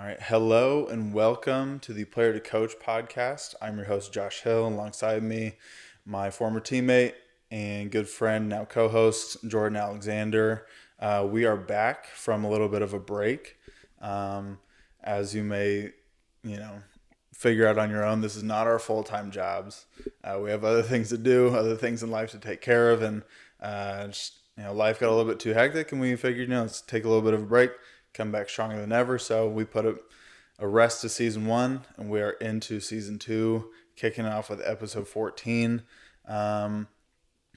All 0.00 0.06
right. 0.06 0.22
Hello 0.22 0.86
and 0.86 1.12
welcome 1.12 1.78
to 1.80 1.92
the 1.92 2.06
Player 2.06 2.32
to 2.32 2.40
Coach 2.40 2.72
podcast. 2.82 3.54
I'm 3.60 3.76
your 3.76 3.84
host, 3.84 4.14
Josh 4.14 4.40
Hill. 4.40 4.66
Alongside 4.66 5.22
me, 5.22 5.56
my 6.06 6.30
former 6.30 6.58
teammate 6.58 7.12
and 7.50 7.90
good 7.90 8.08
friend, 8.08 8.48
now 8.48 8.64
co 8.64 8.88
host, 8.88 9.36
Jordan 9.46 9.76
Alexander. 9.76 10.64
Uh, 10.98 11.28
we 11.30 11.44
are 11.44 11.58
back 11.58 12.06
from 12.06 12.44
a 12.44 12.48
little 12.48 12.68
bit 12.68 12.80
of 12.80 12.94
a 12.94 12.98
break. 12.98 13.58
Um, 14.00 14.58
as 15.04 15.34
you 15.34 15.44
may, 15.44 15.90
you 16.44 16.56
know, 16.56 16.80
figure 17.34 17.66
out 17.66 17.76
on 17.76 17.90
your 17.90 18.02
own, 18.02 18.22
this 18.22 18.36
is 18.36 18.42
not 18.42 18.66
our 18.66 18.78
full 18.78 19.02
time 19.02 19.30
jobs. 19.30 19.84
Uh, 20.24 20.38
we 20.42 20.48
have 20.48 20.64
other 20.64 20.82
things 20.82 21.10
to 21.10 21.18
do, 21.18 21.48
other 21.48 21.76
things 21.76 22.02
in 22.02 22.10
life 22.10 22.30
to 22.30 22.38
take 22.38 22.62
care 22.62 22.90
of, 22.90 23.02
and 23.02 23.22
uh, 23.60 24.06
just, 24.06 24.38
you 24.56 24.62
know, 24.62 24.72
life 24.72 24.98
got 24.98 25.10
a 25.10 25.14
little 25.14 25.30
bit 25.30 25.40
too 25.40 25.52
hectic, 25.52 25.92
and 25.92 26.00
we 26.00 26.16
figured, 26.16 26.48
you 26.48 26.54
know, 26.54 26.62
let's 26.62 26.80
take 26.80 27.04
a 27.04 27.08
little 27.08 27.22
bit 27.22 27.34
of 27.34 27.42
a 27.42 27.46
break 27.46 27.72
come 28.14 28.32
back 28.32 28.48
stronger 28.48 28.80
than 28.80 28.92
ever. 28.92 29.18
So 29.18 29.48
we 29.48 29.64
put 29.64 29.84
a, 29.84 29.96
a 30.58 30.66
rest 30.66 31.00
to 31.02 31.08
season 31.08 31.46
one, 31.46 31.82
and 31.96 32.10
we 32.10 32.20
are 32.20 32.32
into 32.32 32.80
season 32.80 33.18
two, 33.18 33.70
kicking 33.96 34.26
off 34.26 34.50
with 34.50 34.60
episode 34.64 35.08
14. 35.08 35.82
Um, 36.26 36.88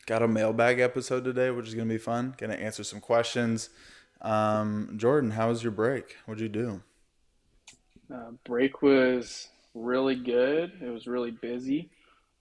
got 0.06 0.22
a 0.22 0.28
mailbag 0.28 0.80
episode 0.80 1.24
today, 1.24 1.52
which 1.52 1.68
is 1.68 1.76
going 1.76 1.88
to 1.88 1.94
be 1.94 2.00
fun. 2.00 2.36
Going 2.38 2.52
to 2.52 2.60
answer 2.60 2.84
some 2.84 3.00
questions. 3.00 3.70
Um, 4.22 4.94
Jordan, 4.98 5.32
how 5.32 5.50
was 5.50 5.64
your 5.64 5.72
break? 5.72 6.16
What'd 6.26 6.42
you 6.42 6.50
do? 6.50 6.82
Uh, 8.14 8.32
break 8.46 8.82
was 8.82 9.50
really 9.74 10.16
good. 10.16 10.74
It 10.82 10.90
was 10.90 11.08
really 11.08 11.32
busy. 11.32 11.90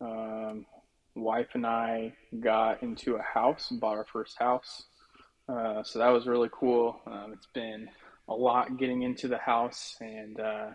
Um, 0.00 0.66
wife 1.14 1.48
and 1.54 1.66
I 1.66 2.12
got 2.40 2.82
into 2.82 3.16
a 3.16 3.22
house, 3.22 3.68
bought 3.70 3.96
our 3.96 4.06
first 4.12 4.38
house. 4.38 4.84
Uh, 5.48 5.82
so 5.82 5.98
that 5.98 6.08
was 6.08 6.26
really 6.26 6.50
cool. 6.52 7.00
Um, 7.06 7.32
it's 7.32 7.48
been 7.52 7.88
a 8.32 8.42
lot 8.42 8.78
getting 8.78 9.02
into 9.02 9.28
the 9.28 9.38
house 9.38 9.96
and 10.00 10.40
uh, 10.40 10.70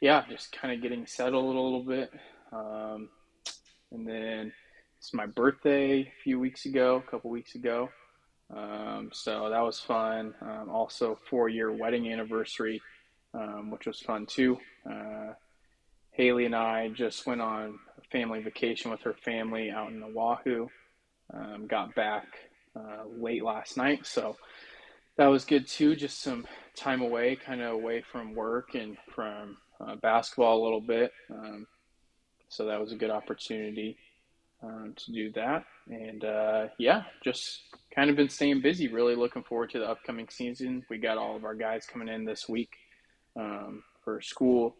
yeah, 0.00 0.24
just 0.28 0.52
kind 0.52 0.74
of 0.74 0.82
getting 0.82 1.06
settled 1.06 1.44
a 1.44 1.60
little 1.60 1.84
bit. 1.84 2.10
Um, 2.52 3.08
and 3.92 4.06
then 4.06 4.52
it's 4.98 5.14
my 5.14 5.26
birthday 5.26 6.00
a 6.00 6.12
few 6.22 6.38
weeks 6.38 6.66
ago, 6.66 7.02
a 7.06 7.10
couple 7.10 7.30
weeks 7.30 7.54
ago. 7.54 7.88
Um, 8.54 9.10
so 9.12 9.50
that 9.50 9.62
was 9.62 9.80
fun. 9.80 10.34
Um, 10.40 10.68
also, 10.70 11.18
four 11.28 11.48
year 11.48 11.72
wedding 11.72 12.12
anniversary, 12.12 12.80
um, 13.34 13.70
which 13.70 13.86
was 13.86 14.00
fun 14.00 14.26
too. 14.26 14.58
Uh, 14.88 15.32
Haley 16.12 16.46
and 16.46 16.54
I 16.54 16.88
just 16.88 17.26
went 17.26 17.40
on 17.40 17.78
a 17.98 18.02
family 18.10 18.40
vacation 18.40 18.90
with 18.90 19.02
her 19.02 19.14
family 19.14 19.70
out 19.70 19.90
in 19.90 20.02
Oahu. 20.02 20.68
Um, 21.34 21.66
got 21.66 21.94
back 21.94 22.26
uh, 22.76 23.04
late 23.18 23.42
last 23.42 23.76
night, 23.76 24.06
so 24.06 24.36
that 25.16 25.26
was 25.26 25.44
good 25.44 25.66
too. 25.66 25.96
Just 25.96 26.22
some 26.22 26.46
time 26.76 27.00
away, 27.00 27.36
kind 27.36 27.62
of 27.62 27.72
away 27.72 28.02
from 28.12 28.34
work 28.34 28.74
and 28.74 28.96
from 29.14 29.56
uh, 29.80 29.96
basketball 29.96 30.62
a 30.62 30.64
little 30.64 30.80
bit. 30.80 31.12
Um, 31.30 31.66
so 32.48 32.66
that 32.66 32.80
was 32.80 32.92
a 32.92 32.96
good 32.96 33.10
opportunity 33.10 33.96
um, 34.62 34.94
to 34.96 35.12
do 35.12 35.32
that. 35.32 35.64
And 35.88 36.24
uh, 36.24 36.66
yeah, 36.78 37.04
just 37.24 37.62
kind 37.94 38.10
of 38.10 38.16
been 38.16 38.28
staying 38.28 38.60
busy. 38.60 38.88
Really 38.88 39.16
looking 39.16 39.42
forward 39.42 39.70
to 39.70 39.78
the 39.78 39.88
upcoming 39.88 40.28
season. 40.28 40.84
We 40.90 40.98
got 40.98 41.18
all 41.18 41.36
of 41.36 41.44
our 41.44 41.54
guys 41.54 41.86
coming 41.86 42.08
in 42.08 42.24
this 42.24 42.48
week 42.48 42.72
um, 43.36 43.82
for 44.04 44.20
school. 44.20 44.76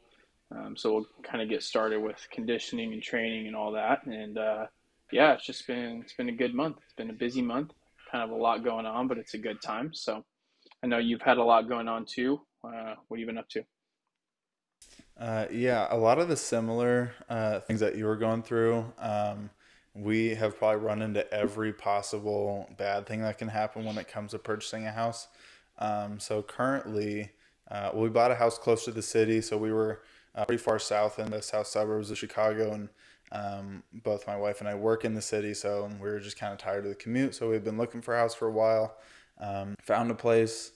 Um, 0.55 0.77
so 0.77 0.93
we'll 0.93 1.07
kind 1.25 1.43
of 1.43 1.49
get 1.49 1.63
started 1.63 2.01
with 2.01 2.25
conditioning 2.31 2.93
and 2.93 3.03
training 3.03 3.47
and 3.47 3.57
all 3.57 3.73
that. 3.73 4.07
And 4.07 4.39
uh, 4.39 4.67
yeah, 5.11 5.33
it's 5.33 5.47
just 5.47 5.67
been 5.67 6.03
it's 6.03 6.15
been 6.15 6.29
a 6.29 6.33
good 6.33 6.55
month. 6.55 6.77
It's 6.85 6.95
been 6.95 7.11
a 7.11 7.15
busy 7.15 7.43
month 7.43 7.73
kind 8.17 8.31
of 8.31 8.37
a 8.37 8.41
lot 8.41 8.65
going 8.65 8.87
on, 8.87 9.09
but 9.09 9.19
it's 9.19 9.35
a 9.35 9.39
good 9.39 9.61
time. 9.61 9.93
So 9.93 10.25
I 10.83 10.87
know 10.87 10.99
you've 10.99 11.23
had 11.23 11.37
a 11.37 11.45
lot 11.45 11.69
going 11.69 11.89
on 11.89 12.07
too. 12.07 12.41
Uh, 12.65 12.95
what 13.09 13.19
have 13.19 13.21
you 13.21 13.27
been 13.27 13.39
up 13.39 13.49
to? 13.51 13.63
Uh, 15.19 15.47
yeah, 15.51 15.87
a 15.91 15.97
lot 15.97 16.19
of 16.19 16.29
the 16.29 16.37
similar 16.37 17.13
uh, 17.29 17.61
things 17.61 17.81
that 17.81 17.97
you 17.97 18.07
were 18.07 18.17
going 18.17 18.43
through. 18.43 18.85
Um, 18.99 19.51
we 19.95 20.35
have 20.35 20.59
probably 20.59 20.85
run 20.85 21.03
into 21.03 21.31
every 21.33 21.73
possible 21.73 22.69
bad 22.77 23.07
thing 23.07 23.23
that 23.23 23.39
can 23.39 23.49
happen 23.49 23.85
when 23.85 23.99
it 23.99 24.09
comes 24.09 24.33
to 24.33 24.39
purchasing 24.39 24.87
a 24.87 24.93
house. 24.93 25.29
Um, 25.79 26.19
so 26.19 26.43
currently, 26.43 27.33
uh, 27.71 27.91
we 27.95 28.09
bought 28.09 28.31
a 28.31 28.35
house 28.35 28.59
close 28.59 28.85
to 28.85 28.93
the 28.93 29.03
city, 29.03 29.41
so 29.41 29.57
we 29.57 29.73
were 29.73 30.03
uh, 30.35 30.45
pretty 30.45 30.63
far 30.63 30.79
south 30.79 31.19
in 31.19 31.31
the 31.31 31.43
south 31.43 31.67
suburbs 31.67 32.11
of 32.11 32.19
Chicago, 32.19 32.73
and 32.73 32.89
um, 33.33 33.83
both 33.93 34.27
my 34.27 34.37
wife 34.37 34.61
and 34.61 34.69
I 34.69 34.75
work 34.75 35.05
in 35.05 35.15
the 35.15 35.23
city, 35.23 35.55
so 35.55 35.91
we 36.01 36.09
were 36.09 36.21
just 36.21 36.39
kind 36.39 36.53
of 36.53 36.59
tired 36.59 36.85
of 36.85 36.91
the 36.91 36.95
commute. 36.95 37.35
So 37.35 37.51
we've 37.51 37.65
been 37.65 37.79
looking 37.79 38.01
for 38.01 38.15
a 38.15 38.19
house 38.19 38.35
for 38.35 38.49
a 38.49 38.53
while. 38.53 38.97
Um, 39.41 39.75
found 39.83 40.11
a 40.11 40.15
place. 40.15 40.73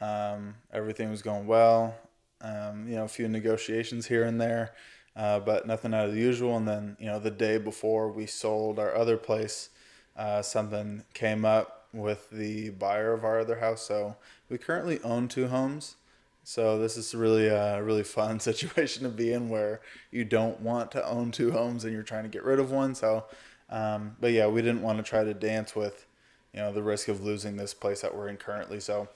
Um, 0.00 0.56
everything 0.72 1.10
was 1.10 1.22
going 1.22 1.46
well. 1.46 1.94
Um, 2.40 2.88
you 2.88 2.96
know, 2.96 3.04
a 3.04 3.08
few 3.08 3.28
negotiations 3.28 4.06
here 4.06 4.24
and 4.24 4.40
there, 4.40 4.74
uh, 5.14 5.38
but 5.38 5.66
nothing 5.66 5.94
out 5.94 6.06
of 6.06 6.14
the 6.14 6.20
usual. 6.20 6.56
And 6.56 6.66
then, 6.66 6.96
you 6.98 7.06
know, 7.06 7.20
the 7.20 7.30
day 7.30 7.58
before 7.58 8.10
we 8.10 8.26
sold 8.26 8.80
our 8.80 8.94
other 8.96 9.16
place, 9.16 9.68
uh, 10.16 10.42
something 10.42 11.04
came 11.14 11.44
up 11.44 11.86
with 11.92 12.30
the 12.30 12.70
buyer 12.70 13.12
of 13.12 13.22
our 13.22 13.38
other 13.38 13.60
house. 13.60 13.82
So 13.82 14.16
we 14.48 14.58
currently 14.58 14.98
own 15.02 15.28
two 15.28 15.48
homes. 15.48 15.96
So 16.44 16.78
this 16.78 16.96
is 16.96 17.14
really 17.14 17.46
a 17.46 17.82
really 17.82 18.02
fun 18.02 18.40
situation 18.40 19.04
to 19.04 19.08
be 19.08 19.32
in 19.32 19.48
where 19.48 19.80
you 20.10 20.24
don't 20.24 20.60
want 20.60 20.90
to 20.92 21.06
own 21.06 21.30
two 21.30 21.52
homes 21.52 21.84
and 21.84 21.92
you're 21.92 22.02
trying 22.02 22.24
to 22.24 22.28
get 22.28 22.44
rid 22.44 22.58
of 22.58 22.70
one. 22.70 22.94
So, 22.94 23.24
um, 23.70 24.16
but 24.20 24.32
yeah, 24.32 24.46
we 24.46 24.62
didn't 24.62 24.82
want 24.82 24.98
to 24.98 25.04
try 25.04 25.24
to 25.24 25.34
dance 25.34 25.74
with, 25.76 26.06
you 26.52 26.60
know, 26.60 26.72
the 26.72 26.82
risk 26.82 27.08
of 27.08 27.22
losing 27.22 27.56
this 27.56 27.74
place 27.74 28.02
that 28.02 28.14
we're 28.14 28.28
in 28.28 28.36
currently. 28.36 28.80
So, 28.80 29.08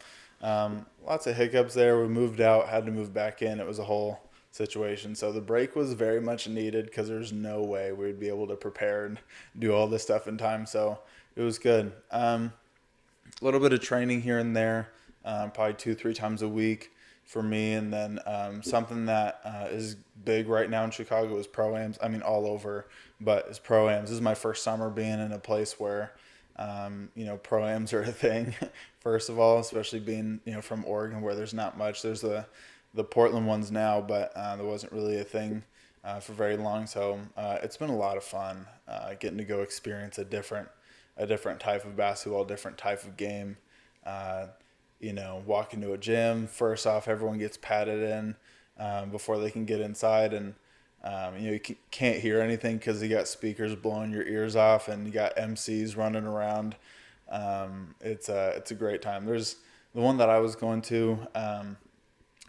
um, 0.42 0.86
lots 1.04 1.26
of 1.26 1.36
hiccups 1.36 1.74
there. 1.74 2.00
We 2.00 2.08
moved 2.08 2.40
out, 2.40 2.68
had 2.68 2.86
to 2.86 2.92
move 2.92 3.12
back 3.12 3.42
in. 3.42 3.58
It 3.58 3.66
was 3.66 3.78
a 3.78 3.84
whole 3.84 4.20
situation. 4.52 5.14
So 5.14 5.32
the 5.32 5.40
break 5.40 5.76
was 5.76 5.92
very 5.92 6.20
much 6.20 6.48
needed 6.48 6.86
because 6.86 7.08
there's 7.08 7.32
no 7.32 7.62
way 7.62 7.92
we'd 7.92 8.20
be 8.20 8.28
able 8.28 8.46
to 8.48 8.56
prepare 8.56 9.06
and 9.06 9.18
do 9.58 9.74
all 9.74 9.86
this 9.86 10.02
stuff 10.02 10.26
in 10.26 10.38
time. 10.38 10.66
So 10.66 10.98
it 11.34 11.42
was 11.42 11.58
good. 11.58 11.92
Um, 12.10 12.52
a 13.40 13.44
little 13.44 13.60
bit 13.60 13.72
of 13.72 13.80
training 13.80 14.22
here 14.22 14.38
and 14.38 14.56
there, 14.56 14.88
um, 15.24 15.50
probably 15.50 15.74
two, 15.74 15.94
three 15.94 16.14
times 16.14 16.42
a 16.42 16.48
week 16.48 16.90
for 17.26 17.42
me. 17.42 17.74
And 17.74 17.92
then 17.92 18.20
um, 18.24 18.62
something 18.62 19.06
that 19.06 19.40
uh, 19.44 19.66
is 19.68 19.96
big 20.24 20.48
right 20.48 20.70
now 20.70 20.84
in 20.84 20.90
Chicago 20.90 21.36
is 21.38 21.46
pro-ams. 21.46 21.98
I 22.02 22.08
mean, 22.08 22.22
all 22.22 22.46
over, 22.46 22.86
but 23.20 23.46
it's 23.48 23.58
pro-ams. 23.58 24.08
This 24.08 24.16
is 24.16 24.22
my 24.22 24.34
first 24.34 24.62
summer 24.62 24.88
being 24.88 25.20
in 25.20 25.32
a 25.32 25.38
place 25.38 25.78
where, 25.78 26.12
um, 26.56 27.10
you 27.14 27.26
know, 27.26 27.36
pro-ams 27.36 27.92
are 27.92 28.02
a 28.02 28.12
thing, 28.12 28.54
first 29.00 29.28
of 29.28 29.38
all, 29.38 29.58
especially 29.58 30.00
being, 30.00 30.40
you 30.44 30.52
know, 30.52 30.62
from 30.62 30.84
Oregon 30.86 31.20
where 31.20 31.34
there's 31.34 31.52
not 31.52 31.76
much. 31.76 32.00
There's 32.00 32.20
the, 32.20 32.46
the 32.94 33.04
Portland 33.04 33.46
ones 33.46 33.70
now, 33.72 34.00
but 34.00 34.32
uh, 34.36 34.56
there 34.56 34.66
wasn't 34.66 34.92
really 34.92 35.18
a 35.18 35.24
thing 35.24 35.64
uh, 36.04 36.20
for 36.20 36.32
very 36.32 36.56
long. 36.56 36.86
So 36.86 37.18
uh, 37.36 37.58
it's 37.62 37.76
been 37.76 37.90
a 37.90 37.96
lot 37.96 38.16
of 38.16 38.22
fun 38.22 38.66
uh, 38.86 39.14
getting 39.18 39.38
to 39.38 39.44
go 39.44 39.62
experience 39.62 40.16
a 40.18 40.24
different, 40.24 40.68
a 41.16 41.26
different 41.26 41.58
type 41.58 41.84
of 41.84 41.96
basketball, 41.96 42.44
different 42.44 42.78
type 42.78 43.02
of 43.02 43.16
game. 43.16 43.56
Uh, 44.04 44.46
you 45.00 45.12
know, 45.12 45.42
walk 45.46 45.74
into 45.74 45.92
a 45.92 45.98
gym. 45.98 46.46
First 46.46 46.86
off, 46.86 47.08
everyone 47.08 47.38
gets 47.38 47.56
patted 47.56 48.02
in 48.02 48.36
um, 48.78 49.10
before 49.10 49.38
they 49.38 49.50
can 49.50 49.64
get 49.64 49.80
inside, 49.80 50.32
and 50.32 50.54
um, 51.04 51.36
you 51.36 51.46
know 51.46 51.52
you 51.52 51.76
can't 51.90 52.18
hear 52.18 52.40
anything 52.40 52.78
because 52.78 53.02
you 53.02 53.08
got 53.08 53.28
speakers 53.28 53.74
blowing 53.74 54.10
your 54.10 54.26
ears 54.26 54.56
off, 54.56 54.88
and 54.88 55.06
you 55.06 55.12
got 55.12 55.36
MCs 55.36 55.96
running 55.96 56.24
around. 56.24 56.76
Um, 57.30 57.94
it's 58.00 58.28
a 58.28 58.54
it's 58.56 58.70
a 58.70 58.74
great 58.74 59.02
time. 59.02 59.26
There's 59.26 59.56
the 59.94 60.00
one 60.00 60.16
that 60.18 60.28
I 60.30 60.38
was 60.38 60.56
going 60.56 60.82
to. 60.82 61.18
Um, 61.34 61.76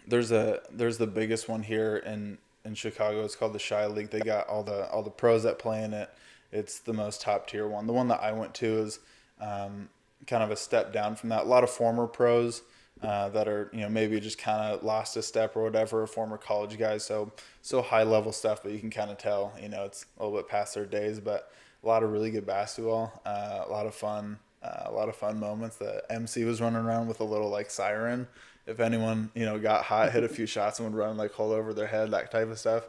there's 0.07 0.31
a 0.31 0.61
there's 0.71 0.97
the 0.97 1.07
biggest 1.07 1.49
one 1.49 1.63
here 1.63 1.97
in 1.97 2.37
in 2.63 2.75
Chicago. 2.75 3.23
It's 3.23 3.35
called 3.35 3.53
the 3.53 3.59
Chi 3.59 3.85
League. 3.87 4.09
They 4.09 4.19
got 4.19 4.47
all 4.47 4.63
the 4.63 4.89
all 4.89 5.03
the 5.03 5.09
pros 5.09 5.43
that 5.43 5.59
play 5.59 5.83
in 5.83 5.93
it. 5.93 6.09
It's 6.51 6.79
the 6.79 6.93
most 6.93 7.21
top 7.21 7.47
tier 7.47 7.67
one. 7.67 7.87
The 7.87 7.93
one 7.93 8.07
that 8.07 8.21
I 8.21 8.31
went 8.31 8.53
to 8.55 8.65
is 8.79 8.99
um, 9.41 9.89
kind 10.25 10.43
of 10.43 10.51
a 10.51 10.55
step 10.55 10.91
down 10.91 11.15
from 11.15 11.29
that. 11.29 11.43
A 11.43 11.47
lot 11.47 11.63
of 11.63 11.69
former 11.69 12.07
pros 12.07 12.63
uh, 13.01 13.29
that 13.29 13.47
are 13.47 13.69
you 13.73 13.81
know 13.81 13.89
maybe 13.89 14.19
just 14.19 14.37
kind 14.37 14.73
of 14.73 14.83
lost 14.83 15.15
a 15.17 15.21
step 15.21 15.55
or 15.55 15.63
whatever, 15.63 16.05
former 16.07 16.37
college 16.37 16.77
guys. 16.77 17.03
So 17.03 17.31
so 17.61 17.81
high 17.81 18.03
level 18.03 18.31
stuff, 18.31 18.63
but 18.63 18.71
you 18.71 18.79
can 18.79 18.89
kind 18.89 19.11
of 19.11 19.17
tell 19.17 19.53
you 19.61 19.69
know 19.69 19.83
it's 19.83 20.05
a 20.17 20.23
little 20.23 20.37
bit 20.37 20.47
past 20.47 20.73
their 20.73 20.85
days. 20.85 21.19
But 21.19 21.51
a 21.83 21.87
lot 21.87 22.03
of 22.03 22.11
really 22.11 22.31
good 22.31 22.45
basketball, 22.45 23.21
uh, 23.25 23.63
a 23.67 23.71
lot 23.71 23.85
of 23.85 23.93
fun, 23.93 24.39
uh, 24.63 24.83
a 24.85 24.91
lot 24.91 25.09
of 25.09 25.15
fun 25.15 25.39
moments. 25.39 25.77
The 25.77 26.03
MC 26.09 26.43
was 26.43 26.59
running 26.59 26.79
around 26.79 27.07
with 27.07 27.19
a 27.19 27.23
little 27.23 27.49
like 27.49 27.69
siren. 27.69 28.27
If 28.65 28.79
anyone 28.79 29.31
you 29.35 29.45
know 29.45 29.59
got 29.59 29.83
hot, 29.83 30.11
hit 30.11 30.23
a 30.23 30.29
few 30.29 30.45
shots 30.45 30.79
and 30.79 30.89
would 30.91 30.97
run 30.97 31.17
like 31.17 31.31
hold 31.31 31.53
over 31.53 31.73
their 31.73 31.87
head, 31.87 32.11
that 32.11 32.31
type 32.31 32.49
of 32.49 32.57
stuff. 32.57 32.83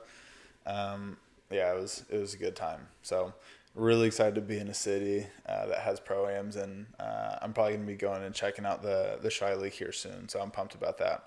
Um, 0.67 1.19
yeah, 1.51 1.73
it 1.73 1.81
was 1.81 2.05
it 2.11 2.19
was 2.19 2.35
a 2.35 2.39
good 2.39 2.57
time. 2.57 2.89
So 3.03 3.33
really 3.79 4.07
excited 4.09 4.35
to 4.35 4.41
be 4.41 4.59
in 4.59 4.69
a 4.69 4.75
city 4.75 5.27
uh, 5.47 5.67
that 5.67 5.79
has 5.79 6.01
pro-ams 6.01 6.57
and 6.57 6.87
uh, 6.99 7.37
i'm 7.41 7.53
probably 7.53 7.75
going 7.75 7.87
to 7.87 7.93
be 7.93 7.97
going 7.97 8.23
and 8.23 8.35
checking 8.35 8.67
out 8.67 8.83
the 8.83 9.19
the 9.23 9.31
Chi 9.31 9.55
League 9.55 9.73
here 9.73 9.93
soon 9.93 10.29
so 10.29 10.41
i'm 10.41 10.51
pumped 10.51 10.75
about 10.75 10.99
that. 10.99 11.25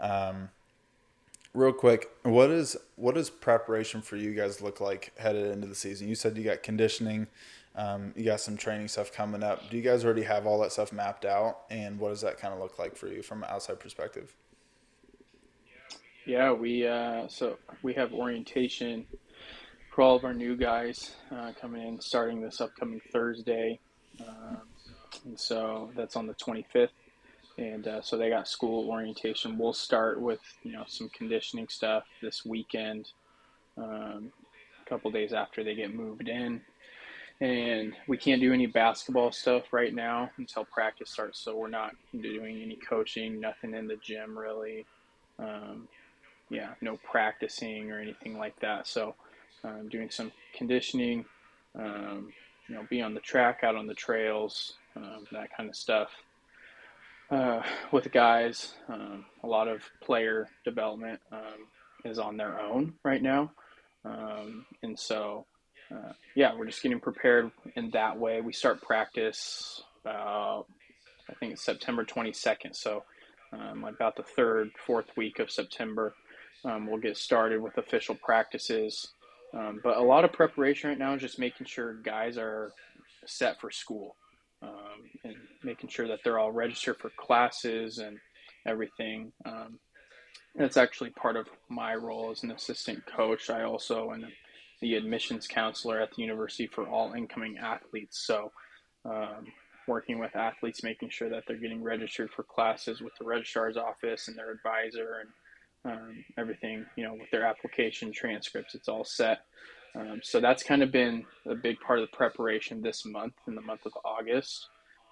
Um, 0.00 0.50
real 1.54 1.72
quick 1.72 2.10
what 2.22 2.50
is 2.50 2.76
what 2.96 3.14
does 3.14 3.30
preparation 3.30 4.02
for 4.02 4.16
you 4.16 4.34
guys 4.34 4.60
look 4.60 4.80
like 4.80 5.12
headed 5.18 5.50
into 5.50 5.66
the 5.66 5.74
season? 5.74 6.08
You 6.08 6.14
said 6.14 6.36
you 6.36 6.44
got 6.44 6.62
conditioning 6.62 7.28
um, 7.74 8.12
you 8.16 8.24
got 8.24 8.40
some 8.40 8.56
training 8.56 8.88
stuff 8.88 9.12
coming 9.12 9.44
up. 9.44 9.70
Do 9.70 9.76
you 9.76 9.82
guys 9.84 10.04
already 10.04 10.22
have 10.22 10.46
all 10.46 10.58
that 10.60 10.72
stuff 10.72 10.92
mapped 10.92 11.24
out 11.24 11.60
and 11.70 11.98
what 11.98 12.08
does 12.08 12.20
that 12.22 12.38
kind 12.38 12.52
of 12.52 12.60
look 12.60 12.78
like 12.78 12.96
for 12.96 13.06
you 13.06 13.22
from 13.22 13.44
an 13.44 13.48
outside 13.50 13.78
perspective? 13.78 14.34
Yeah, 16.26 16.52
we 16.52 16.86
uh, 16.86 17.28
so 17.28 17.58
we 17.82 17.94
have 17.94 18.12
orientation 18.12 19.06
for 19.90 20.02
all 20.02 20.16
of 20.16 20.24
our 20.24 20.34
new 20.34 20.56
guys 20.56 21.16
uh, 21.30 21.52
coming 21.60 21.86
in 21.86 22.00
starting 22.00 22.40
this 22.40 22.60
upcoming 22.60 23.00
Thursday, 23.12 23.80
um, 24.26 24.58
and 25.24 25.38
so 25.38 25.90
that's 25.96 26.16
on 26.16 26.26
the 26.26 26.34
25th. 26.34 26.88
And 27.56 27.88
uh, 27.88 28.02
so 28.02 28.16
they 28.16 28.30
got 28.30 28.46
school 28.46 28.88
orientation. 28.88 29.58
We'll 29.58 29.72
start 29.72 30.20
with 30.20 30.40
you 30.62 30.72
know 30.72 30.84
some 30.86 31.08
conditioning 31.08 31.68
stuff 31.68 32.04
this 32.22 32.44
weekend, 32.44 33.10
um, 33.76 34.32
a 34.86 34.88
couple 34.88 35.10
days 35.10 35.32
after 35.32 35.64
they 35.64 35.74
get 35.74 35.92
moved 35.92 36.28
in 36.28 36.60
and 37.40 37.92
we 38.08 38.16
can't 38.16 38.40
do 38.40 38.52
any 38.52 38.66
basketball 38.66 39.30
stuff 39.30 39.72
right 39.72 39.94
now 39.94 40.30
until 40.38 40.64
practice 40.64 41.10
starts. 41.10 41.38
So 41.38 41.56
we're 41.56 41.68
not 41.68 41.92
doing 42.20 42.62
any 42.62 42.76
coaching, 42.76 43.40
nothing 43.40 43.74
in 43.74 43.86
the 43.86 43.96
gym 43.96 44.36
really. 44.36 44.86
Um, 45.38 45.88
yeah, 46.50 46.70
no 46.80 46.98
practicing 47.08 47.92
or 47.92 48.00
anything 48.00 48.38
like 48.38 48.58
that. 48.60 48.88
So 48.88 49.14
um, 49.64 49.88
doing 49.88 50.10
some 50.10 50.32
conditioning, 50.56 51.24
um, 51.78 52.32
you 52.68 52.74
know, 52.74 52.86
be 52.88 53.02
on 53.02 53.14
the 53.14 53.20
track, 53.20 53.60
out 53.62 53.76
on 53.76 53.86
the 53.86 53.94
trails, 53.94 54.74
um, 54.96 55.26
that 55.32 55.48
kind 55.56 55.68
of 55.68 55.76
stuff. 55.76 56.10
Uh, 57.30 57.62
with 57.92 58.10
guys, 58.10 58.74
um, 58.88 59.26
a 59.42 59.46
lot 59.46 59.68
of 59.68 59.82
player 60.02 60.48
development 60.64 61.20
um, 61.30 61.66
is 62.04 62.18
on 62.18 62.36
their 62.36 62.58
own 62.58 62.94
right 63.04 63.22
now, 63.22 63.50
and 64.04 64.98
so 64.98 65.44
uh, 65.90 66.12
yeah, 66.34 66.54
we're 66.54 66.66
just 66.66 66.82
getting 66.82 67.00
prepared 67.00 67.50
in 67.76 67.90
that 67.90 68.18
way. 68.18 68.40
We 68.40 68.52
start 68.52 68.82
practice 68.82 69.82
about, 70.02 70.66
I 71.30 71.34
think 71.34 71.52
it's 71.52 71.64
September 71.64 72.04
22nd. 72.04 72.74
So 72.74 73.04
um, 73.52 73.84
about 73.84 74.16
the 74.16 74.22
third, 74.22 74.70
fourth 74.86 75.06
week 75.16 75.38
of 75.38 75.50
September, 75.50 76.14
um, 76.64 76.86
we'll 76.86 77.00
get 77.00 77.16
started 77.16 77.62
with 77.62 77.78
official 77.78 78.14
practices. 78.14 79.08
Um, 79.54 79.80
but 79.82 79.96
a 79.96 80.02
lot 80.02 80.24
of 80.24 80.32
preparation 80.32 80.90
right 80.90 80.98
now 80.98 81.14
is 81.14 81.22
just 81.22 81.38
making 81.38 81.66
sure 81.66 81.94
guys 81.94 82.36
are 82.36 82.72
set 83.26 83.60
for 83.60 83.70
school 83.70 84.16
um, 84.62 85.08
and 85.24 85.34
making 85.62 85.88
sure 85.88 86.08
that 86.08 86.20
they're 86.22 86.38
all 86.38 86.52
registered 86.52 86.98
for 86.98 87.10
classes 87.16 87.98
and 87.98 88.18
everything. 88.66 89.32
Um, 89.44 89.78
that's 90.54 90.76
actually 90.76 91.10
part 91.10 91.36
of 91.36 91.48
my 91.68 91.94
role 91.94 92.30
as 92.30 92.42
an 92.42 92.50
assistant 92.50 93.04
coach. 93.06 93.48
I 93.48 93.62
also 93.62 94.12
am 94.12 94.26
the 94.80 94.94
admissions 94.94 95.46
counselor 95.46 96.00
at 96.00 96.10
the 96.14 96.22
university 96.22 96.66
for 96.66 96.86
all 96.86 97.12
incoming 97.12 97.58
athletes. 97.58 98.24
So, 98.26 98.52
um, 99.04 99.46
working 99.86 100.18
with 100.18 100.36
athletes, 100.36 100.82
making 100.82 101.08
sure 101.08 101.30
that 101.30 101.44
they're 101.46 101.56
getting 101.56 101.82
registered 101.82 102.30
for 102.30 102.42
classes 102.42 103.00
with 103.00 103.12
the 103.18 103.24
registrar's 103.24 103.76
office 103.76 104.28
and 104.28 104.36
their 104.36 104.52
advisor 104.52 105.20
and 105.20 105.30
um, 105.84 106.24
everything, 106.36 106.84
you 106.96 107.04
know, 107.04 107.14
with 107.14 107.30
their 107.30 107.44
application 107.44 108.12
transcripts, 108.12 108.74
it's 108.74 108.88
all 108.88 109.04
set. 109.04 109.40
Um, 109.94 110.20
so 110.22 110.40
that's 110.40 110.62
kind 110.62 110.82
of 110.82 110.92
been 110.92 111.24
a 111.46 111.54
big 111.54 111.80
part 111.80 111.98
of 111.98 112.08
the 112.10 112.16
preparation 112.16 112.82
this 112.82 113.04
month, 113.04 113.34
in 113.46 113.54
the 113.54 113.62
month 113.62 113.86
of 113.86 113.92
August. 114.04 114.68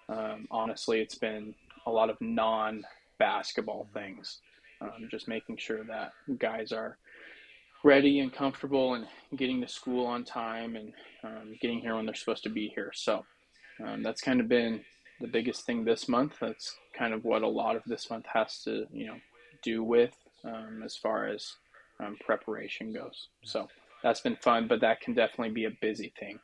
Um, 0.09 0.47
honestly, 0.51 1.01
it's 1.01 1.17
been 1.17 1.55
a 1.87 1.91
lot 1.91 2.11
of 2.11 2.17
non 2.21 2.85
basketball 3.19 3.89
things, 3.95 4.41
um, 4.81 5.09
just 5.11 5.29
making 5.29 5.57
sure 5.57 5.85
that 5.85 6.13
guys 6.39 6.73
are 6.73 6.99
ready 7.83 8.21
and 8.21 8.33
comfortable 8.33 8.95
and 8.95 9.07
getting 9.37 9.61
to 9.61 9.69
school 9.69 10.07
on 10.07 10.25
time 10.25 10.77
and 10.77 10.93
um, 11.25 11.57
getting 11.61 11.81
here 11.81 11.95
when 11.97 12.07
they're 12.07 12.15
supposed 12.15 12.43
to 12.43 12.51
be 12.51 12.69
here. 12.75 12.91
So 12.95 13.25
um, 13.85 14.03
that's 14.03 14.21
kind 14.21 14.41
of 14.41 14.49
been 14.49 14.81
the 15.21 15.29
biggest 15.29 15.65
thing 15.65 15.85
this 15.85 16.09
month. 16.09 16.35
That's 16.41 16.77
kind 16.97 17.15
of 17.15 17.25
what 17.25 17.43
a 17.43 17.49
lot 17.49 17.77
of 17.77 17.83
this 17.87 18.11
month 18.11 18.27
has 18.33 18.63
to, 18.65 18.87
you 18.93 19.07
know, 19.07 19.17
do 19.63 19.83
with 19.83 20.15
um, 20.47 20.83
as 20.85 20.97
far 20.97 21.27
as 21.27 21.55
um, 22.01 22.17
preparation 22.25 22.93
goes. 22.93 23.29
So 23.43 23.69
that's 24.03 24.21
been 24.21 24.37
fun, 24.37 24.69
but 24.69 24.81
that 24.81 25.01
can 25.01 25.15
definitely 25.15 25.55
be 25.55 25.65
a 25.65 25.71
busy 25.81 26.13
thing 26.19 26.39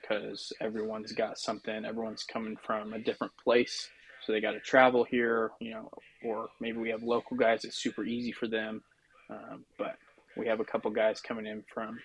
because 0.00 0.52
um, 0.60 0.66
everyone's 0.66 1.12
got 1.12 1.38
something. 1.38 1.84
Everyone's 1.84 2.24
coming 2.24 2.56
from 2.62 2.92
a 2.92 2.98
different 2.98 3.32
place. 3.42 3.88
So 4.24 4.32
they 4.32 4.40
got 4.40 4.52
to 4.52 4.60
travel 4.60 5.04
here, 5.04 5.52
you 5.60 5.72
know, 5.72 5.90
or 6.24 6.48
maybe 6.60 6.78
we 6.78 6.90
have 6.90 7.02
local 7.02 7.36
guys. 7.36 7.64
It's 7.64 7.76
super 7.76 8.04
easy 8.04 8.32
for 8.32 8.48
them. 8.48 8.82
Um, 9.30 9.64
but 9.78 9.96
we 10.36 10.46
have 10.46 10.60
a 10.60 10.64
couple 10.64 10.90
guys 10.90 11.20
coming 11.20 11.46
in 11.46 11.62
from 11.72 11.98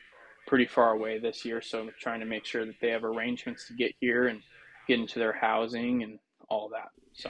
pretty 0.48 0.66
far 0.66 0.94
away 0.94 1.20
this 1.20 1.46
year, 1.46 1.62
so 1.62 1.80
I'm 1.80 1.92
trying 2.00 2.20
to 2.22 2.26
make 2.26 2.46
sure 2.46 2.66
that 2.66 2.76
they 2.82 2.90
have 2.90 3.04
arrangements 3.04 3.68
to 3.68 3.74
get 3.74 3.94
here 4.00 4.28
and 4.28 4.42
get 4.88 5.00
into 5.00 5.20
their 5.20 5.34
housing 5.34 6.04
and 6.04 6.20
all 6.50 6.70
that. 6.70 6.90
So, 7.14 7.30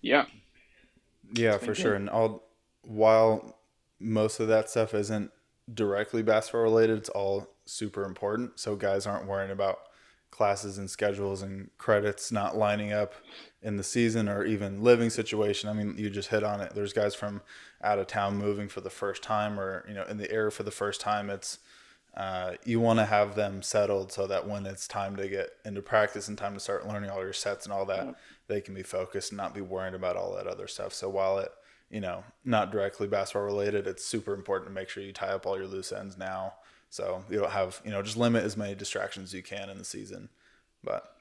yeah. 0.00 0.24
Yeah, 1.34 1.58
for 1.58 1.74
sure. 1.74 1.94
And 1.94 2.08
all 2.08 2.42
while 2.82 3.58
most 3.98 4.40
of 4.40 4.48
that 4.48 4.68
stuff 4.68 4.94
isn't 4.94 5.30
directly 5.72 6.22
basketball 6.22 6.62
related, 6.62 6.98
it's 6.98 7.08
all 7.08 7.48
super 7.64 8.04
important. 8.04 8.58
So 8.58 8.76
guys 8.76 9.06
aren't 9.06 9.26
worrying 9.26 9.50
about 9.50 9.78
classes 10.30 10.78
and 10.78 10.90
schedules 10.90 11.42
and 11.42 11.70
credits 11.78 12.32
not 12.32 12.56
lining 12.56 12.92
up 12.92 13.14
in 13.60 13.76
the 13.76 13.84
season 13.84 14.28
or 14.28 14.44
even 14.44 14.82
living 14.82 15.10
situation. 15.10 15.68
I 15.68 15.74
mean, 15.74 15.94
you 15.96 16.10
just 16.10 16.30
hit 16.30 16.42
on 16.42 16.60
it. 16.60 16.74
There's 16.74 16.92
guys 16.92 17.14
from 17.14 17.42
out 17.82 17.98
of 17.98 18.06
town 18.06 18.38
moving 18.38 18.68
for 18.68 18.80
the 18.80 18.90
first 18.90 19.22
time 19.22 19.60
or, 19.60 19.84
you 19.86 19.94
know, 19.94 20.04
in 20.04 20.16
the 20.16 20.30
air 20.32 20.50
for 20.50 20.62
the 20.62 20.70
first 20.70 21.00
time. 21.00 21.30
It's, 21.30 21.58
uh, 22.16 22.52
you 22.64 22.80
want 22.80 22.98
to 22.98 23.04
have 23.04 23.36
them 23.36 23.62
settled 23.62 24.10
so 24.10 24.26
that 24.26 24.48
when 24.48 24.66
it's 24.66 24.88
time 24.88 25.16
to 25.16 25.28
get 25.28 25.50
into 25.64 25.82
practice 25.82 26.28
and 26.28 26.36
time 26.36 26.54
to 26.54 26.60
start 26.60 26.88
learning 26.88 27.10
all 27.10 27.20
your 27.20 27.32
sets 27.32 27.66
and 27.66 27.72
all 27.72 27.84
that, 27.86 28.06
yeah. 28.06 28.12
they 28.48 28.60
can 28.60 28.74
be 28.74 28.82
focused 28.82 29.32
and 29.32 29.36
not 29.36 29.54
be 29.54 29.60
worried 29.60 29.94
about 29.94 30.16
all 30.16 30.34
that 30.34 30.46
other 30.46 30.66
stuff. 30.66 30.92
So 30.94 31.08
while 31.08 31.38
it, 31.38 31.52
you 31.92 32.00
know, 32.00 32.24
not 32.44 32.72
directly 32.72 33.06
basketball 33.06 33.44
related, 33.44 33.86
it's 33.86 34.04
super 34.04 34.34
important 34.34 34.68
to 34.68 34.74
make 34.74 34.88
sure 34.88 35.02
you 35.02 35.12
tie 35.12 35.28
up 35.28 35.46
all 35.46 35.58
your 35.58 35.66
loose 35.66 35.92
ends 35.92 36.16
now 36.16 36.54
so 36.88 37.22
you 37.30 37.38
don't 37.38 37.52
have, 37.52 37.80
you 37.84 37.90
know, 37.90 38.02
just 38.02 38.16
limit 38.16 38.44
as 38.44 38.56
many 38.56 38.74
distractions 38.74 39.30
as 39.30 39.34
you 39.34 39.42
can 39.42 39.68
in 39.68 39.78
the 39.78 39.84
season. 39.84 40.30
But 40.82 41.14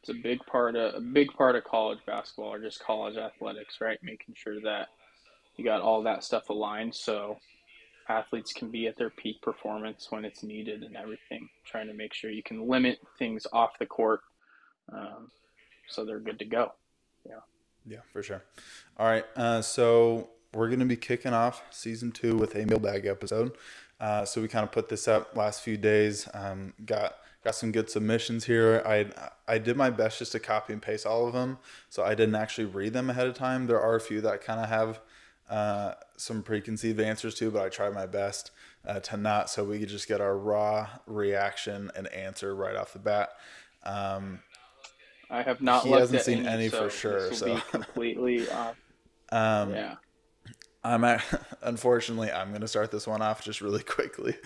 it's 0.00 0.08
a 0.08 0.14
big 0.14 0.38
part 0.46 0.76
of 0.76 0.94
a 0.94 1.00
big 1.00 1.32
part 1.32 1.56
of 1.56 1.64
college 1.64 1.98
basketball 2.06 2.52
or 2.54 2.60
just 2.60 2.80
college 2.80 3.16
athletics, 3.16 3.80
right? 3.80 3.98
Making 4.02 4.34
sure 4.36 4.60
that 4.62 4.88
you 5.56 5.64
got 5.64 5.82
all 5.82 6.02
that 6.04 6.24
stuff 6.24 6.48
aligned 6.48 6.94
so 6.94 7.36
athletes 8.08 8.52
can 8.52 8.70
be 8.70 8.86
at 8.86 8.96
their 8.96 9.10
peak 9.10 9.42
performance 9.42 10.06
when 10.10 10.24
it's 10.24 10.42
needed 10.42 10.82
and 10.84 10.96
everything. 10.96 11.48
Trying 11.64 11.88
to 11.88 11.94
make 11.94 12.14
sure 12.14 12.30
you 12.30 12.42
can 12.42 12.66
limit 12.68 12.98
things 13.18 13.46
off 13.52 13.78
the 13.78 13.86
court 13.86 14.20
um, 14.92 15.30
so 15.88 16.04
they're 16.04 16.20
good 16.20 16.38
to 16.38 16.44
go. 16.44 16.72
Yeah. 17.28 17.40
Yeah, 17.86 18.00
for 18.12 18.22
sure. 18.22 18.42
All 18.98 19.06
right. 19.06 19.24
Uh, 19.36 19.62
so 19.62 20.28
we're 20.54 20.68
going 20.68 20.80
to 20.80 20.86
be 20.86 20.96
kicking 20.96 21.32
off 21.32 21.62
season 21.70 22.12
two 22.12 22.36
with 22.36 22.54
a 22.54 22.66
mailbag 22.66 23.06
episode. 23.06 23.56
Uh, 24.00 24.24
so 24.24 24.40
we 24.40 24.48
kind 24.48 24.64
of 24.64 24.72
put 24.72 24.88
this 24.88 25.06
up 25.08 25.36
last 25.36 25.62
few 25.62 25.76
days. 25.76 26.28
Um, 26.32 26.72
got 26.84 27.16
got 27.44 27.54
some 27.54 27.72
good 27.72 27.90
submissions 27.90 28.44
here. 28.44 28.82
I 28.86 29.06
I 29.46 29.58
did 29.58 29.76
my 29.76 29.90
best 29.90 30.18
just 30.18 30.32
to 30.32 30.40
copy 30.40 30.72
and 30.72 30.80
paste 30.80 31.06
all 31.06 31.26
of 31.26 31.32
them, 31.32 31.58
so 31.88 32.02
I 32.02 32.14
didn't 32.14 32.34
actually 32.34 32.66
read 32.66 32.92
them 32.92 33.10
ahead 33.10 33.26
of 33.26 33.34
time. 33.34 33.66
There 33.66 33.80
are 33.80 33.96
a 33.96 34.00
few 34.00 34.20
that 34.22 34.42
kind 34.42 34.60
of 34.60 34.68
have 34.68 35.00
uh, 35.50 35.94
some 36.16 36.42
preconceived 36.42 37.00
answers 37.00 37.34
to, 37.36 37.50
but 37.50 37.62
I 37.62 37.68
tried 37.68 37.92
my 37.92 38.06
best 38.06 38.52
uh, 38.86 39.00
to 39.00 39.16
not, 39.16 39.50
so 39.50 39.64
we 39.64 39.78
could 39.78 39.88
just 39.88 40.08
get 40.08 40.20
our 40.20 40.36
raw 40.36 40.88
reaction 41.06 41.90
and 41.94 42.06
answer 42.08 42.54
right 42.54 42.76
off 42.76 42.92
the 42.92 42.98
bat. 42.98 43.30
Um, 43.82 44.40
I 45.30 45.42
have 45.42 45.62
not. 45.62 45.84
He 45.84 45.90
hasn't 45.92 46.22
seen 46.22 46.46
any, 46.46 46.64
any 46.64 46.68
so 46.68 46.84
for 46.84 46.90
sure. 46.90 47.32
so 47.32 47.56
completely. 47.70 48.46
Uh, 49.32 49.62
um, 49.62 49.72
yeah. 49.72 49.94
I'm 50.82 51.04
at, 51.04 51.22
unfortunately 51.62 52.30
I'm 52.30 52.48
going 52.48 52.62
to 52.62 52.68
start 52.68 52.90
this 52.90 53.06
one 53.06 53.22
off 53.22 53.44
just 53.44 53.60
really 53.60 53.82
quickly. 53.84 54.36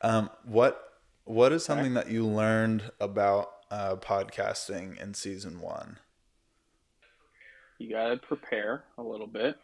Um, 0.00 0.30
what 0.44 0.82
what 1.24 1.52
is 1.52 1.64
something 1.64 1.94
that 1.94 2.10
you 2.10 2.26
learned 2.26 2.90
about 3.00 3.50
uh, 3.70 3.96
podcasting 3.96 5.00
in 5.00 5.14
season 5.14 5.60
one? 5.60 5.98
You 7.78 7.90
got 7.90 8.08
to 8.08 8.16
prepare 8.16 8.84
a 8.98 9.02
little 9.02 9.26
bit, 9.26 9.56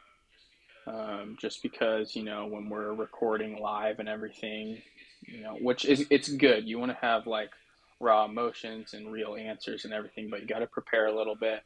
um, 0.86 1.36
just 1.40 1.62
because 1.62 2.14
you 2.14 2.22
know 2.22 2.46
when 2.46 2.68
we're 2.68 2.92
recording 2.92 3.58
live 3.58 3.98
and 3.98 4.08
everything, 4.08 4.80
you 5.22 5.40
know, 5.40 5.56
which 5.60 5.84
is 5.84 6.06
it's 6.10 6.28
good. 6.28 6.68
You 6.68 6.78
want 6.78 6.92
to 6.92 6.98
have 7.00 7.26
like 7.26 7.50
raw 8.00 8.24
emotions 8.24 8.94
and 8.94 9.10
real 9.10 9.36
answers 9.36 9.84
and 9.84 9.94
everything, 9.94 10.28
but 10.30 10.40
you 10.40 10.46
got 10.46 10.58
to 10.60 10.66
prepare 10.66 11.06
a 11.06 11.16
little 11.16 11.34
bit. 11.34 11.62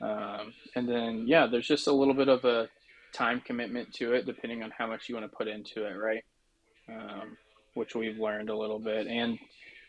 Um, 0.00 0.52
and 0.74 0.88
then 0.88 1.24
yeah, 1.26 1.46
there's 1.46 1.66
just 1.66 1.86
a 1.86 1.92
little 1.92 2.14
bit 2.14 2.28
of 2.28 2.44
a 2.44 2.68
time 3.12 3.40
commitment 3.40 3.92
to 3.94 4.12
it, 4.12 4.26
depending 4.26 4.62
on 4.62 4.72
how 4.76 4.86
much 4.86 5.08
you 5.08 5.14
want 5.14 5.30
to 5.30 5.36
put 5.36 5.48
into 5.48 5.84
it, 5.86 5.94
right? 5.94 6.24
Um, 6.88 7.36
which 7.74 7.94
we've 7.94 8.18
learned 8.18 8.50
a 8.50 8.56
little 8.56 8.78
bit. 8.78 9.06
And 9.06 9.38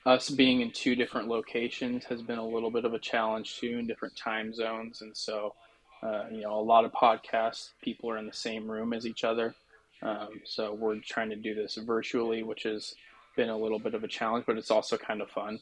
us 0.05 0.29
being 0.29 0.61
in 0.61 0.71
two 0.71 0.95
different 0.95 1.27
locations 1.27 2.05
has 2.05 2.21
been 2.21 2.37
a 2.37 2.45
little 2.45 2.71
bit 2.71 2.85
of 2.85 2.93
a 2.93 2.99
challenge 2.99 3.57
too, 3.59 3.77
in 3.79 3.87
different 3.87 4.15
time 4.15 4.53
zones. 4.53 5.01
And 5.01 5.15
so, 5.15 5.53
uh, 6.01 6.25
you 6.31 6.41
know, 6.41 6.53
a 6.53 6.61
lot 6.61 6.85
of 6.85 6.91
podcasts, 6.93 7.71
people 7.81 8.09
are 8.09 8.17
in 8.17 8.25
the 8.25 8.33
same 8.33 8.69
room 8.69 8.93
as 8.93 9.05
each 9.05 9.23
other. 9.23 9.53
Um, 10.01 10.41
so 10.45 10.73
we're 10.73 10.99
trying 10.99 11.29
to 11.31 11.35
do 11.35 11.55
this 11.55 11.75
virtually, 11.75 12.43
which 12.43 12.63
has 12.63 12.95
been 13.35 13.49
a 13.49 13.57
little 13.57 13.79
bit 13.79 13.93
of 13.93 14.03
a 14.03 14.07
challenge, 14.07 14.45
but 14.45 14.57
it's 14.57 14.71
also 14.71 14.97
kind 14.97 15.21
of 15.21 15.29
fun. 15.29 15.59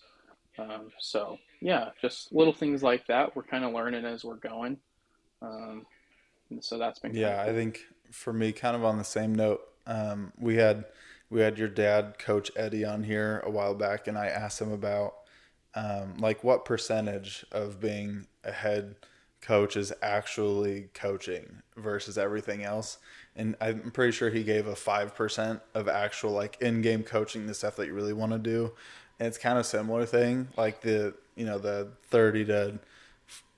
Um, 0.58 0.92
so 1.00 1.38
yeah, 1.62 1.90
just 2.02 2.34
little 2.34 2.54
things 2.54 2.84
like 2.84 3.06
that. 3.08 3.36
We're 3.36 3.44
kind 3.44 3.64
of 3.64 3.74
learning 3.74 4.06
as 4.06 4.24
we're 4.24 4.36
going. 4.36 4.78
Um, 5.42 5.86
and 6.50 6.64
so 6.64 6.78
that's 6.78 7.00
been 7.00 7.14
yeah. 7.14 7.42
I 7.42 7.54
think 7.54 7.80
for 8.12 8.34
me, 8.34 8.52
kind 8.52 8.76
of 8.76 8.84
on 8.84 8.98
the 8.98 9.04
same 9.04 9.34
note, 9.34 9.62
um, 9.88 10.32
we 10.38 10.56
had 10.56 10.86
we 11.30 11.42
had 11.42 11.58
your 11.58 11.68
dad, 11.68 12.18
Coach 12.20 12.52
Eddie, 12.56 12.86
on 12.86 13.04
here 13.04 13.42
a 13.46 13.50
while 13.50 13.74
back, 13.74 14.08
and 14.08 14.18
I 14.18 14.28
asked 14.28 14.62
him 14.62 14.72
about 14.72 15.16
um, 15.74 16.18
like 16.18 16.44
what 16.44 16.66
percentage 16.66 17.46
of 17.52 17.80
being 17.80 18.28
a 18.44 18.52
head 18.52 18.96
coach 19.42 19.76
is 19.76 19.94
actually 20.02 20.90
coaching 20.94 21.62
versus 21.76 22.18
everything 22.18 22.64
else. 22.64 22.98
And 23.36 23.56
I'm 23.62 23.92
pretty 23.92 24.12
sure 24.12 24.30
he 24.30 24.44
gave 24.44 24.66
a 24.66 24.76
five 24.76 25.14
percent 25.16 25.62
of 25.74 25.88
actual 25.88 26.32
like 26.32 26.58
in-game 26.62 27.04
coaching, 27.04 27.48
the 27.48 27.54
stuff 27.54 27.76
that 27.76 27.88
you 27.88 27.94
really 27.94 28.14
want 28.14 28.32
to 28.32 28.40
do. 28.40 28.74
And 29.20 29.28
it's 29.28 29.38
kind 29.38 29.58
of 29.58 29.66
similar 29.66 30.06
thing, 30.06 30.50
like 30.58 30.82
the 30.82 31.14
you 31.36 31.46
know 31.46 31.58
the 31.58 31.90
thirty 32.10 32.46
to 32.46 32.80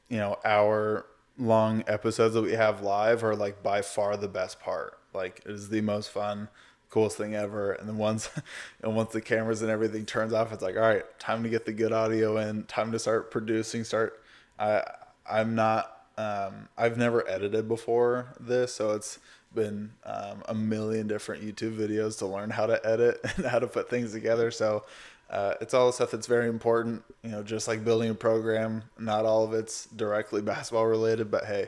you 0.10 0.18
know 0.18 0.38
hour 0.46 1.06
long 1.38 1.84
episodes 1.88 2.34
that 2.34 2.42
we 2.42 2.54
have 2.54 2.82
live 2.82 3.24
are 3.24 3.36
like 3.36 3.62
by 3.62 3.82
far 3.82 4.18
the 4.18 4.28
best 4.28 4.60
part. 4.60 5.00
Like 5.14 5.42
it 5.46 5.52
is 5.52 5.70
the 5.70 5.82
most 5.82 6.10
fun, 6.12 6.50
coolest 6.90 7.18
thing 7.18 7.36
ever. 7.36 7.74
And 7.74 7.88
then 7.88 7.98
once 7.98 8.30
and 8.84 8.96
once 8.96 9.12
the 9.12 9.22
cameras 9.22 9.62
and 9.62 9.72
everything 9.72 10.06
turns 10.06 10.34
off, 10.34 10.52
it's 10.52 10.64
like, 10.64 10.76
all 10.76 10.82
right, 10.82 11.06
time 11.20 11.44
to 11.44 11.50
get 11.50 11.66
the 11.66 11.74
good 11.74 11.92
audio 11.92 12.38
in, 12.38 12.64
time 12.64 12.92
to 12.92 13.00
start 13.00 13.32
producing, 13.32 13.84
start 13.84 14.22
I 14.60 14.84
I'm 15.30 15.56
not 15.56 15.94
um, 16.18 16.68
I've 16.78 16.98
never 16.98 17.28
edited 17.30 17.68
before 17.68 18.34
this, 18.40 18.74
so 18.74 18.94
it's 18.94 19.20
been 19.54 19.92
um, 20.04 20.44
a 20.48 20.56
million 20.56 21.08
different 21.08 21.44
YouTube 21.44 21.78
videos 21.78 22.18
to 22.20 22.26
learn 22.26 22.50
how 22.50 22.66
to 22.66 22.86
edit 22.86 23.20
and 23.38 23.46
how 23.46 23.60
to 23.60 23.68
put 23.68 23.90
things 23.90 24.14
together. 24.14 24.50
So 24.52 24.84
uh, 25.30 25.56
it's 25.60 25.74
all 25.74 25.88
the 25.88 25.94
stuff 25.94 26.12
that's 26.12 26.28
very 26.28 26.48
important. 26.48 27.04
You 27.24 27.32
know, 27.32 27.44
just 27.44 27.68
like 27.68 27.84
building 27.84 28.10
a 28.10 28.16
program, 28.16 28.84
not 28.98 29.26
all 29.26 29.44
of 29.44 29.54
it's 29.54 29.86
directly 29.88 30.42
basketball 30.44 30.86
related, 30.86 31.30
but 31.30 31.46
hey, 31.46 31.68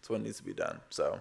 it's 0.00 0.10
what 0.10 0.20
needs 0.20 0.38
to 0.38 0.44
be 0.44 0.52
done. 0.52 0.80
So, 0.90 1.20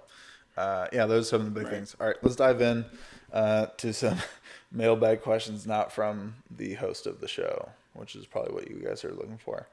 uh, 0.58 0.88
yeah, 0.92 1.06
those 1.06 1.28
are 1.28 1.30
some 1.30 1.42
of 1.42 1.46
the 1.46 1.60
big 1.60 1.68
right. 1.68 1.74
things. 1.74 1.96
All 2.00 2.08
right, 2.08 2.18
let's 2.22 2.36
dive 2.36 2.62
in 2.62 2.86
uh, 3.32 3.68
to 3.78 3.94
some 3.94 4.18
mailbag 4.72 5.22
questions, 5.22 5.68
not 5.68 5.92
from 5.92 6.36
the 6.50 6.74
host 6.76 7.06
of 7.06 7.20
the 7.20 7.28
show, 7.28 7.70
which 7.94 8.16
is 8.16 8.26
probably 8.26 8.54
what 8.54 8.70
you 8.70 8.78
guys 8.78 9.06
are 9.06 9.14
looking 9.14 9.38
for. 9.38 9.68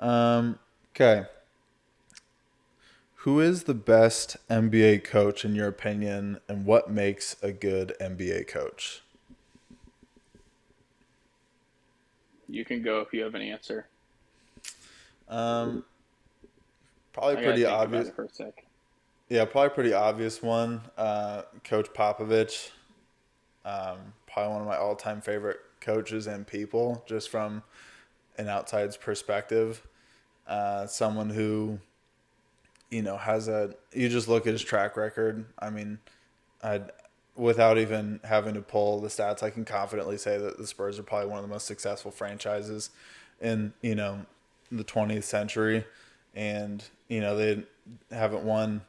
Um, 0.00 0.58
okay. 0.94 1.26
Who 3.16 3.38
is 3.38 3.64
the 3.64 3.74
best 3.74 4.36
NBA 4.50 5.04
coach 5.04 5.44
in 5.44 5.54
your 5.54 5.68
opinion, 5.68 6.40
and 6.48 6.66
what 6.66 6.90
makes 6.90 7.36
a 7.40 7.52
good 7.52 7.94
NBA 8.00 8.48
coach? 8.48 9.01
You 12.52 12.66
can 12.66 12.82
go 12.82 13.00
if 13.00 13.14
you 13.14 13.22
have 13.22 13.34
an 13.34 13.40
answer. 13.40 13.86
Um, 15.26 15.84
probably 17.14 17.42
pretty 17.42 17.64
obvious. 17.64 18.10
for 18.10 18.24
a 18.24 18.28
sec. 18.28 18.66
Yeah, 19.30 19.46
probably 19.46 19.70
pretty 19.70 19.94
obvious 19.94 20.42
one. 20.42 20.82
Uh, 20.98 21.42
coach 21.64 21.88
Popovich, 21.94 22.68
um, 23.64 24.12
probably 24.30 24.52
one 24.52 24.60
of 24.60 24.68
my 24.68 24.76
all-time 24.76 25.22
favorite 25.22 25.60
coaches 25.80 26.26
and 26.26 26.46
people, 26.46 27.02
just 27.06 27.30
from 27.30 27.62
an 28.36 28.48
outside's 28.48 28.98
perspective. 28.98 29.86
Uh, 30.46 30.86
someone 30.86 31.30
who, 31.30 31.78
you 32.90 33.00
know, 33.00 33.16
has 33.16 33.48
a. 33.48 33.74
You 33.94 34.10
just 34.10 34.28
look 34.28 34.46
at 34.46 34.52
his 34.52 34.62
track 34.62 34.98
record. 34.98 35.46
I 35.58 35.70
mean, 35.70 35.98
I 36.62 36.82
without 37.36 37.78
even 37.78 38.20
having 38.24 38.54
to 38.54 38.60
pull 38.60 39.00
the 39.00 39.08
stats, 39.08 39.42
I 39.42 39.50
can 39.50 39.64
confidently 39.64 40.18
say 40.18 40.38
that 40.38 40.58
the 40.58 40.66
Spurs 40.66 40.98
are 40.98 41.02
probably 41.02 41.28
one 41.28 41.38
of 41.38 41.44
the 41.44 41.52
most 41.52 41.66
successful 41.66 42.10
franchises 42.10 42.90
in 43.40 43.72
you 43.80 43.94
know 43.94 44.26
the 44.70 44.84
20th 44.84 45.24
century, 45.24 45.84
and 46.34 46.84
you 47.08 47.20
know 47.20 47.36
they 47.36 47.64
haven't 48.10 48.44
won. 48.44 48.82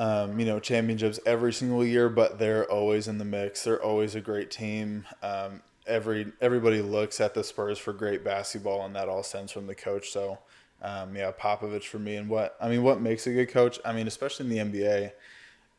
Um, 0.00 0.38
you 0.38 0.46
know 0.46 0.60
championships 0.60 1.18
every 1.26 1.52
single 1.52 1.84
year, 1.84 2.08
but 2.08 2.38
they're 2.38 2.70
always 2.70 3.08
in 3.08 3.18
the 3.18 3.24
mix. 3.24 3.64
They're 3.64 3.82
always 3.82 4.14
a 4.14 4.20
great 4.20 4.48
team. 4.48 5.04
Um, 5.24 5.60
every 5.88 6.32
everybody 6.40 6.80
looks 6.80 7.20
at 7.20 7.34
the 7.34 7.42
Spurs 7.42 7.78
for 7.78 7.92
great 7.92 8.22
basketball, 8.22 8.84
and 8.84 8.94
that 8.94 9.08
all 9.08 9.24
stems 9.24 9.50
from 9.50 9.66
the 9.66 9.74
coach. 9.74 10.10
So, 10.10 10.38
um, 10.82 11.16
yeah, 11.16 11.32
Popovich 11.32 11.86
for 11.86 11.98
me. 11.98 12.14
And 12.14 12.28
what 12.28 12.56
I 12.60 12.68
mean, 12.68 12.84
what 12.84 13.00
makes 13.00 13.26
a 13.26 13.32
good 13.32 13.48
coach? 13.48 13.80
I 13.84 13.92
mean, 13.92 14.06
especially 14.06 14.46
in 14.56 14.70
the 14.70 14.78
NBA. 14.78 15.12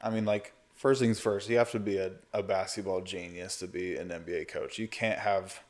I 0.01 0.10
mean, 0.10 0.25
like 0.25 0.53
first 0.79 1.01
things 1.01 1.19
first, 1.19 1.50
you 1.50 1.57
have 1.57 1.71
to 1.71 1.79
be 1.79 1.98
a, 1.98 2.13
a 2.33 2.41
basketball 2.41 3.01
genius 3.01 3.57
to 3.57 3.67
be 3.67 3.98
an 3.98 4.07
NBA 4.07 4.48
coach. 4.48 4.79
You 4.79 4.88
can't 4.88 5.19
have 5.19 5.62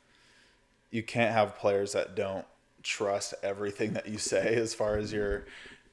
you 0.92 1.02
can't 1.02 1.32
have 1.32 1.58
players 1.58 1.92
that 1.92 2.14
don't 2.14 2.46
trust 2.82 3.34
everything 3.42 3.92
that 3.92 4.08
you 4.08 4.18
say 4.18 4.54
as 4.56 4.72
far 4.72 4.96
as 4.96 5.12
your 5.12 5.46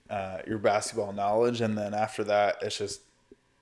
uh, 0.10 0.38
your 0.48 0.60
basketball 0.60 1.12
knowledge, 1.12 1.60
and 1.60 1.78
then 1.78 1.94
after 1.94 2.24
that, 2.24 2.58
it's 2.62 2.78
just 2.78 3.02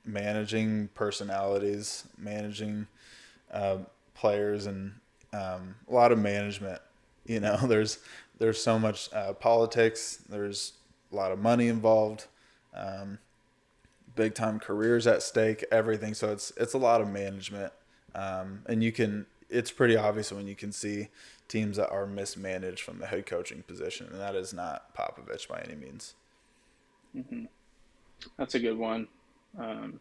managing 0.03 0.89
personalities, 0.93 2.03
managing 2.17 2.85
uh, 3.51 3.77
players, 4.13 4.67
and 4.67 4.93
um, 5.33 5.75
a 5.89 5.93
lot 5.93 6.11
of 6.11 6.19
management. 6.19 6.81
You 7.25 7.39
know, 7.39 7.55
there's 7.63 7.99
there's 8.39 8.61
so 8.61 8.77
much 8.77 9.11
uh, 9.13 9.33
politics. 9.33 10.19
There's 10.27 10.73
a 11.13 11.15
lot 11.15 11.31
of 11.31 11.39
money 11.39 11.69
involved. 11.69 12.25
Um, 12.75 13.19
big 14.15 14.35
time 14.35 14.59
careers 14.59 15.07
at 15.07 15.23
stake, 15.23 15.65
everything. 15.71 16.13
So 16.13 16.31
it's 16.31 16.51
it's 16.57 16.73
a 16.73 16.77
lot 16.77 17.01
of 17.01 17.09
management, 17.09 17.73
um, 18.13 18.63
and 18.65 18.83
you 18.83 18.91
can. 18.91 19.25
It's 19.49 19.71
pretty 19.71 19.95
obvious 19.95 20.31
when 20.31 20.47
you 20.47 20.55
can 20.55 20.71
see 20.71 21.09
teams 21.47 21.77
that 21.77 21.91
are 21.91 22.07
mismanaged 22.07 22.81
from 22.81 22.97
the 22.99 23.05
head 23.05 23.25
coaching 23.25 23.61
position, 23.61 24.07
and 24.11 24.19
that 24.19 24.35
is 24.35 24.53
not 24.53 24.95
Popovich 24.95 25.47
by 25.47 25.61
any 25.61 25.75
means. 25.75 26.15
Mm-hmm. 27.15 27.45
That's 28.37 28.55
a 28.55 28.59
good 28.59 28.77
one. 28.77 29.07
Um, 29.59 29.99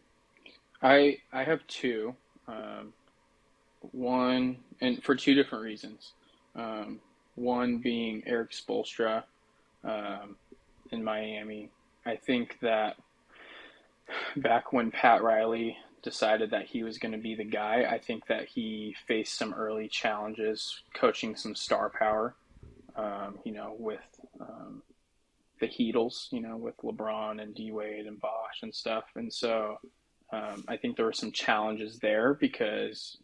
I 0.82 1.18
I 1.32 1.44
have 1.44 1.66
two. 1.66 2.14
Um, 2.48 2.92
one, 3.92 4.56
and 4.80 5.02
for 5.02 5.14
two 5.14 5.34
different 5.34 5.64
reasons. 5.64 6.12
Um, 6.56 7.00
one 7.34 7.78
being 7.78 8.22
Erik 8.26 8.50
Spoelstra 8.50 9.24
um, 9.82 10.36
in 10.90 11.02
Miami. 11.02 11.70
I 12.06 12.16
think 12.16 12.58
that 12.60 12.96
back 14.36 14.72
when 14.72 14.90
Pat 14.90 15.22
Riley 15.22 15.76
decided 16.02 16.50
that 16.50 16.66
he 16.66 16.82
was 16.82 16.98
going 16.98 17.12
to 17.12 17.18
be 17.18 17.34
the 17.34 17.44
guy, 17.44 17.86
I 17.90 17.98
think 17.98 18.26
that 18.26 18.46
he 18.46 18.94
faced 19.06 19.36
some 19.36 19.54
early 19.54 19.88
challenges 19.88 20.82
coaching 20.94 21.34
some 21.34 21.54
star 21.54 21.90
power, 21.90 22.34
um, 22.94 23.38
you 23.44 23.52
know, 23.52 23.74
with 23.78 24.00
um, 24.40 24.82
the 25.60 25.66
Heatles, 25.66 26.30
you 26.30 26.40
know, 26.40 26.56
with 26.56 26.76
LeBron 26.78 27.42
and 27.42 27.54
D 27.54 27.72
Wade 27.72 28.06
and 28.06 28.20
Bosh 28.20 28.62
and 28.62 28.74
stuff. 28.74 29.04
And 29.16 29.32
so 29.32 29.78
um, 30.32 30.64
I 30.68 30.76
think 30.76 30.96
there 30.96 31.06
were 31.06 31.12
some 31.12 31.32
challenges 31.32 31.98
there 31.98 32.34
because 32.34 33.16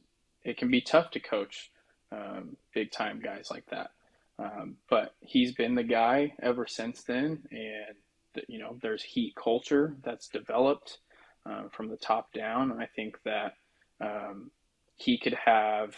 it 0.42 0.56
can 0.56 0.70
be 0.70 0.80
tough 0.80 1.10
to 1.12 1.20
coach 1.20 1.70
um, 2.12 2.56
big 2.74 2.90
time 2.90 3.20
guys 3.20 3.48
like 3.50 3.66
that. 3.70 3.90
Um, 4.38 4.76
but 4.88 5.14
he's 5.20 5.52
been 5.52 5.74
the 5.74 5.82
guy 5.82 6.32
ever 6.42 6.66
since 6.66 7.02
then. 7.02 7.42
And 7.50 7.96
you 8.48 8.58
know 8.58 8.76
there's 8.82 9.02
heat 9.02 9.34
culture 9.34 9.96
that's 10.02 10.28
developed 10.28 10.98
um, 11.46 11.70
from 11.72 11.88
the 11.88 11.96
top 11.96 12.32
down. 12.32 12.72
I 12.80 12.86
think 12.86 13.16
that 13.24 13.54
um, 14.00 14.50
he 14.96 15.18
could 15.18 15.34
have 15.34 15.94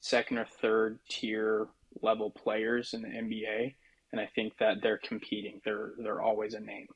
second 0.00 0.38
or 0.38 0.46
third 0.60 0.98
tier 1.08 1.68
level 2.02 2.30
players 2.30 2.94
in 2.94 3.02
the 3.02 3.08
NBA, 3.08 3.74
and 4.12 4.20
I 4.20 4.26
think 4.34 4.56
that 4.58 4.82
they're 4.82 4.98
competing. 4.98 5.60
They're 5.64 5.92
they're 5.98 6.22
always 6.22 6.54
a 6.54 6.60
name. 6.60 6.88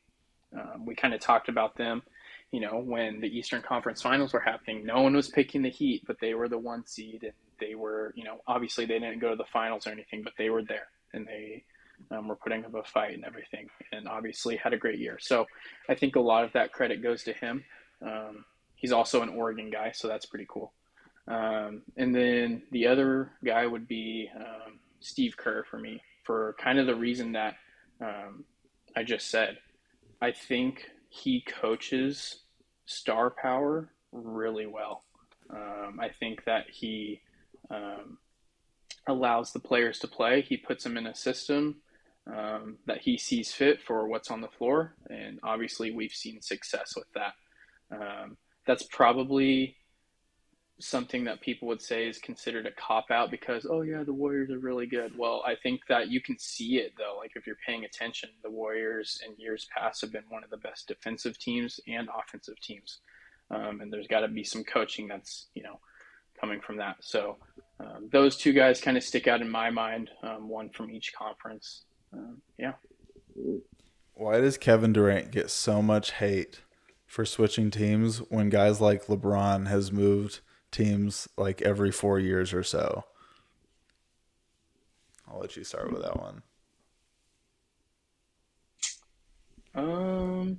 Um, 0.55 0.85
we 0.85 0.95
kind 0.95 1.15
of 1.15 1.21
talked 1.21 1.49
about 1.49 1.77
them, 1.77 2.03
you 2.51 2.61
know, 2.61 2.79
when 2.79 3.21
the 3.21 3.29
Eastern 3.29 3.63
Conference 3.63 4.03
Finals 4.03 4.33
were 4.33 4.41
happening. 4.41 4.85
No 4.85 5.03
one 5.03 5.15
was 5.15 5.29
picking 5.29 5.63
the 5.63 5.71
Heat, 5.71 6.03
but 6.07 6.19
they 6.21 6.35
were 6.35 6.49
the 6.49 6.59
one 6.59 6.85
seed, 6.87 7.23
and 7.23 7.33
they 7.61 7.75
were, 7.77 8.13
you 8.17 8.25
know, 8.25 8.41
obviously 8.49 8.85
they 8.85 8.99
didn't 8.99 9.21
go 9.21 9.31
to 9.31 9.37
the 9.37 9.45
finals 9.53 9.87
or 9.87 9.91
anything, 9.91 10.23
but 10.23 10.33
they 10.37 10.51
were 10.51 10.65
there, 10.65 10.89
and 11.13 11.27
they 11.27 11.65
um, 12.11 12.29
were 12.29 12.37
putting 12.37 12.65
up 12.65 12.75
a 12.75 12.83
fight 12.83 13.15
and 13.15 13.25
everything, 13.25 13.69
and 13.93 14.09
obviously 14.09 14.57
had 14.57 14.73
a 14.73 14.79
great 14.79 14.99
year. 14.99 15.19
So 15.21 15.47
I 15.89 15.95
think 15.95 16.17
a 16.17 16.21
lot 16.21 16.45
of 16.45 16.53
that 16.53 16.73
credit 16.73 17.03
goes 17.03 17.25
to 17.25 17.33
him. 17.33 17.65
Um, 18.03 18.45
he's 18.75 18.93
also 18.93 19.23
an 19.23 19.29
Oregon 19.29 19.71
guy, 19.71 19.93
so 19.93 20.09
that's 20.09 20.27
pretty 20.27 20.47
cool. 20.49 20.73
Um, 21.29 21.83
and 21.97 22.15
then 22.15 22.63
the 22.73 22.87
other 22.87 23.33
guy 23.45 23.67
would 23.67 23.87
be 23.87 24.29
um, 24.35 24.81
Steve 25.01 25.37
Kerr 25.37 25.65
for 25.65 25.79
me, 25.79 26.03
for 26.25 26.57
kind 26.59 26.79
of 26.79 26.87
the 26.87 26.95
reason 26.95 27.33
that 27.33 27.55
um, 28.01 28.45
I 28.97 29.03
just 29.03 29.31
said. 29.31 29.59
I 30.23 30.33
think 30.33 30.91
he 31.09 31.41
coaches 31.41 32.41
star 32.87 33.31
power 33.31 33.91
really 34.13 34.67
well. 34.67 35.05
Um, 35.51 35.99
I 36.01 36.09
think 36.09 36.45
that 36.45 36.67
he 36.71 37.21
allows 39.07 39.53
the 39.53 39.59
players 39.59 39.99
to 40.01 40.09
play. 40.09 40.43
He 40.43 40.57
puts 40.57 40.85
them 40.85 40.97
in 40.97 41.07
a 41.07 41.15
system 41.15 41.77
um, 42.35 42.77
that 42.87 43.01
he 43.01 43.19
sees 43.19 43.53
fit 43.53 43.81
for 43.83 44.07
what's 44.07 44.31
on 44.31 44.41
the 44.41 44.49
floor. 44.49 44.95
And 45.09 45.39
obviously, 45.43 45.91
we've 45.91 46.13
seen 46.13 46.41
success 46.41 46.93
with 46.97 47.07
that. 47.15 47.33
Um, 47.93 48.37
that's 48.67 48.85
probably 48.85 49.77
something 50.79 51.25
that 51.25 51.41
people 51.41 51.69
would 51.69 51.83
say 51.83 52.09
is 52.09 52.19
considered 52.19 52.67
a 52.67 52.71
cop 52.73 53.11
out 53.11 53.31
because 53.31 53.67
oh 53.69 53.83
yeah 53.83 54.03
the 54.03 54.13
warriors 54.13 54.51
are 54.51 54.59
really 54.59 54.87
good. 54.87 55.13
Well 55.17 55.43
i 55.47 55.55
think 55.55 55.83
that 55.89 56.09
you 56.09 56.23
can 56.23 56.39
see 56.39 56.79
it 56.79 56.93
though. 56.97 57.19
Like 57.19 57.33
if 57.37 57.47
you're 57.47 57.57
paying 57.67 57.85
attention 57.85 58.31
the 58.43 58.51
warriors 58.51 59.21
in 59.27 59.35
years 59.37 59.69
past 59.77 60.01
have 60.01 60.13
been 60.13 60.25
one 60.31 60.43
of 60.43 60.51
the 60.51 60.57
best 60.57 60.89
defensive 60.89 61.39
teams 61.39 61.81
and 61.87 62.09
offensive 62.17 62.59
teams. 62.61 63.01
Um, 63.51 63.81
and 63.81 63.93
there's 63.93 64.07
got 64.07 64.21
to 64.21 64.29
be 64.29 64.45
some 64.45 64.65
coaching 64.65 65.07
that's 65.07 65.49
you 65.55 65.63
know 65.63 65.81
coming 66.41 66.61
from 66.61 66.79
that. 66.79 66.97
So 67.01 67.37
um, 67.79 68.09
those 68.11 68.37
two 68.37 68.55
guys 68.55 68.81
kind 68.81 68.97
of 68.97 69.03
stick 69.03 69.29
out 69.29 69.43
in 69.43 69.51
my 69.51 69.69
mind 69.69 70.11
um, 70.23 70.49
one 70.49 70.71
from 70.71 70.91
each 70.91 71.13
conference 71.13 71.85
um, 72.13 72.41
yeah 72.59 72.73
why 74.15 74.41
does 74.41 74.59
kevin 74.59 74.93
durant 74.93 75.31
get 75.31 75.51
so 75.51 75.81
much 75.81 76.13
hate 76.13 76.61
for 77.07 77.25
switching 77.25 77.71
teams 77.71 78.19
when 78.29 78.49
guys 78.49 78.81
like 78.81 79.07
lebron 79.07 79.67
has 79.67 79.91
moved 79.91 80.41
teams 80.71 81.29
like 81.37 81.63
every 81.63 81.91
four 81.91 82.19
years 82.19 82.53
or 82.53 82.63
so. 82.63 83.05
I'll 85.29 85.41
let 85.41 85.57
you 85.57 85.65
start 85.65 85.93
with 85.93 86.03
that 86.03 86.19
one. 86.19 86.43
Um, 89.75 90.59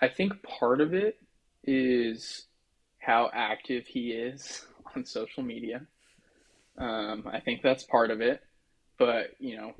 I 0.00 0.08
think 0.08 0.42
part 0.42 0.80
of 0.80 0.94
it 0.94 1.18
is 1.62 2.46
how 2.98 3.30
active 3.32 3.86
he 3.86 4.10
is 4.10 4.66
on 4.96 5.04
social 5.04 5.42
media. 5.42 5.86
Um, 6.78 7.24
I 7.30 7.40
think 7.40 7.62
that's 7.62 7.84
part 7.84 8.10
of 8.10 8.20
it, 8.20 8.40
but 8.98 9.34
you 9.38 9.56
know, 9.56 9.72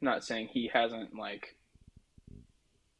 not 0.00 0.24
saying 0.24 0.48
he 0.52 0.70
hasn't 0.72 1.14
like 1.14 1.56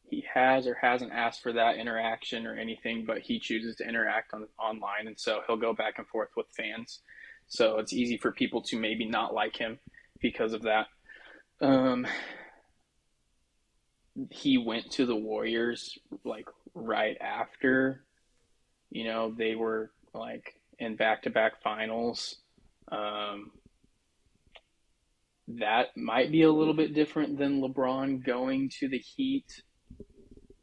he 0.04 0.24
has 0.34 0.66
or 0.66 0.74
hasn't 0.80 1.12
asked 1.12 1.42
for 1.42 1.52
that 1.52 1.76
interaction 1.76 2.46
or 2.46 2.54
anything, 2.54 3.04
but 3.06 3.18
he 3.18 3.38
chooses 3.38 3.76
to 3.76 3.88
interact 3.88 4.32
on 4.34 4.46
online, 4.58 5.06
and 5.06 5.18
so 5.18 5.40
he'll 5.46 5.56
go 5.56 5.74
back 5.74 5.94
and 5.98 6.06
forth 6.06 6.30
with 6.36 6.46
fans. 6.56 7.00
So 7.48 7.78
it's 7.78 7.92
easy 7.92 8.18
for 8.18 8.32
people 8.32 8.62
to 8.62 8.78
maybe 8.78 9.06
not 9.06 9.34
like 9.34 9.56
him 9.56 9.78
because 10.20 10.52
of 10.52 10.62
that. 10.62 10.86
Um, 11.60 12.06
he 14.30 14.58
went 14.58 14.90
to 14.92 15.06
the 15.06 15.16
Warriors 15.16 15.98
like 16.24 16.48
right 16.74 17.16
after, 17.20 18.04
you 18.90 19.04
know, 19.04 19.32
they 19.36 19.54
were 19.54 19.90
like 20.12 20.54
in 20.78 20.96
back-to-back 20.96 21.62
finals. 21.62 22.36
Um, 22.90 23.50
that 25.48 25.96
might 25.96 26.30
be 26.30 26.42
a 26.42 26.52
little 26.52 26.74
bit 26.74 26.94
different 26.94 27.38
than 27.38 27.62
LeBron 27.62 28.24
going 28.24 28.70
to 28.80 28.88
the 28.88 28.98
Heat 28.98 29.46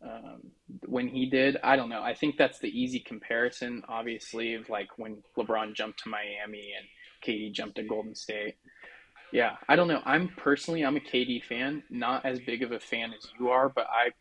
um, 0.03 0.51
when 0.85 1.07
he 1.07 1.25
did. 1.27 1.57
I 1.63 1.75
don't 1.75 1.89
know. 1.89 2.03
I 2.03 2.13
think 2.13 2.37
that's 2.37 2.59
the 2.59 2.67
easy 2.67 2.99
comparison, 2.99 3.81
obviously, 3.87 4.53
of 4.53 4.69
like 4.69 4.89
when 4.97 5.23
LeBron 5.37 5.73
jumped 5.73 6.03
to 6.03 6.09
Miami 6.09 6.71
and 6.77 6.87
KD 7.25 7.51
jumped 7.51 7.77
to 7.77 7.83
Golden 7.83 8.13
State. 8.13 8.55
Yeah, 9.31 9.55
I 9.67 9.75
don't 9.75 9.87
know. 9.87 10.01
I'm 10.05 10.29
personally, 10.37 10.85
I'm 10.85 10.97
a 10.97 11.01
KD 11.01 11.43
fan, 11.43 11.83
not 11.89 12.25
as 12.25 12.39
big 12.39 12.61
of 12.61 12.71
a 12.71 12.79
fan 12.79 13.11
as 13.11 13.27
you 13.39 13.49
are, 13.49 13.69
but 13.69 13.87
I 13.89 14.11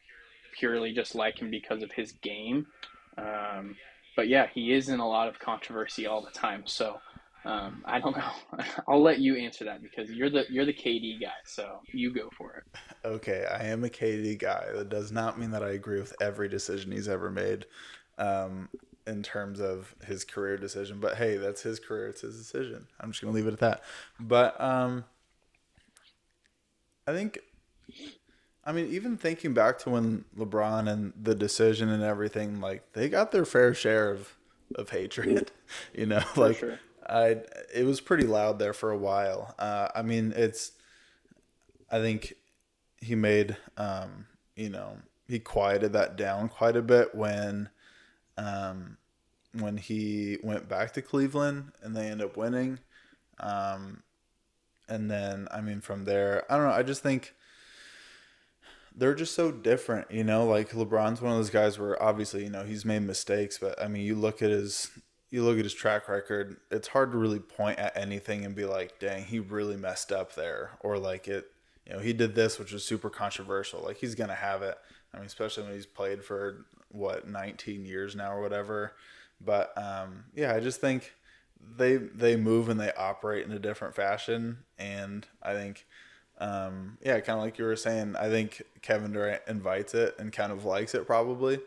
purely 0.59 0.93
just 0.93 1.15
like 1.15 1.39
him 1.39 1.51
because 1.51 1.83
of 1.83 1.93
his 1.93 2.13
game. 2.13 2.67
Um, 3.19 3.77
but 4.17 4.29
yeah, 4.29 4.47
he 4.53 4.73
is 4.73 4.89
in 4.89 5.01
a 5.01 5.09
lot 5.09 5.29
of 5.29 5.39
controversy 5.39 6.07
all 6.07 6.23
the 6.23 6.31
time. 6.31 6.63
So 6.67 6.99
um, 7.45 7.83
I 7.85 8.01
don't 8.01 8.17
know. 8.17 8.31
I'll 8.89 9.03
let 9.03 9.19
you 9.19 9.37
answer 9.37 9.65
that 9.65 9.83
because 9.83 10.11
you're 10.11 10.31
the 10.31 10.47
you're 10.49 10.65
the 10.65 10.73
KD 10.73 11.21
guy, 11.21 11.33
so 11.45 11.81
you 11.93 12.13
go 12.13 12.31
for 12.37 12.55
it. 12.55 12.65
Okay, 13.05 13.47
I 13.51 13.65
am 13.65 13.85
a 13.85 13.89
KD 13.89 14.39
guy. 14.39 14.67
That 14.73 14.89
does 14.89 15.13
not 15.13 15.39
mean 15.39 15.51
that 15.51 15.63
I 15.63 15.71
agree 15.71 16.01
with 16.01 16.15
every 16.21 16.49
decision 16.49 16.93
he's 16.93 17.09
ever 17.09 17.31
made, 17.31 17.67
um, 18.17 18.71
in 19.07 19.23
terms 19.23 19.61
of 19.61 19.95
his 20.07 20.25
career 20.25 20.57
decision. 20.57 21.01
But 21.01 21.17
hey, 21.17 21.37
that's 21.37 21.63
his 21.63 21.79
career; 21.79 22.09
it's 22.09 22.23
his 22.23 22.39
decision. 22.39 22.87
I'm 22.99 23.11
just 23.11 23.21
gonna 23.21 23.35
leave 23.35 23.47
it 23.47 23.53
at 23.53 23.61
that. 23.61 23.83
But 24.19 24.59
um, 24.59 25.05
I 27.07 27.13
think, 27.13 27.41
I 28.65 28.73
mean, 28.73 28.87
even 28.91 29.19
thinking 29.19 29.53
back 29.53 29.79
to 29.81 29.91
when 29.91 30.25
LeBron 30.35 30.91
and 30.91 31.13
the 31.21 31.35
decision 31.35 31.91
and 31.91 32.03
everything, 32.03 32.63
like 32.63 32.95
they 32.95 33.11
got 33.11 33.33
their 33.33 33.45
fair 33.45 33.75
share 33.75 34.11
of 34.11 34.35
of 34.77 34.91
hatred. 34.91 35.51
You 35.93 36.07
know, 36.07 36.23
like. 36.37 36.59
Sure 36.59 36.79
I 37.09 37.43
it 37.75 37.85
was 37.85 38.01
pretty 38.01 38.27
loud 38.27 38.59
there 38.59 38.73
for 38.73 38.91
a 38.91 38.99
while. 38.99 39.55
Uh, 39.59 39.89
I 39.95 40.03
mean, 40.03 40.33
it's 40.37 40.73
I 41.91 42.01
think 42.01 42.35
he 43.01 43.15
made 43.15 43.57
um, 43.77 44.27
you 44.57 44.71
know 44.71 44.99
he 45.29 45.39
quieted 45.39 45.93
that 45.93 46.17
down 46.17 46.49
quite 46.49 46.77
a 46.77 46.83
bit 46.83 47.15
when 47.15 47.69
um, 48.37 48.97
when 49.53 49.77
he 49.77 50.39
went 50.43 50.69
back 50.69 50.93
to 50.95 51.03
Cleveland 51.03 51.73
and 51.83 51.95
they 51.97 52.07
end 52.09 52.23
up 52.23 52.37
winning. 52.37 52.81
Um, 53.41 54.03
and 54.89 55.11
then 55.11 55.49
I 55.51 55.61
mean 55.61 55.81
from 55.81 56.05
there, 56.05 56.45
I 56.51 56.57
don't 56.57 56.67
know. 56.67 56.73
I 56.73 56.83
just 56.83 57.03
think 57.03 57.35
they're 58.95 59.15
just 59.15 59.35
so 59.35 59.51
different, 59.51 60.11
you 60.11 60.25
know. 60.25 60.47
Like 60.47 60.71
LeBron's 60.71 61.21
one 61.21 61.33
of 61.33 61.39
those 61.39 61.51
guys 61.51 61.79
where 61.79 62.01
obviously 62.03 62.45
you 62.45 62.51
know 62.51 62.65
he's 62.65 62.85
made 62.85 63.03
mistakes, 63.03 63.59
but 63.59 63.81
I 63.83 63.89
mean 63.89 64.05
you 64.05 64.15
look 64.15 64.43
at 64.43 64.51
his 64.51 64.91
you 65.35 65.43
look 65.43 65.59
at 65.59 65.65
his 65.65 65.75
track 65.75 66.09
record, 66.09 66.59
it's 66.71 66.87
hard 66.87 67.11
to 67.11 67.19
really 67.19 67.41
point 67.41 67.77
at 67.81 67.97
anything 67.97 68.45
and 68.45 68.55
be 68.55 68.65
like, 68.65 69.01
dang, 69.01 69.25
he 69.25 69.41
really 69.41 69.77
messed 69.77 70.13
up 70.13 70.37
there. 70.37 70.71
Or 70.79 70.97
like 70.97 71.27
it, 71.27 71.51
you 71.85 71.93
know, 71.93 71.99
he 71.99 72.13
did 72.13 72.37
this, 72.37 72.57
which 72.57 72.71
was 72.71 72.85
super 72.85 73.11
controversial. 73.11 73.83
Like 73.83 73.97
he's 73.97 74.15
going 74.15 74.29
to 74.29 74.37
have 74.37 74.63
it. 74.63 74.79
I 75.13 75.17
mean, 75.17 75.27
especially 75.27 75.65
when 75.65 75.73
he's 75.73 75.87
played 75.87 76.23
for 76.23 76.67
what, 76.93 77.27
19 77.27 77.85
years 77.85 78.15
now 78.15 78.33
or 78.33 78.41
whatever. 78.41 78.93
But 79.45 79.77
um, 79.77 80.23
yeah, 80.37 80.55
I 80.55 80.61
just 80.61 80.81
think 80.81 81.13
they 81.77 81.97
they 81.97 82.37
move 82.37 82.69
and 82.69 82.79
they 82.79 82.93
operate 82.93 83.45
in 83.45 83.51
a 83.51 83.59
different 83.59 83.97
fashion. 83.97 84.59
And 84.79 85.27
I 85.43 85.55
think, 85.55 85.85
um, 86.39 86.97
yeah, 87.05 87.19
kind 87.19 87.41
of 87.41 87.45
like 87.45 87.59
you 87.59 87.65
were 87.65 87.75
saying, 87.75 88.15
I 88.15 88.29
think 88.29 88.63
Kevin 88.83 89.13
Durant 89.13 89.43
invites 89.49 89.95
it 89.95 90.15
and 90.17 90.33
kind 90.33 90.53
of 90.53 90.65
likes 90.65 90.95
it 90.95 91.09
probably. 91.09 91.59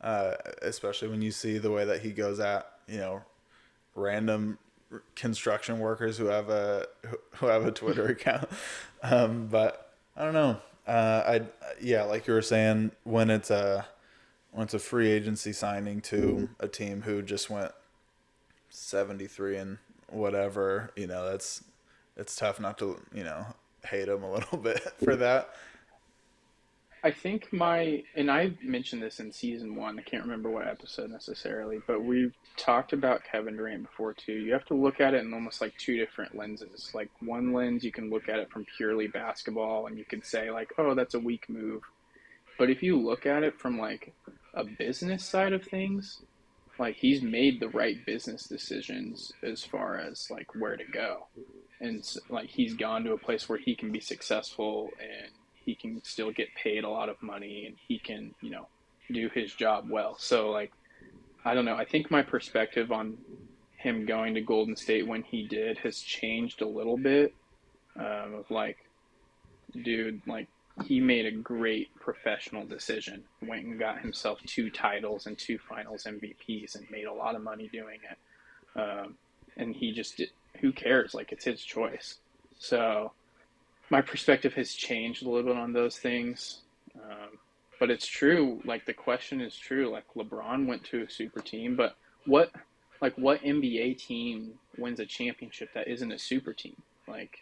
Uh, 0.00 0.34
especially 0.62 1.08
when 1.08 1.20
you 1.20 1.32
see 1.32 1.58
the 1.58 1.72
way 1.72 1.84
that 1.84 2.02
he 2.02 2.12
goes 2.12 2.38
at 2.38 2.77
you 2.88 2.98
know 2.98 3.22
random 3.94 4.58
construction 5.14 5.78
workers 5.78 6.16
who 6.16 6.26
have 6.26 6.48
a 6.48 6.86
who 7.36 7.46
have 7.46 7.64
a 7.64 7.70
Twitter 7.70 8.06
account. 8.08 8.48
Um, 9.02 9.48
but 9.50 9.92
I 10.16 10.24
don't 10.24 10.34
know. 10.34 10.60
Uh, 10.86 11.22
I 11.26 11.42
yeah, 11.80 12.04
like 12.04 12.26
you 12.26 12.34
were 12.34 12.42
saying, 12.42 12.92
when 13.04 13.30
it's 13.30 13.50
a 13.50 13.86
when 14.52 14.64
it's 14.64 14.74
a 14.74 14.78
free 14.78 15.08
agency 15.10 15.52
signing 15.52 16.00
to 16.02 16.48
a 16.60 16.68
team 16.68 17.02
who 17.02 17.22
just 17.22 17.50
went 17.50 17.72
seventy 18.70 19.26
three 19.26 19.56
and 19.56 19.78
whatever, 20.08 20.90
you 20.96 21.06
know, 21.06 21.28
that's 21.28 21.62
it's 22.16 22.34
tough 22.34 22.58
not 22.58 22.78
to 22.78 23.00
you 23.14 23.24
know 23.24 23.46
hate 23.86 24.06
them 24.06 24.22
a 24.22 24.32
little 24.32 24.58
bit 24.62 24.80
for 25.02 25.16
that. 25.16 25.50
I 27.02 27.10
think 27.10 27.52
my 27.52 28.02
and 28.16 28.30
I 28.30 28.52
mentioned 28.62 29.02
this 29.02 29.20
in 29.20 29.32
season 29.32 29.76
one. 29.76 29.98
I 29.98 30.02
can't 30.02 30.24
remember 30.24 30.50
what 30.50 30.66
episode 30.66 31.10
necessarily, 31.10 31.80
but 31.86 32.02
we've 32.02 32.34
talked 32.56 32.92
about 32.92 33.22
Kevin 33.24 33.56
Durant 33.56 33.84
before 33.84 34.14
too. 34.14 34.32
You 34.32 34.52
have 34.52 34.64
to 34.66 34.74
look 34.74 35.00
at 35.00 35.14
it 35.14 35.24
in 35.24 35.32
almost 35.32 35.60
like 35.60 35.76
two 35.78 35.96
different 35.96 36.36
lenses. 36.36 36.90
Like 36.94 37.10
one 37.20 37.52
lens, 37.52 37.84
you 37.84 37.92
can 37.92 38.10
look 38.10 38.28
at 38.28 38.40
it 38.40 38.50
from 38.50 38.66
purely 38.76 39.06
basketball, 39.06 39.86
and 39.86 39.96
you 39.96 40.04
can 40.04 40.22
say 40.22 40.50
like, 40.50 40.72
"Oh, 40.78 40.94
that's 40.94 41.14
a 41.14 41.20
weak 41.20 41.48
move." 41.48 41.82
But 42.58 42.70
if 42.70 42.82
you 42.82 42.98
look 42.98 43.26
at 43.26 43.44
it 43.44 43.58
from 43.60 43.78
like 43.78 44.12
a 44.54 44.64
business 44.64 45.24
side 45.24 45.52
of 45.52 45.64
things, 45.64 46.20
like 46.78 46.96
he's 46.96 47.22
made 47.22 47.60
the 47.60 47.68
right 47.68 48.04
business 48.04 48.44
decisions 48.44 49.32
as 49.42 49.62
far 49.62 49.98
as 49.98 50.28
like 50.30 50.54
where 50.56 50.76
to 50.76 50.84
go, 50.84 51.26
and 51.80 52.04
like 52.28 52.48
he's 52.48 52.74
gone 52.74 53.04
to 53.04 53.12
a 53.12 53.18
place 53.18 53.48
where 53.48 53.58
he 53.58 53.76
can 53.76 53.92
be 53.92 54.00
successful 54.00 54.90
and 55.00 55.30
he 55.68 55.74
can 55.74 56.02
still 56.02 56.30
get 56.30 56.48
paid 56.54 56.82
a 56.82 56.88
lot 56.88 57.10
of 57.10 57.22
money 57.22 57.66
and 57.66 57.76
he 57.86 57.98
can, 57.98 58.34
you 58.40 58.48
know, 58.48 58.66
do 59.12 59.28
his 59.34 59.52
job 59.52 59.90
well. 59.90 60.16
So 60.18 60.48
like 60.50 60.72
I 61.44 61.52
don't 61.52 61.66
know, 61.66 61.76
I 61.76 61.84
think 61.84 62.10
my 62.10 62.22
perspective 62.22 62.90
on 62.90 63.18
him 63.76 64.06
going 64.06 64.32
to 64.34 64.40
Golden 64.40 64.76
State 64.76 65.06
when 65.06 65.22
he 65.22 65.46
did 65.46 65.76
has 65.78 66.00
changed 66.00 66.62
a 66.62 66.66
little 66.66 66.96
bit. 66.96 67.34
Um, 67.96 68.34
of 68.38 68.50
like, 68.50 68.78
dude, 69.82 70.22
like 70.26 70.48
he 70.86 71.00
made 71.00 71.26
a 71.26 71.32
great 71.32 71.94
professional 71.96 72.64
decision. 72.64 73.24
Went 73.42 73.66
and 73.66 73.78
got 73.78 74.00
himself 74.00 74.40
two 74.46 74.70
titles 74.70 75.26
and 75.26 75.36
two 75.36 75.58
Finals 75.58 76.04
MVPs 76.04 76.76
and 76.76 76.90
made 76.90 77.04
a 77.04 77.12
lot 77.12 77.34
of 77.34 77.42
money 77.42 77.68
doing 77.70 77.98
it. 78.10 78.80
Um, 78.80 79.16
and 79.58 79.76
he 79.76 79.92
just 79.92 80.16
did, 80.16 80.30
who 80.62 80.72
cares? 80.72 81.12
Like 81.12 81.30
it's 81.30 81.44
his 81.44 81.62
choice. 81.62 82.16
So 82.58 83.12
my 83.90 84.00
perspective 84.00 84.54
has 84.54 84.72
changed 84.74 85.24
a 85.24 85.28
little 85.28 85.52
bit 85.52 85.60
on 85.60 85.72
those 85.72 85.98
things. 85.98 86.62
Um, 86.96 87.38
but 87.80 87.90
it's 87.90 88.06
true. 88.06 88.60
Like 88.64 88.86
the 88.86 88.92
question 88.92 89.40
is 89.40 89.56
true. 89.56 89.90
Like 89.90 90.04
LeBron 90.16 90.66
went 90.66 90.84
to 90.84 91.02
a 91.02 91.10
super 91.10 91.40
team, 91.40 91.76
but 91.76 91.96
what, 92.26 92.50
like 93.00 93.16
what 93.16 93.42
NBA 93.42 93.98
team 93.98 94.54
wins 94.76 95.00
a 95.00 95.06
championship 95.06 95.70
that 95.74 95.88
isn't 95.88 96.12
a 96.12 96.18
super 96.18 96.52
team? 96.52 96.76
Like 97.06 97.38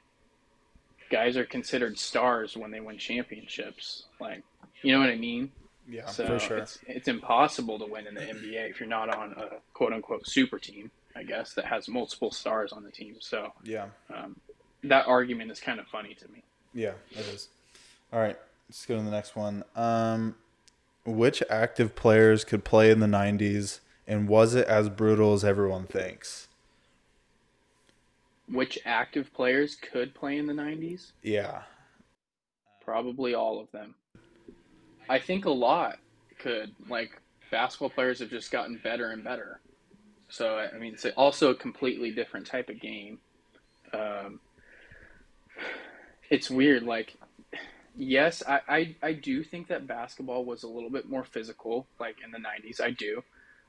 guys 1.10 1.36
are 1.36 1.44
considered 1.44 1.98
stars 1.98 2.56
when 2.56 2.70
they 2.70 2.80
win 2.80 2.98
championships. 2.98 4.04
Like, 4.20 4.42
you 4.82 4.92
know 4.92 5.00
what 5.00 5.10
I 5.10 5.16
mean? 5.16 5.50
Yeah, 5.88 6.06
So 6.06 6.26
for 6.26 6.38
sure. 6.38 6.58
it's 6.58 6.78
it's 6.86 7.08
impossible 7.08 7.78
to 7.78 7.86
win 7.86 8.06
in 8.06 8.14
the 8.14 8.20
NBA 8.20 8.70
if 8.70 8.80
you're 8.80 8.88
not 8.88 9.14
on 9.14 9.32
a 9.32 9.60
quote 9.72 9.92
unquote 9.92 10.26
super 10.26 10.58
team, 10.58 10.90
I 11.14 11.22
guess, 11.22 11.54
that 11.54 11.64
has 11.66 11.88
multiple 11.88 12.32
stars 12.32 12.72
on 12.72 12.82
the 12.82 12.90
team. 12.90 13.16
So 13.20 13.52
Yeah, 13.64 13.86
um, 14.14 14.36
that 14.88 15.06
argument 15.06 15.50
is 15.50 15.60
kind 15.60 15.80
of 15.80 15.86
funny 15.88 16.14
to 16.14 16.28
me. 16.32 16.42
yeah, 16.74 16.92
it 17.12 17.26
is. 17.26 17.48
All 18.12 18.20
right, 18.20 18.38
let's 18.68 18.84
go 18.86 18.96
to 18.96 19.02
the 19.02 19.10
next 19.10 19.36
one. 19.36 19.64
Um, 19.74 20.36
which 21.04 21.42
active 21.50 21.94
players 21.94 22.44
could 22.44 22.64
play 22.64 22.90
in 22.90 23.00
the 23.00 23.06
'90s, 23.06 23.80
and 24.06 24.28
was 24.28 24.54
it 24.54 24.66
as 24.68 24.88
brutal 24.88 25.32
as 25.34 25.44
everyone 25.44 25.86
thinks? 25.86 26.48
Which 28.48 28.78
active 28.84 29.32
players 29.34 29.74
could 29.74 30.14
play 30.14 30.38
in 30.38 30.46
the 30.46 30.52
90s? 30.52 31.10
Yeah, 31.20 31.62
Probably 32.84 33.34
all 33.34 33.58
of 33.58 33.68
them. 33.72 33.96
I 35.08 35.18
think 35.18 35.44
a 35.46 35.50
lot 35.50 35.98
could. 36.38 36.72
Like 36.88 37.20
basketball 37.50 37.90
players 37.90 38.20
have 38.20 38.30
just 38.30 38.52
gotten 38.52 38.80
better 38.84 39.10
and 39.10 39.24
better. 39.24 39.58
So 40.28 40.58
I 40.58 40.78
mean, 40.78 40.94
it's 40.94 41.04
also 41.16 41.50
a 41.50 41.54
completely 41.56 42.12
different 42.12 42.46
type 42.46 42.68
of 42.68 42.80
game. 42.80 43.18
Um, 43.92 44.38
it's 46.30 46.50
weird. 46.50 46.82
Like, 46.82 47.14
yes, 47.96 48.42
I, 48.46 48.60
I 48.68 48.96
I 49.02 49.12
do 49.12 49.42
think 49.42 49.68
that 49.68 49.86
basketball 49.86 50.44
was 50.44 50.62
a 50.62 50.68
little 50.68 50.90
bit 50.90 51.08
more 51.08 51.24
physical, 51.24 51.86
like 51.98 52.16
in 52.24 52.30
the 52.30 52.38
'90s. 52.38 52.80
I 52.80 52.90
do. 52.90 53.22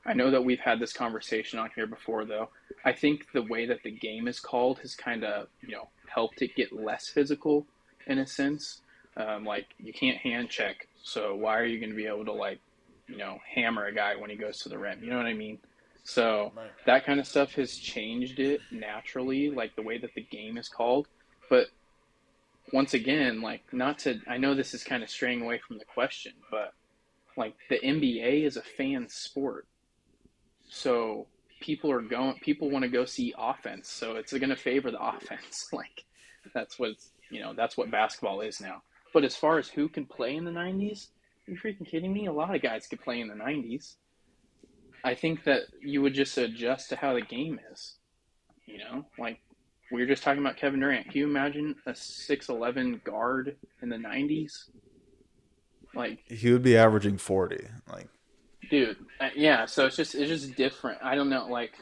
I 0.06 0.14
know 0.14 0.30
that 0.30 0.44
we've 0.44 0.60
had 0.60 0.78
this 0.78 0.92
conversation 0.92 1.58
on 1.58 1.70
here 1.74 1.86
before, 1.86 2.24
though. 2.24 2.50
I 2.84 2.92
think 2.92 3.26
the 3.32 3.42
way 3.42 3.66
that 3.66 3.82
the 3.82 3.90
game 3.90 4.28
is 4.28 4.40
called 4.40 4.78
has 4.78 4.94
kind 4.94 5.24
of, 5.24 5.48
you 5.60 5.72
know, 5.72 5.88
helped 6.06 6.40
it 6.40 6.54
get 6.54 6.72
less 6.72 7.08
physical 7.08 7.66
in 8.06 8.18
a 8.18 8.26
sense. 8.26 8.80
Um, 9.16 9.44
like 9.44 9.66
you 9.78 9.92
can't 9.92 10.16
hand 10.16 10.48
check, 10.48 10.86
so 11.02 11.34
why 11.34 11.58
are 11.58 11.64
you 11.64 11.80
going 11.80 11.90
to 11.90 11.96
be 11.96 12.06
able 12.06 12.24
to 12.24 12.32
like, 12.32 12.60
you 13.08 13.16
know, 13.16 13.38
hammer 13.52 13.86
a 13.86 13.94
guy 13.94 14.14
when 14.16 14.30
he 14.30 14.36
goes 14.36 14.58
to 14.58 14.68
the 14.68 14.78
rim? 14.78 15.02
You 15.02 15.10
know 15.10 15.16
what 15.16 15.26
I 15.26 15.34
mean? 15.34 15.58
So 16.04 16.52
that 16.86 17.04
kind 17.04 17.20
of 17.20 17.26
stuff 17.26 17.52
has 17.54 17.76
changed 17.76 18.38
it 18.38 18.60
naturally, 18.70 19.50
like 19.50 19.76
the 19.76 19.82
way 19.82 19.98
that 19.98 20.14
the 20.14 20.22
game 20.22 20.56
is 20.56 20.68
called. 20.68 21.08
But 21.50 21.66
once 22.72 22.94
again, 22.94 23.40
like 23.40 23.62
not 23.72 23.98
to, 24.00 24.20
I 24.26 24.38
know 24.38 24.54
this 24.54 24.74
is 24.74 24.84
kind 24.84 25.02
of 25.02 25.10
straying 25.10 25.42
away 25.42 25.60
from 25.66 25.78
the 25.78 25.84
question, 25.84 26.32
but 26.50 26.72
like 27.36 27.54
the 27.68 27.78
NBA 27.78 28.44
is 28.44 28.56
a 28.56 28.62
fan 28.62 29.08
sport, 29.08 29.66
so 30.68 31.26
people 31.60 31.90
are 31.90 32.02
going, 32.02 32.38
people 32.40 32.70
want 32.70 32.82
to 32.82 32.90
go 32.90 33.04
see 33.04 33.34
offense, 33.38 33.88
so 33.88 34.16
it's 34.16 34.32
going 34.32 34.48
to 34.50 34.56
favor 34.56 34.90
the 34.90 35.02
offense. 35.02 35.68
like 35.72 36.04
that's 36.54 36.78
what 36.78 36.92
you 37.30 37.40
know, 37.40 37.52
that's 37.54 37.76
what 37.76 37.90
basketball 37.90 38.40
is 38.40 38.60
now. 38.60 38.82
But 39.12 39.24
as 39.24 39.36
far 39.36 39.58
as 39.58 39.68
who 39.68 39.88
can 39.88 40.06
play 40.06 40.36
in 40.36 40.44
the 40.44 40.50
90s, 40.50 41.08
are 41.46 41.52
you 41.52 41.58
freaking 41.58 41.86
kidding 41.86 42.12
me? 42.12 42.26
A 42.26 42.32
lot 42.32 42.54
of 42.54 42.62
guys 42.62 42.86
could 42.86 43.00
play 43.00 43.20
in 43.20 43.28
the 43.28 43.34
90s. 43.34 43.96
I 45.04 45.14
think 45.14 45.44
that 45.44 45.62
you 45.80 46.02
would 46.02 46.14
just 46.14 46.36
adjust 46.38 46.90
to 46.90 46.96
how 46.96 47.14
the 47.14 47.22
game 47.22 47.60
is. 47.72 47.94
You 48.66 48.78
know, 48.78 49.06
like 49.18 49.40
we 49.90 50.00
were 50.00 50.06
just 50.06 50.22
talking 50.22 50.40
about 50.40 50.56
Kevin 50.56 50.80
Durant. 50.80 51.06
Can 51.06 51.18
you 51.18 51.26
imagine 51.26 51.74
a 51.86 51.92
6'11 51.92 53.02
guard 53.04 53.56
in 53.82 53.88
the 53.88 53.96
90s? 53.96 54.70
Like, 55.94 56.20
he 56.30 56.52
would 56.52 56.62
be 56.62 56.76
averaging 56.76 57.16
forty. 57.16 57.66
Like, 57.90 58.08
dude, 58.70 58.98
uh, 59.20 59.30
yeah, 59.34 59.64
so 59.66 59.86
it's 59.86 59.96
just 59.96 60.14
it's 60.14 60.28
just 60.28 60.54
different. 60.54 60.98
I 61.02 61.14
don't 61.14 61.30
know, 61.30 61.46
like 61.46 61.72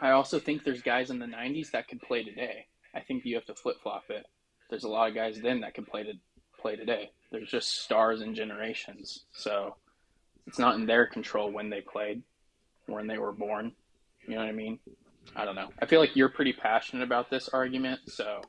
I 0.00 0.10
also 0.10 0.38
think 0.38 0.64
there's 0.64 0.82
guys 0.82 1.10
in 1.10 1.18
the 1.18 1.26
90s 1.26 1.70
that 1.70 1.88
could 1.88 2.02
play 2.02 2.24
today. 2.24 2.66
I 2.94 3.00
think 3.00 3.24
you 3.24 3.34
have 3.36 3.46
to 3.46 3.54
flip-flop 3.54 4.04
it. 4.10 4.26
There's 4.68 4.84
a 4.84 4.88
lot 4.88 5.08
of 5.08 5.14
guys 5.14 5.40
then 5.40 5.60
that 5.60 5.74
can 5.74 5.84
play 5.84 6.02
to 6.02 6.12
play 6.60 6.76
today. 6.76 7.10
There's 7.30 7.50
just 7.50 7.82
stars 7.82 8.20
and 8.20 8.34
generations. 8.34 9.24
So 9.32 9.76
it's 10.46 10.58
not 10.58 10.74
in 10.74 10.86
their 10.86 11.06
control 11.06 11.50
when 11.50 11.70
they 11.70 11.80
played, 11.80 12.22
when 12.86 13.06
they 13.06 13.18
were 13.18 13.32
born. 13.32 13.72
You 14.26 14.34
know 14.34 14.40
what 14.40 14.48
I 14.48 14.52
mean? 14.52 14.78
I 15.36 15.44
don't 15.44 15.54
know. 15.54 15.70
I 15.80 15.86
feel 15.86 16.00
like 16.00 16.14
you're 16.16 16.28
pretty 16.28 16.52
passionate 16.52 17.02
about 17.02 17.30
this 17.30 17.48
argument, 17.48 18.00
so 18.06 18.42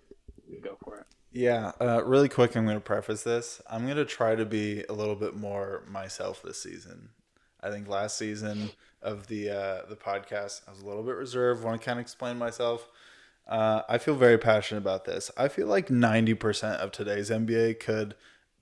go 0.62 0.78
for 0.84 1.00
it. 1.00 1.06
Yeah, 1.32 1.74
uh, 1.82 2.04
really 2.06 2.30
quick, 2.30 2.56
I'm 2.56 2.66
going 2.66 2.78
to 2.78 2.82
preface 2.82 3.24
this. 3.24 3.62
I'm 3.70 3.86
going 3.86 3.98
to 3.98 4.06
try 4.06 4.36
to 4.36 4.46
be 4.46 4.86
a 4.88 4.94
little 4.94 5.16
bit 5.16 5.36
more 5.36 5.84
myself 5.90 6.42
this 6.42 6.62
season. 6.62 7.10
I 7.62 7.70
think 7.70 7.90
last 7.90 8.18
season 8.18 8.70
of 9.02 9.28
the 9.28 9.50
uh, 9.50 9.82
the 9.90 9.96
podcast, 9.96 10.62
I 10.68 10.72
was 10.72 10.82
a 10.82 10.86
little 10.86 11.04
bit 11.04 11.16
reserved. 11.16 11.64
Want 11.64 11.82
to 11.82 11.86
kind 11.86 12.00
of 12.00 12.04
explain 12.04 12.38
myself. 12.38 12.88
Uh, 13.48 13.82
I 13.88 13.98
feel 13.98 14.16
very 14.16 14.38
passionate 14.38 14.80
about 14.80 15.06
this. 15.06 15.30
I 15.38 15.50
feel 15.50 15.68
like 15.68 15.88
90% 15.88 16.78
of 16.78 16.92
today's 16.92 17.30
NBA 17.30 17.80
could 17.80 18.16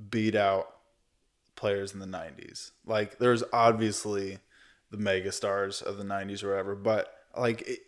beat 0.10 0.36
out 0.36 0.68
players 1.56 1.94
in 1.94 2.00
the 2.00 2.06
90s. 2.06 2.72
Like, 2.86 3.20
there's 3.20 3.44
obviously 3.54 4.40
the 4.92 4.98
mega 4.98 5.32
stars 5.32 5.82
of 5.82 5.98
the 5.98 6.04
90s 6.04 6.44
or 6.44 6.50
whatever, 6.50 6.76
but 6.76 7.14
like, 7.38 7.62
it, 7.62 7.80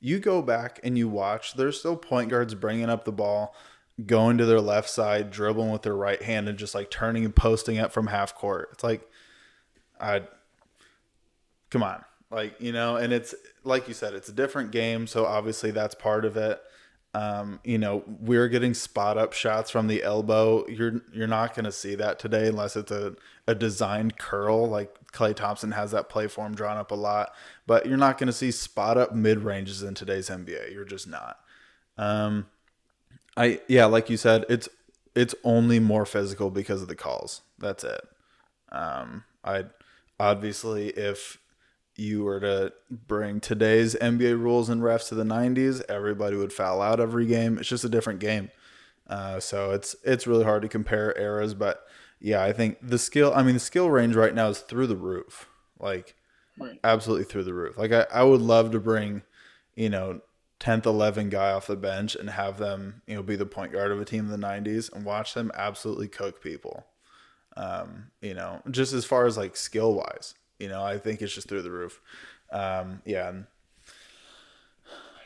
you 0.00 0.18
go 0.18 0.42
back 0.42 0.80
and 0.82 0.96
you 0.96 1.08
watch, 1.08 1.54
there's 1.54 1.78
still 1.78 1.96
point 1.96 2.30
guards 2.30 2.54
bringing 2.54 2.88
up 2.88 3.04
the 3.04 3.12
ball 3.12 3.54
going 4.06 4.38
to 4.38 4.46
their 4.46 4.60
left 4.60 4.88
side, 4.88 5.30
dribbling 5.30 5.70
with 5.70 5.82
their 5.82 5.96
right 5.96 6.22
hand, 6.22 6.48
and 6.48 6.58
just 6.58 6.74
like 6.74 6.90
turning 6.90 7.24
and 7.24 7.34
posting 7.34 7.76
it 7.76 7.92
from 7.92 8.06
half 8.06 8.34
court. 8.34 8.68
It's 8.72 8.84
like, 8.84 9.08
I 10.00 10.22
come 11.70 11.82
on, 11.82 12.04
like 12.30 12.60
you 12.60 12.72
know, 12.72 12.96
and 12.96 13.12
it's 13.12 13.34
like 13.64 13.88
you 13.88 13.94
said, 13.94 14.14
it's 14.14 14.28
a 14.28 14.32
different 14.32 14.70
game, 14.70 15.06
so 15.06 15.26
obviously 15.26 15.70
that's 15.72 15.94
part 15.94 16.24
of 16.24 16.36
it. 16.36 16.60
Um, 17.14 17.60
you 17.64 17.78
know, 17.78 18.04
we're 18.06 18.48
getting 18.48 18.74
spot 18.74 19.16
up 19.16 19.32
shots 19.32 19.70
from 19.70 19.86
the 19.86 20.02
elbow. 20.02 20.66
You're 20.68 21.00
you're 21.12 21.26
not 21.26 21.54
going 21.54 21.64
to 21.64 21.72
see 21.72 21.94
that 21.94 22.18
today 22.18 22.48
unless 22.48 22.76
it's 22.76 22.92
a 22.92 23.14
a 23.46 23.54
designed 23.54 24.18
curl. 24.18 24.68
Like 24.68 24.94
Klay 25.12 25.34
Thompson 25.34 25.72
has 25.72 25.90
that 25.92 26.08
play 26.08 26.26
form 26.28 26.54
drawn 26.54 26.76
up 26.76 26.90
a 26.90 26.94
lot, 26.94 27.34
but 27.66 27.86
you're 27.86 27.96
not 27.96 28.18
going 28.18 28.26
to 28.26 28.32
see 28.32 28.50
spot 28.50 28.98
up 28.98 29.14
mid 29.14 29.38
ranges 29.38 29.82
in 29.82 29.94
today's 29.94 30.28
NBA. 30.28 30.72
You're 30.72 30.84
just 30.84 31.08
not. 31.08 31.38
Um, 31.96 32.46
I 33.36 33.60
yeah, 33.68 33.86
like 33.86 34.10
you 34.10 34.16
said, 34.16 34.44
it's 34.48 34.68
it's 35.14 35.34
only 35.44 35.80
more 35.80 36.04
physical 36.04 36.50
because 36.50 36.82
of 36.82 36.88
the 36.88 36.94
calls. 36.94 37.40
That's 37.58 37.84
it. 37.84 38.02
Um, 38.70 39.24
I 39.42 39.64
obviously 40.20 40.88
if 40.88 41.38
you 41.98 42.22
were 42.24 42.40
to 42.40 42.72
bring 42.90 43.40
today's 43.40 43.94
NBA 43.96 44.40
rules 44.40 44.68
and 44.68 44.80
refs 44.80 45.08
to 45.08 45.14
the 45.14 45.24
90s, 45.24 45.82
everybody 45.88 46.36
would 46.36 46.52
foul 46.52 46.80
out 46.80 47.00
every 47.00 47.26
game. 47.26 47.58
It's 47.58 47.68
just 47.68 47.84
a 47.84 47.88
different 47.88 48.20
game. 48.20 48.50
Uh, 49.08 49.40
so 49.40 49.72
it's 49.72 49.96
it's 50.04 50.26
really 50.26 50.44
hard 50.44 50.62
to 50.62 50.68
compare 50.68 51.18
eras, 51.18 51.54
but 51.54 51.84
yeah, 52.20 52.42
I 52.42 52.52
think 52.52 52.78
the 52.82 52.98
skill. 52.98 53.32
I 53.34 53.42
mean, 53.42 53.54
the 53.54 53.60
skill 53.60 53.90
range 53.90 54.14
right 54.14 54.34
now 54.34 54.48
is 54.48 54.60
through 54.60 54.86
the 54.86 54.96
roof, 54.96 55.48
like 55.78 56.14
Right. 56.58 56.78
absolutely 56.82 57.24
through 57.24 57.44
the 57.44 57.54
roof. 57.54 57.78
Like 57.78 57.92
I, 57.92 58.06
I 58.12 58.22
would 58.24 58.40
love 58.40 58.72
to 58.72 58.80
bring, 58.80 59.22
you 59.76 59.88
know, 59.88 60.20
10th, 60.60 60.86
11 60.86 61.28
guy 61.28 61.52
off 61.52 61.68
the 61.68 61.76
bench 61.76 62.16
and 62.16 62.28
have 62.30 62.58
them, 62.58 63.02
you 63.06 63.14
know, 63.14 63.22
be 63.22 63.36
the 63.36 63.46
point 63.46 63.72
guard 63.72 63.92
of 63.92 64.00
a 64.00 64.04
team 64.04 64.24
in 64.24 64.40
the 64.40 64.46
90s 64.46 64.92
and 64.92 65.04
watch 65.04 65.34
them 65.34 65.52
absolutely 65.54 66.08
cook 66.08 66.42
people. 66.42 66.84
Um, 67.56 68.10
you 68.20 68.34
know, 68.34 68.60
just 68.70 68.92
as 68.92 69.04
far 69.04 69.26
as 69.26 69.36
like 69.36 69.56
skill 69.56 69.94
wise, 69.94 70.34
you 70.58 70.68
know, 70.68 70.82
I 70.82 70.98
think 70.98 71.22
it's 71.22 71.34
just 71.34 71.48
through 71.48 71.62
the 71.62 71.70
roof. 71.70 72.00
Um, 72.50 73.02
yeah. 73.04 73.32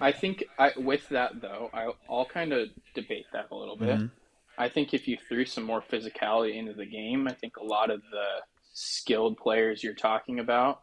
I 0.00 0.12
think 0.12 0.44
I, 0.58 0.72
with 0.76 1.08
that 1.10 1.40
though, 1.40 1.70
I, 1.72 1.92
I'll 2.10 2.26
kind 2.26 2.52
of 2.52 2.68
debate 2.94 3.26
that 3.32 3.48
a 3.50 3.54
little 3.54 3.76
bit. 3.76 3.98
Mhm. 4.00 4.10
I 4.58 4.68
think 4.68 4.92
if 4.92 5.08
you 5.08 5.16
threw 5.28 5.44
some 5.44 5.64
more 5.64 5.80
physicality 5.80 6.56
into 6.56 6.72
the 6.74 6.84
game, 6.86 7.26
I 7.26 7.32
think 7.32 7.56
a 7.56 7.64
lot 7.64 7.90
of 7.90 8.02
the 8.10 8.26
skilled 8.72 9.36
players 9.38 9.82
you're 9.82 9.94
talking 9.94 10.40
about 10.40 10.82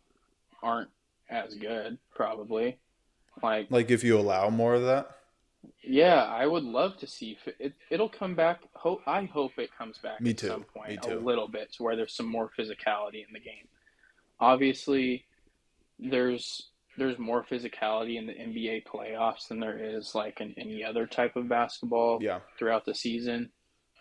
aren't 0.63 0.89
as 1.29 1.55
good, 1.55 1.97
probably. 2.15 2.77
Like, 3.43 3.67
like 3.69 3.91
if 3.91 4.03
you 4.03 4.17
allow 4.17 4.49
more 4.49 4.73
of 4.73 4.83
that, 4.83 5.17
yeah, 5.83 6.23
I 6.23 6.45
would 6.47 6.63
love 6.63 6.97
to 6.97 7.07
see 7.07 7.37
if 7.39 7.53
it, 7.59 7.73
it'll 7.89 8.09
come 8.09 8.35
back. 8.35 8.61
Hope 8.73 9.01
I 9.05 9.25
hope 9.25 9.57
it 9.57 9.69
comes 9.77 9.97
back 9.97 10.21
Me 10.21 10.31
at 10.31 10.37
too. 10.37 10.47
some 10.47 10.63
point 10.63 11.05
a 11.05 11.15
little 11.15 11.47
bit 11.47 11.73
to 11.73 11.83
where 11.83 11.95
there's 11.95 12.13
some 12.13 12.25
more 12.27 12.49
physicality 12.57 13.25
in 13.25 13.33
the 13.33 13.39
game. 13.39 13.67
Obviously, 14.39 15.25
there's 15.99 16.69
there's 16.97 17.17
more 17.17 17.43
physicality 17.43 18.17
in 18.17 18.27
the 18.27 18.33
NBA 18.33 18.83
playoffs 18.85 19.47
than 19.47 19.59
there 19.59 19.77
is 19.77 20.13
like 20.13 20.41
in 20.41 20.53
any 20.57 20.83
other 20.83 21.05
type 21.05 21.35
of 21.35 21.47
basketball 21.47 22.19
yeah. 22.21 22.39
throughout 22.57 22.85
the 22.85 22.93
season. 22.93 23.49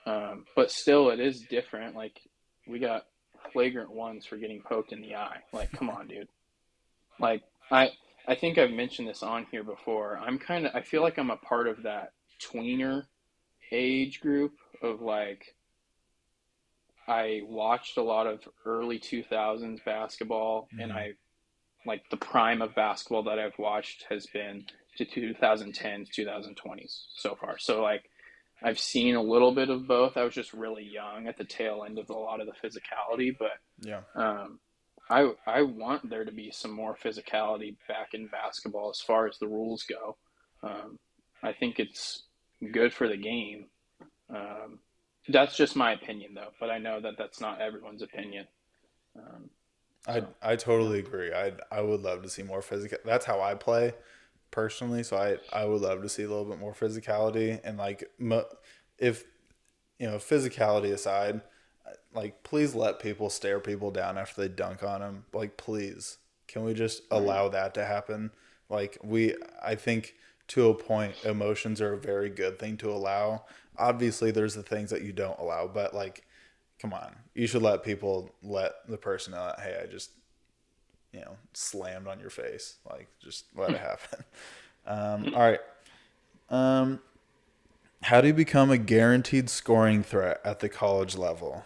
Um, 0.04 0.46
but 0.56 0.70
still, 0.70 1.10
it 1.10 1.20
is 1.20 1.42
different. 1.42 1.94
Like 1.94 2.20
we 2.66 2.78
got 2.78 3.06
flagrant 3.52 3.90
ones 3.90 4.26
for 4.26 4.36
getting 4.36 4.62
poked 4.62 4.92
in 4.92 5.00
the 5.00 5.16
eye. 5.16 5.38
Like, 5.52 5.72
come 5.72 5.90
on, 5.90 6.08
dude. 6.08 6.28
Like 7.20 7.42
I 7.70 7.90
I 8.26 8.34
think 8.34 8.58
I've 8.58 8.70
mentioned 8.70 9.08
this 9.08 9.22
on 9.22 9.46
here 9.50 9.64
before. 9.64 10.18
I'm 10.18 10.38
kind 10.38 10.66
of 10.66 10.74
I 10.74 10.82
feel 10.82 11.02
like 11.02 11.18
I'm 11.18 11.30
a 11.30 11.36
part 11.36 11.68
of 11.68 11.82
that 11.84 12.12
tweener 12.40 13.06
age 13.72 14.20
group 14.20 14.54
of 14.82 15.00
like 15.00 15.54
I 17.08 17.40
watched 17.44 17.96
a 17.96 18.02
lot 18.02 18.26
of 18.26 18.46
early 18.66 18.98
2000s 18.98 19.80
basketball 19.84 20.68
and 20.78 20.92
Mhm. 20.92 20.96
I 20.96 21.12
like 21.86 22.08
the 22.10 22.16
prime 22.16 22.60
of 22.60 22.74
basketball 22.74 23.22
that 23.24 23.38
I've 23.38 23.58
watched 23.58 24.04
has 24.10 24.26
been 24.26 24.66
to 24.96 25.04
2010s 25.06 26.10
2020s 26.10 27.06
so 27.16 27.34
far. 27.34 27.58
So 27.58 27.82
like 27.82 28.10
I've 28.62 28.78
seen 28.78 29.14
a 29.14 29.22
little 29.22 29.52
bit 29.52 29.70
of 29.70 29.86
both. 29.86 30.16
I 30.16 30.24
was 30.24 30.34
just 30.34 30.52
really 30.52 30.82
young 30.84 31.28
at 31.28 31.38
the 31.38 31.44
tail 31.44 31.84
end 31.84 31.98
of 31.98 32.10
a 32.10 32.12
lot 32.18 32.40
of 32.40 32.46
the 32.46 32.52
physicality, 32.52 33.36
but 33.38 33.58
Yeah. 33.80 34.02
um, 34.14 34.60
I 35.08 35.32
I 35.46 35.62
want 35.62 36.10
there 36.10 36.24
to 36.24 36.32
be 36.32 36.50
some 36.50 36.72
more 36.72 36.96
physicality 36.96 37.76
back 37.86 38.14
in 38.14 38.26
basketball 38.26 38.90
as 38.90 39.00
far 39.00 39.26
as 39.26 39.38
the 39.38 39.46
rules 39.48 39.84
go. 39.84 40.16
Um, 40.62 40.98
I 41.42 41.52
think 41.52 41.78
it's 41.78 42.24
good 42.72 42.92
for 42.92 43.08
the 43.08 43.16
game. 43.16 43.70
Um, 44.28 44.80
that's 45.28 45.56
just 45.56 45.76
my 45.76 45.92
opinion, 45.92 46.34
though. 46.34 46.52
But 46.60 46.70
I 46.70 46.78
know 46.78 47.00
that 47.00 47.14
that's 47.18 47.40
not 47.40 47.60
everyone's 47.60 48.02
opinion. 48.02 48.46
Um, 49.16 49.50
I 50.06 50.22
I 50.42 50.56
totally 50.56 50.98
agree. 50.98 51.32
I 51.32 51.52
I 51.70 51.82
would 51.82 52.00
love 52.00 52.22
to 52.22 52.28
see 52.28 52.42
more 52.42 52.62
physical. 52.62 52.98
That's 53.04 53.26
how 53.26 53.40
I 53.40 53.54
play 53.54 53.94
personally. 54.50 55.02
So 55.02 55.16
I 55.16 55.38
I 55.52 55.64
would 55.66 55.82
love 55.82 56.02
to 56.02 56.08
see 56.08 56.22
a 56.22 56.28
little 56.28 56.44
bit 56.44 56.58
more 56.58 56.72
physicality 56.74 57.60
and 57.62 57.78
like 57.78 58.04
if 58.98 59.24
you 59.98 60.08
know 60.08 60.16
physicality 60.16 60.92
aside, 60.92 61.42
like 62.12 62.42
please 62.42 62.74
let 62.74 63.00
people 63.00 63.30
stare 63.30 63.60
people 63.60 63.90
down 63.90 64.16
after 64.16 64.40
they 64.40 64.48
dunk 64.48 64.82
on 64.82 65.00
them. 65.00 65.24
Like 65.32 65.56
please, 65.56 66.18
can 66.46 66.64
we 66.64 66.74
just 66.74 67.02
allow 67.10 67.48
that 67.48 67.74
to 67.74 67.84
happen? 67.84 68.30
Like 68.70 68.98
we 69.02 69.34
I 69.62 69.74
think 69.74 70.14
to 70.48 70.68
a 70.70 70.74
point 70.74 71.14
emotions 71.24 71.80
are 71.80 71.92
a 71.92 71.98
very 71.98 72.30
good 72.30 72.58
thing 72.58 72.76
to 72.78 72.90
allow. 72.90 73.44
Obviously 73.78 74.30
there's 74.30 74.54
the 74.54 74.62
things 74.62 74.90
that 74.90 75.02
you 75.02 75.12
don't 75.12 75.38
allow, 75.38 75.66
but 75.66 75.94
like 75.94 76.24
come 76.80 76.92
on. 76.92 77.14
You 77.34 77.46
should 77.46 77.62
let 77.62 77.82
people 77.82 78.30
let 78.42 78.72
the 78.88 78.96
person 78.96 79.32
know 79.32 79.44
that, 79.44 79.60
hey, 79.60 79.80
I 79.82 79.86
just 79.86 80.10
you 81.12 81.20
know, 81.20 81.36
slammed 81.54 82.06
on 82.06 82.20
your 82.20 82.30
face. 82.30 82.76
Like, 82.88 83.08
just 83.22 83.46
let 83.56 83.70
it 83.70 83.78
happen. 83.80 84.24
Um, 84.86 85.34
all 85.34 85.40
right. 85.40 85.60
Um, 86.50 87.00
how 88.02 88.20
do 88.20 88.28
you 88.28 88.34
become 88.34 88.70
a 88.70 88.78
guaranteed 88.78 89.50
scoring 89.50 90.02
threat 90.02 90.40
at 90.44 90.60
the 90.60 90.68
college 90.68 91.16
level? 91.16 91.64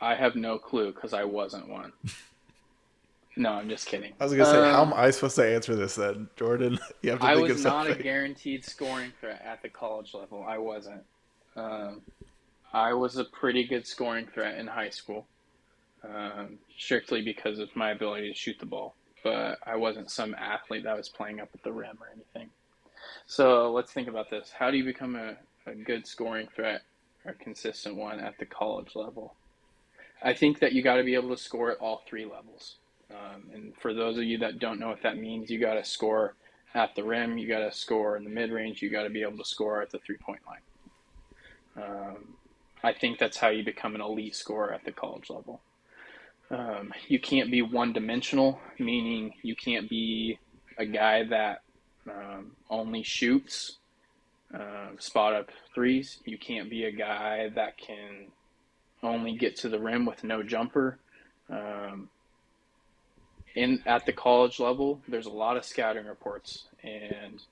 I 0.00 0.14
have 0.16 0.34
no 0.34 0.58
clue 0.58 0.92
because 0.92 1.12
I 1.12 1.24
wasn't 1.24 1.68
one. 1.68 1.92
No, 3.36 3.52
I'm 3.52 3.68
just 3.68 3.86
kidding. 3.86 4.12
I 4.20 4.24
was 4.24 4.34
gonna 4.34 4.44
say, 4.44 4.56
how 4.56 4.82
am 4.82 4.92
Um, 4.92 4.94
I 4.94 5.10
supposed 5.10 5.36
to 5.36 5.54
answer 5.54 5.74
this 5.74 5.94
then, 5.94 6.28
Jordan? 6.36 6.78
You 7.02 7.10
have 7.10 7.20
to 7.20 7.26
I 7.26 7.34
think 7.34 7.48
was 7.48 7.58
of 7.58 7.64
not 7.64 7.86
a 7.90 7.94
guaranteed 7.94 8.64
scoring 8.64 9.12
threat 9.20 9.42
at 9.44 9.62
the 9.62 9.68
college 9.68 10.14
level. 10.14 10.44
I 10.46 10.58
wasn't. 10.58 11.02
Um, 11.56 12.02
I 12.72 12.92
was 12.94 13.16
a 13.16 13.24
pretty 13.24 13.64
good 13.64 13.86
scoring 13.86 14.26
threat 14.32 14.58
in 14.58 14.66
high 14.66 14.90
school, 14.90 15.26
um, 16.04 16.58
strictly 16.78 17.22
because 17.22 17.58
of 17.58 17.74
my 17.74 17.90
ability 17.90 18.28
to 18.30 18.34
shoot 18.38 18.56
the 18.58 18.66
ball. 18.66 18.94
But 19.24 19.58
I 19.66 19.76
wasn't 19.76 20.10
some 20.10 20.34
athlete 20.34 20.84
that 20.84 20.96
was 20.96 21.08
playing 21.08 21.40
up 21.40 21.50
at 21.54 21.62
the 21.62 21.72
rim 21.72 21.98
or 22.00 22.08
anything. 22.14 22.50
So 23.26 23.72
let's 23.72 23.92
think 23.92 24.08
about 24.08 24.30
this. 24.30 24.52
How 24.56 24.70
do 24.70 24.76
you 24.76 24.84
become 24.84 25.16
a, 25.16 25.36
a 25.66 25.74
good 25.74 26.06
scoring 26.06 26.48
threat 26.54 26.82
or 27.24 27.32
a 27.32 27.34
consistent 27.34 27.96
one 27.96 28.20
at 28.20 28.38
the 28.38 28.46
college 28.46 28.94
level? 28.94 29.34
I 30.22 30.34
think 30.34 30.60
that 30.60 30.72
you 30.72 30.82
got 30.82 30.96
to 30.96 31.04
be 31.04 31.14
able 31.14 31.30
to 31.30 31.36
score 31.36 31.70
at 31.70 31.78
all 31.78 32.02
three 32.06 32.24
levels. 32.24 32.76
Um, 33.12 33.42
and 33.52 33.72
for 33.80 33.92
those 33.92 34.16
of 34.16 34.24
you 34.24 34.38
that 34.38 34.58
don't 34.58 34.80
know 34.80 34.88
what 34.88 35.02
that 35.02 35.18
means, 35.18 35.50
you 35.50 35.58
got 35.58 35.74
to 35.74 35.84
score 35.84 36.34
at 36.74 36.94
the 36.94 37.04
rim, 37.04 37.36
you 37.36 37.46
got 37.46 37.60
to 37.60 37.72
score 37.72 38.16
in 38.16 38.24
the 38.24 38.30
mid 38.30 38.50
range, 38.50 38.80
you 38.80 38.90
got 38.90 39.02
to 39.02 39.10
be 39.10 39.22
able 39.22 39.38
to 39.38 39.44
score 39.44 39.82
at 39.82 39.90
the 39.90 39.98
three 39.98 40.16
point 40.16 40.40
line. 40.46 41.84
Um, 41.84 42.34
I 42.82 42.92
think 42.92 43.18
that's 43.18 43.36
how 43.36 43.48
you 43.48 43.64
become 43.64 43.94
an 43.94 44.00
elite 44.00 44.34
scorer 44.34 44.72
at 44.72 44.84
the 44.84 44.92
college 44.92 45.30
level. 45.30 45.60
Um, 46.50 46.92
you 47.08 47.18
can't 47.18 47.50
be 47.50 47.62
one 47.62 47.92
dimensional, 47.92 48.60
meaning 48.78 49.34
you 49.42 49.56
can't 49.56 49.88
be 49.88 50.38
a 50.78 50.84
guy 50.84 51.24
that 51.24 51.62
um, 52.10 52.52
only 52.68 53.02
shoots 53.02 53.78
uh, 54.52 54.88
spot 54.98 55.34
up 55.34 55.50
threes. 55.74 56.18
You 56.24 56.36
can't 56.36 56.68
be 56.68 56.84
a 56.84 56.92
guy 56.92 57.50
that 57.54 57.78
can 57.78 58.26
only 59.02 59.36
get 59.36 59.56
to 59.56 59.68
the 59.68 59.78
rim 59.78 60.04
with 60.04 60.24
no 60.24 60.42
jumper. 60.42 60.98
Um, 61.48 62.08
in 63.54 63.82
at 63.86 64.06
the 64.06 64.12
college 64.12 64.58
level, 64.60 65.00
there's 65.08 65.26
a 65.26 65.30
lot 65.30 65.56
of 65.56 65.64
scouting 65.64 66.06
reports, 66.06 66.64
and 66.82 67.42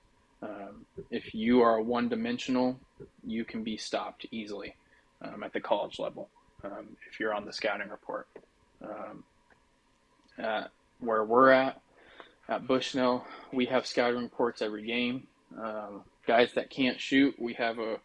um, 0.42 0.86
if 1.10 1.34
you 1.34 1.60
are 1.60 1.80
one 1.80 2.08
dimensional, 2.08 2.78
you 3.26 3.44
can 3.44 3.62
be 3.62 3.76
stopped 3.76 4.26
easily 4.30 4.74
um, 5.22 5.42
at 5.42 5.52
the 5.52 5.60
college 5.60 5.98
level 5.98 6.28
um, 6.64 6.96
if 7.10 7.20
you're 7.20 7.34
on 7.34 7.44
the 7.44 7.52
scouting 7.52 7.90
report. 7.90 8.26
Um, 8.82 9.24
where 11.00 11.24
we're 11.24 11.50
at 11.50 11.80
at 12.48 12.66
Bushnell, 12.66 13.24
we 13.52 13.66
have 13.66 13.86
scouting 13.86 14.22
reports 14.22 14.62
every 14.62 14.84
game. 14.84 15.26
Um, 15.58 16.02
guys 16.26 16.52
that 16.54 16.70
can't 16.70 17.00
shoot, 17.00 17.34
we 17.38 17.54
have 17.54 17.78
a, 17.78 17.96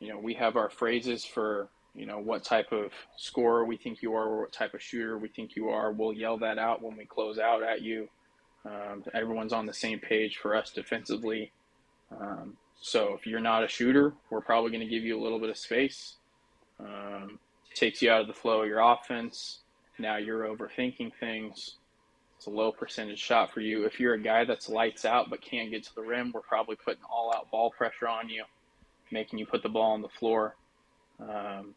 you 0.00 0.08
know, 0.08 0.18
we 0.18 0.34
have 0.34 0.56
our 0.56 0.68
phrases 0.68 1.24
for 1.24 1.68
you 1.94 2.06
know 2.06 2.18
what 2.18 2.44
type 2.44 2.72
of 2.72 2.92
scorer 3.16 3.64
we 3.64 3.76
think 3.76 4.02
you 4.02 4.14
are 4.14 4.24
or 4.24 4.40
what 4.42 4.52
type 4.52 4.74
of 4.74 4.82
shooter 4.82 5.18
we 5.18 5.28
think 5.28 5.56
you 5.56 5.68
are. 5.68 5.92
We'll 5.92 6.12
yell 6.12 6.38
that 6.38 6.58
out 6.58 6.82
when 6.82 6.96
we 6.96 7.04
close 7.04 7.38
out 7.38 7.62
at 7.62 7.82
you. 7.82 8.08
Um, 8.64 9.04
everyone's 9.12 9.52
on 9.52 9.66
the 9.66 9.74
same 9.74 9.98
page 10.00 10.38
for 10.38 10.56
us 10.56 10.70
defensively. 10.70 11.52
Um, 12.18 12.56
so 12.80 13.14
if 13.14 13.26
you're 13.26 13.40
not 13.40 13.64
a 13.64 13.68
shooter 13.68 14.12
we're 14.30 14.40
probably 14.40 14.70
going 14.70 14.82
to 14.82 14.88
give 14.88 15.04
you 15.04 15.18
a 15.18 15.22
little 15.22 15.38
bit 15.38 15.50
of 15.50 15.56
space. 15.56 16.16
Um, 16.80 17.38
takes 17.74 18.00
you 18.02 18.10
out 18.10 18.20
of 18.20 18.26
the 18.26 18.32
flow 18.32 18.62
of 18.62 18.68
your 18.68 18.80
offense. 18.80 19.60
Now 19.98 20.16
you're 20.16 20.44
overthinking 20.44 21.12
things. 21.18 21.76
It's 22.36 22.46
a 22.46 22.50
low 22.50 22.72
percentage 22.72 23.18
shot 23.18 23.52
for 23.52 23.60
you. 23.60 23.84
If 23.84 24.00
you're 24.00 24.14
a 24.14 24.20
guy 24.20 24.44
that's 24.44 24.68
lights 24.68 25.04
out 25.04 25.30
but 25.30 25.40
can't 25.40 25.70
get 25.70 25.84
to 25.84 25.94
the 25.94 26.02
rim 26.02 26.32
we're 26.34 26.40
probably 26.40 26.76
putting 26.76 27.02
all 27.08 27.32
out 27.34 27.50
ball 27.50 27.70
pressure 27.70 28.08
on 28.08 28.28
you 28.28 28.44
making 29.10 29.38
you 29.38 29.46
put 29.46 29.62
the 29.62 29.68
ball 29.68 29.92
on 29.92 30.02
the 30.02 30.08
floor. 30.08 30.56
Um, 31.20 31.74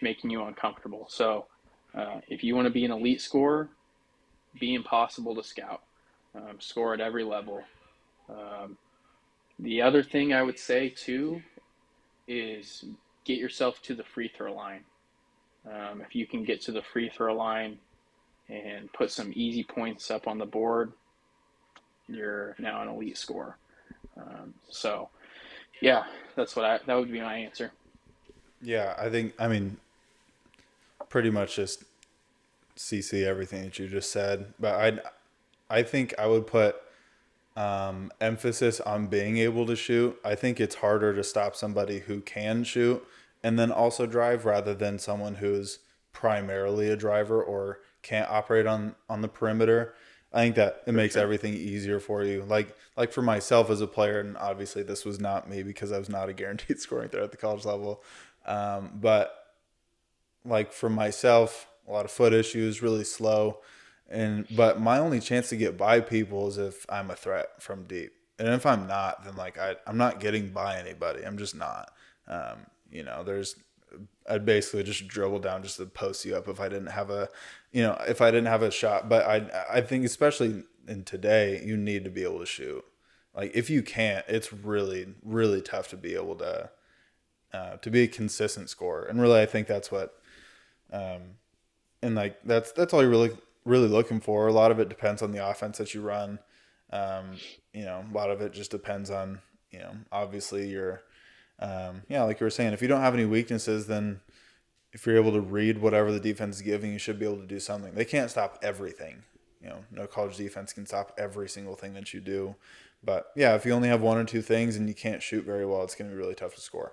making 0.00 0.30
you 0.30 0.44
uncomfortable. 0.44 1.06
So, 1.08 1.46
uh, 1.94 2.20
if 2.28 2.44
you 2.44 2.54
want 2.54 2.66
to 2.66 2.72
be 2.72 2.84
an 2.84 2.90
elite 2.90 3.20
scorer, 3.20 3.68
be 4.58 4.74
impossible 4.74 5.34
to 5.36 5.42
scout. 5.42 5.82
Um, 6.34 6.60
score 6.60 6.92
at 6.92 7.00
every 7.00 7.24
level. 7.24 7.62
Um, 8.28 8.76
the 9.58 9.80
other 9.80 10.02
thing 10.02 10.34
I 10.34 10.42
would 10.42 10.58
say 10.58 10.90
too 10.90 11.42
is 12.28 12.84
get 13.24 13.38
yourself 13.38 13.80
to 13.82 13.94
the 13.94 14.04
free 14.04 14.28
throw 14.28 14.52
line. 14.52 14.84
Um, 15.66 16.00
if 16.00 16.14
you 16.14 16.26
can 16.26 16.44
get 16.44 16.60
to 16.62 16.72
the 16.72 16.82
free 16.82 17.08
throw 17.08 17.34
line 17.34 17.78
and 18.48 18.92
put 18.92 19.10
some 19.10 19.32
easy 19.34 19.64
points 19.64 20.10
up 20.10 20.28
on 20.28 20.38
the 20.38 20.46
board, 20.46 20.92
you're 22.06 22.54
now 22.58 22.82
an 22.82 22.88
elite 22.88 23.18
scorer. 23.18 23.56
Um, 24.16 24.54
so, 24.68 25.08
yeah, 25.80 26.04
that's 26.36 26.54
what 26.54 26.64
I 26.64 26.78
that 26.86 26.94
would 26.94 27.10
be 27.10 27.20
my 27.20 27.36
answer. 27.36 27.72
Yeah, 28.62 28.94
I 28.98 29.10
think 29.10 29.34
I 29.38 29.48
mean 29.48 29.76
pretty 31.16 31.30
much 31.30 31.56
just 31.56 31.82
CC 32.76 33.24
everything 33.24 33.62
that 33.62 33.78
you 33.78 33.88
just 33.88 34.12
said, 34.12 34.52
but 34.60 34.74
I 34.74 35.74
I 35.74 35.82
think 35.82 36.12
I 36.18 36.26
would 36.26 36.46
put 36.46 36.76
um, 37.56 38.12
emphasis 38.20 38.82
on 38.82 39.06
being 39.06 39.38
able 39.38 39.64
to 39.64 39.76
shoot. 39.76 40.20
I 40.22 40.34
think 40.34 40.60
it's 40.60 40.74
harder 40.74 41.14
to 41.14 41.24
stop 41.24 41.56
somebody 41.56 42.00
who 42.00 42.20
can 42.20 42.64
shoot 42.64 43.02
and 43.42 43.58
then 43.58 43.72
also 43.72 44.04
drive 44.04 44.44
rather 44.44 44.74
than 44.74 44.98
someone 44.98 45.36
who's 45.36 45.78
primarily 46.12 46.90
a 46.90 46.96
driver 46.96 47.42
or 47.42 47.80
can't 48.02 48.28
operate 48.28 48.66
on 48.66 48.94
on 49.08 49.22
the 49.22 49.28
perimeter. 49.28 49.94
I 50.34 50.42
think 50.42 50.56
that 50.56 50.82
it 50.86 50.92
makes 50.92 51.16
everything 51.16 51.54
easier 51.54 51.98
for 51.98 52.24
you. 52.24 52.42
Like 52.42 52.76
like 52.94 53.10
for 53.10 53.22
myself 53.22 53.70
as 53.70 53.80
a 53.80 53.86
player, 53.86 54.20
and 54.20 54.36
obviously 54.36 54.82
this 54.82 55.06
was 55.06 55.18
not 55.18 55.48
me 55.48 55.62
because 55.62 55.92
I 55.92 55.98
was 55.98 56.10
not 56.10 56.28
a 56.28 56.32
guaranteed 56.42 56.78
scoring 56.78 57.08
threat 57.08 57.24
at 57.24 57.30
the 57.30 57.38
college 57.38 57.64
level. 57.64 58.04
Um, 58.44 58.90
but 59.00 59.45
like 60.46 60.72
for 60.72 60.88
myself, 60.88 61.68
a 61.86 61.92
lot 61.92 62.04
of 62.04 62.10
foot 62.10 62.32
issues, 62.32 62.82
really 62.82 63.04
slow, 63.04 63.58
and 64.08 64.46
but 64.54 64.80
my 64.80 64.98
only 64.98 65.20
chance 65.20 65.48
to 65.50 65.56
get 65.56 65.76
by 65.76 66.00
people 66.00 66.48
is 66.48 66.58
if 66.58 66.86
I'm 66.88 67.10
a 67.10 67.16
threat 67.16 67.60
from 67.62 67.84
deep, 67.84 68.12
and 68.38 68.48
if 68.48 68.66
I'm 68.66 68.86
not, 68.86 69.24
then 69.24 69.36
like 69.36 69.58
I 69.58 69.76
I'm 69.86 69.96
not 69.96 70.20
getting 70.20 70.50
by 70.50 70.78
anybody. 70.78 71.24
I'm 71.24 71.38
just 71.38 71.54
not. 71.54 71.92
Um, 72.28 72.66
you 72.90 73.02
know, 73.02 73.22
there's 73.22 73.56
I'd 74.28 74.44
basically 74.44 74.82
just 74.82 75.06
dribble 75.08 75.40
down 75.40 75.62
just 75.62 75.76
to 75.76 75.86
post 75.86 76.24
you 76.24 76.36
up 76.36 76.48
if 76.48 76.60
I 76.60 76.68
didn't 76.68 76.88
have 76.88 77.10
a, 77.10 77.28
you 77.72 77.82
know, 77.82 77.96
if 78.08 78.20
I 78.20 78.30
didn't 78.30 78.46
have 78.46 78.62
a 78.62 78.70
shot. 78.70 79.08
But 79.08 79.26
I 79.26 79.64
I 79.70 79.80
think 79.80 80.04
especially 80.04 80.64
in 80.88 81.04
today, 81.04 81.62
you 81.64 81.76
need 81.76 82.04
to 82.04 82.10
be 82.10 82.22
able 82.22 82.40
to 82.40 82.46
shoot. 82.46 82.84
Like 83.34 83.52
if 83.54 83.70
you 83.70 83.82
can't, 83.82 84.24
it's 84.28 84.52
really 84.52 85.14
really 85.22 85.60
tough 85.60 85.88
to 85.88 85.96
be 85.96 86.14
able 86.14 86.36
to 86.36 86.70
uh, 87.52 87.76
to 87.78 87.90
be 87.90 88.02
a 88.02 88.08
consistent 88.08 88.68
scorer. 88.68 89.04
And 89.04 89.20
really, 89.20 89.40
I 89.40 89.46
think 89.46 89.66
that's 89.66 89.90
what, 89.90 90.14
um, 90.92 91.22
and 92.02 92.14
like 92.14 92.38
that's 92.44 92.72
that's 92.72 92.92
all 92.92 93.02
you're 93.02 93.10
really 93.10 93.36
really 93.64 93.88
looking 93.88 94.20
for. 94.20 94.46
A 94.46 94.52
lot 94.52 94.70
of 94.70 94.78
it 94.78 94.88
depends 94.88 95.22
on 95.22 95.32
the 95.32 95.46
offense 95.46 95.78
that 95.78 95.94
you 95.94 96.02
run. 96.02 96.38
Um, 96.92 97.36
you 97.72 97.84
know, 97.84 98.04
a 98.08 98.14
lot 98.14 98.30
of 98.30 98.40
it 98.40 98.52
just 98.52 98.70
depends 98.70 99.10
on 99.10 99.40
you 99.70 99.78
know 99.78 99.92
obviously 100.12 100.68
your 100.68 101.02
um, 101.58 102.02
yeah, 102.08 102.22
like 102.22 102.40
you 102.40 102.44
were 102.44 102.50
saying, 102.50 102.72
if 102.72 102.82
you 102.82 102.88
don't 102.88 103.00
have 103.00 103.14
any 103.14 103.24
weaknesses, 103.24 103.86
then 103.86 104.20
if 104.92 105.06
you're 105.06 105.16
able 105.16 105.32
to 105.32 105.40
read 105.40 105.78
whatever 105.78 106.12
the 106.12 106.20
defense 106.20 106.56
is 106.56 106.62
giving, 106.62 106.92
you 106.92 106.98
should 106.98 107.18
be 107.18 107.24
able 107.24 107.38
to 107.38 107.46
do 107.46 107.60
something. 107.60 107.94
They 107.94 108.04
can't 108.04 108.30
stop 108.30 108.58
everything. 108.62 109.22
you 109.62 109.68
know, 109.68 109.78
no 109.90 110.06
college 110.06 110.36
defense 110.36 110.72
can 110.72 110.86
stop 110.86 111.12
every 111.18 111.48
single 111.48 111.74
thing 111.74 111.94
that 111.94 112.12
you 112.14 112.20
do. 112.20 112.54
But 113.02 113.26
yeah, 113.36 113.54
if 113.54 113.64
you 113.64 113.72
only 113.72 113.88
have 113.88 114.00
one 114.00 114.16
or 114.18 114.24
two 114.24 114.42
things 114.42 114.76
and 114.76 114.88
you 114.88 114.94
can't 114.94 115.22
shoot 115.22 115.44
very 115.44 115.66
well, 115.66 115.82
it's 115.82 115.94
going 115.94 116.10
to 116.10 116.14
be 116.14 116.20
really 116.20 116.34
tough 116.34 116.54
to 116.54 116.60
score. 116.60 116.92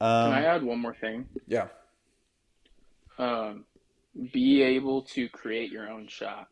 Um, 0.00 0.32
can 0.32 0.32
I 0.32 0.44
add 0.44 0.62
one 0.62 0.78
more 0.80 0.94
thing? 0.94 1.26
Yeah. 1.46 1.68
Um, 3.18 3.64
be 4.32 4.62
able 4.62 5.02
to 5.02 5.28
create 5.28 5.70
your 5.70 5.90
own 5.90 6.06
shot 6.08 6.48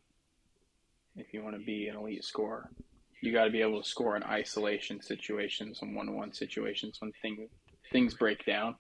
if 1.16 1.33
you 1.33 1.42
want 1.42 1.57
to 1.59 1.64
be 1.64 1.88
an 1.88 1.96
elite 1.96 2.25
scorer. 2.25 2.70
You 3.20 3.33
got 3.33 3.44
to 3.44 3.51
be 3.51 3.62
able 3.62 3.83
to 3.83 3.88
score 3.88 4.16
in 4.16 4.25
isolation 4.25 5.01
situations 5.01 5.81
and 5.81 5.94
one-on-one 5.94 6.33
situations 6.33 6.96
when 7.01 7.12
things 7.22 7.48
things 7.92 8.14
break 8.14 8.44
down. 8.44 8.77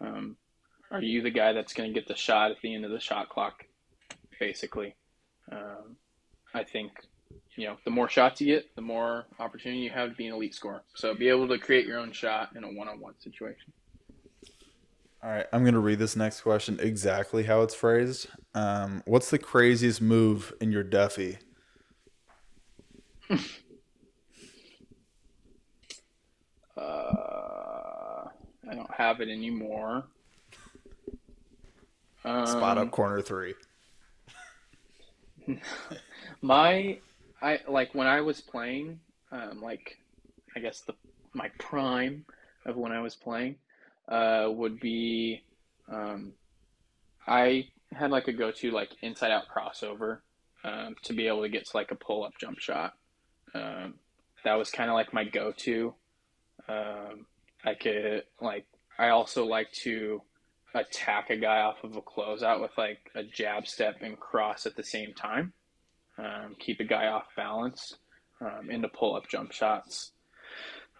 Um, 0.00 0.36
are 0.90 1.02
you 1.02 1.22
the 1.22 1.30
guy 1.30 1.52
that's 1.52 1.72
going 1.72 1.92
to 1.92 1.98
get 1.98 2.08
the 2.08 2.16
shot 2.16 2.50
at 2.50 2.58
the 2.62 2.74
end 2.74 2.84
of 2.84 2.90
the 2.90 3.00
shot 3.00 3.28
clock? 3.28 3.64
Basically, 4.38 4.94
um, 5.50 5.96
I 6.54 6.64
think 6.64 6.92
you 7.56 7.66
know 7.66 7.76
the 7.84 7.90
more 7.90 8.08
shots 8.08 8.40
you 8.40 8.54
get, 8.54 8.74
the 8.74 8.82
more 8.82 9.26
opportunity 9.38 9.80
you 9.80 9.90
have 9.90 10.10
to 10.10 10.16
be 10.16 10.26
an 10.26 10.34
elite 10.34 10.54
scorer. 10.54 10.82
So 10.94 11.14
be 11.14 11.28
able 11.28 11.48
to 11.48 11.58
create 11.58 11.86
your 11.86 11.98
own 11.98 12.12
shot 12.12 12.50
in 12.56 12.64
a 12.64 12.68
one-on-one 12.68 13.14
situation. 13.20 13.72
All 15.20 15.30
right, 15.30 15.46
I'm 15.52 15.62
going 15.62 15.74
to 15.74 15.80
read 15.80 15.98
this 15.98 16.14
next 16.14 16.42
question 16.42 16.78
exactly 16.80 17.42
how 17.42 17.62
it's 17.62 17.74
phrased. 17.74 18.28
Um, 18.54 19.02
what's 19.04 19.30
the 19.30 19.38
craziest 19.38 20.00
move 20.00 20.52
in 20.60 20.70
your 20.70 20.84
Duffy? 20.84 21.38
uh, 23.30 23.40
I 26.76 28.74
don't 28.74 28.94
have 28.94 29.20
it 29.20 29.28
anymore. 29.28 30.04
Um, 32.24 32.46
Spot 32.46 32.78
up 32.78 32.82
um, 32.84 32.90
corner 32.90 33.20
three. 33.20 33.54
my, 36.42 36.96
I 37.42 37.58
like 37.66 37.92
when 37.92 38.06
I 38.06 38.20
was 38.20 38.40
playing, 38.40 39.00
um, 39.32 39.60
like 39.60 39.98
I 40.54 40.60
guess 40.60 40.82
the 40.82 40.94
my 41.34 41.48
prime 41.58 42.24
of 42.66 42.76
when 42.76 42.92
I 42.92 43.00
was 43.00 43.16
playing 43.16 43.56
uh, 44.08 44.48
would 44.50 44.80
be 44.80 45.42
um, 45.90 46.32
I 47.26 47.68
had 47.92 48.10
like 48.10 48.28
a 48.28 48.32
go 48.32 48.50
to 48.50 48.70
like 48.70 48.90
inside 49.02 49.30
out 49.30 49.44
crossover 49.54 50.18
um, 50.64 50.96
to 51.04 51.12
be 51.12 51.26
able 51.26 51.42
to 51.42 51.48
get 51.48 51.66
to 51.66 51.76
like 51.76 51.90
a 51.90 51.94
pull 51.94 52.24
up 52.24 52.32
jump 52.40 52.58
shot. 52.58 52.94
Um, 53.54 53.94
that 54.44 54.54
was 54.54 54.70
kind 54.70 54.90
of 54.90 54.94
like 54.94 55.12
my 55.12 55.24
go 55.24 55.52
to. 55.58 55.94
Um, 56.68 57.26
I 57.64 57.74
could 57.74 58.24
like 58.40 58.66
I 58.98 59.08
also 59.10 59.44
like 59.44 59.72
to 59.84 60.22
attack 60.74 61.30
a 61.30 61.36
guy 61.36 61.60
off 61.60 61.82
of 61.82 61.96
a 61.96 62.02
closeout 62.02 62.60
with 62.60 62.72
like 62.76 63.10
a 63.14 63.22
jab 63.22 63.66
step 63.66 63.96
and 64.00 64.18
cross 64.18 64.66
at 64.66 64.76
the 64.76 64.82
same 64.82 65.14
time. 65.14 65.52
Um, 66.18 66.56
keep 66.58 66.80
a 66.80 66.84
guy 66.84 67.06
off 67.06 67.26
balance 67.36 67.96
um, 68.40 68.70
into 68.70 68.88
pull 68.88 69.16
up 69.16 69.28
jump 69.28 69.52
shots. 69.52 70.12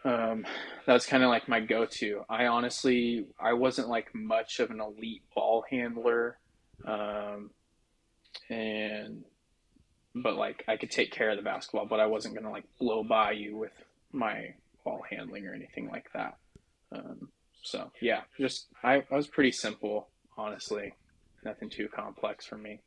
Um, 0.04 0.46
was 0.86 1.06
kind 1.06 1.22
of 1.22 1.28
like 1.28 1.48
my 1.48 1.60
go-to. 1.60 2.24
I 2.28 2.46
honestly, 2.46 3.26
I 3.38 3.52
wasn't 3.52 3.88
like 3.88 4.14
much 4.14 4.60
of 4.60 4.70
an 4.70 4.80
elite 4.80 5.22
ball 5.34 5.64
handler, 5.68 6.38
um, 6.84 7.50
and 8.48 9.24
but 10.14 10.36
like 10.36 10.64
I 10.68 10.76
could 10.76 10.90
take 10.90 11.12
care 11.12 11.30
of 11.30 11.36
the 11.36 11.42
basketball, 11.42 11.86
but 11.86 12.00
I 12.00 12.06
wasn't 12.06 12.34
gonna 12.34 12.50
like 12.50 12.64
blow 12.78 13.04
by 13.04 13.32
you 13.32 13.56
with 13.56 13.72
my 14.12 14.54
ball 14.84 15.02
handling 15.10 15.46
or 15.46 15.54
anything 15.54 15.88
like 15.88 16.10
that. 16.14 16.36
Um, 16.92 17.28
so 17.62 17.90
yeah, 18.00 18.22
just 18.38 18.68
I, 18.82 19.04
I 19.10 19.16
was 19.16 19.26
pretty 19.26 19.52
simple, 19.52 20.08
honestly. 20.36 20.94
Nothing 21.44 21.70
too 21.70 21.88
complex 21.94 22.46
for 22.46 22.56
me. 22.56 22.80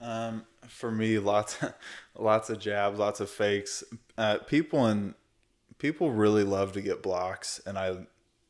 Um, 0.00 0.44
for 0.66 0.90
me, 0.90 1.18
lots, 1.18 1.58
lots 2.18 2.50
of 2.50 2.58
jabs, 2.58 2.98
lots 2.98 3.20
of 3.20 3.30
fakes. 3.30 3.84
Uh, 4.18 4.38
people 4.38 4.86
in 4.88 5.14
people 5.82 6.12
really 6.12 6.44
love 6.44 6.72
to 6.72 6.80
get 6.80 7.02
blocks, 7.02 7.60
and 7.66 7.76
I 7.76 8.06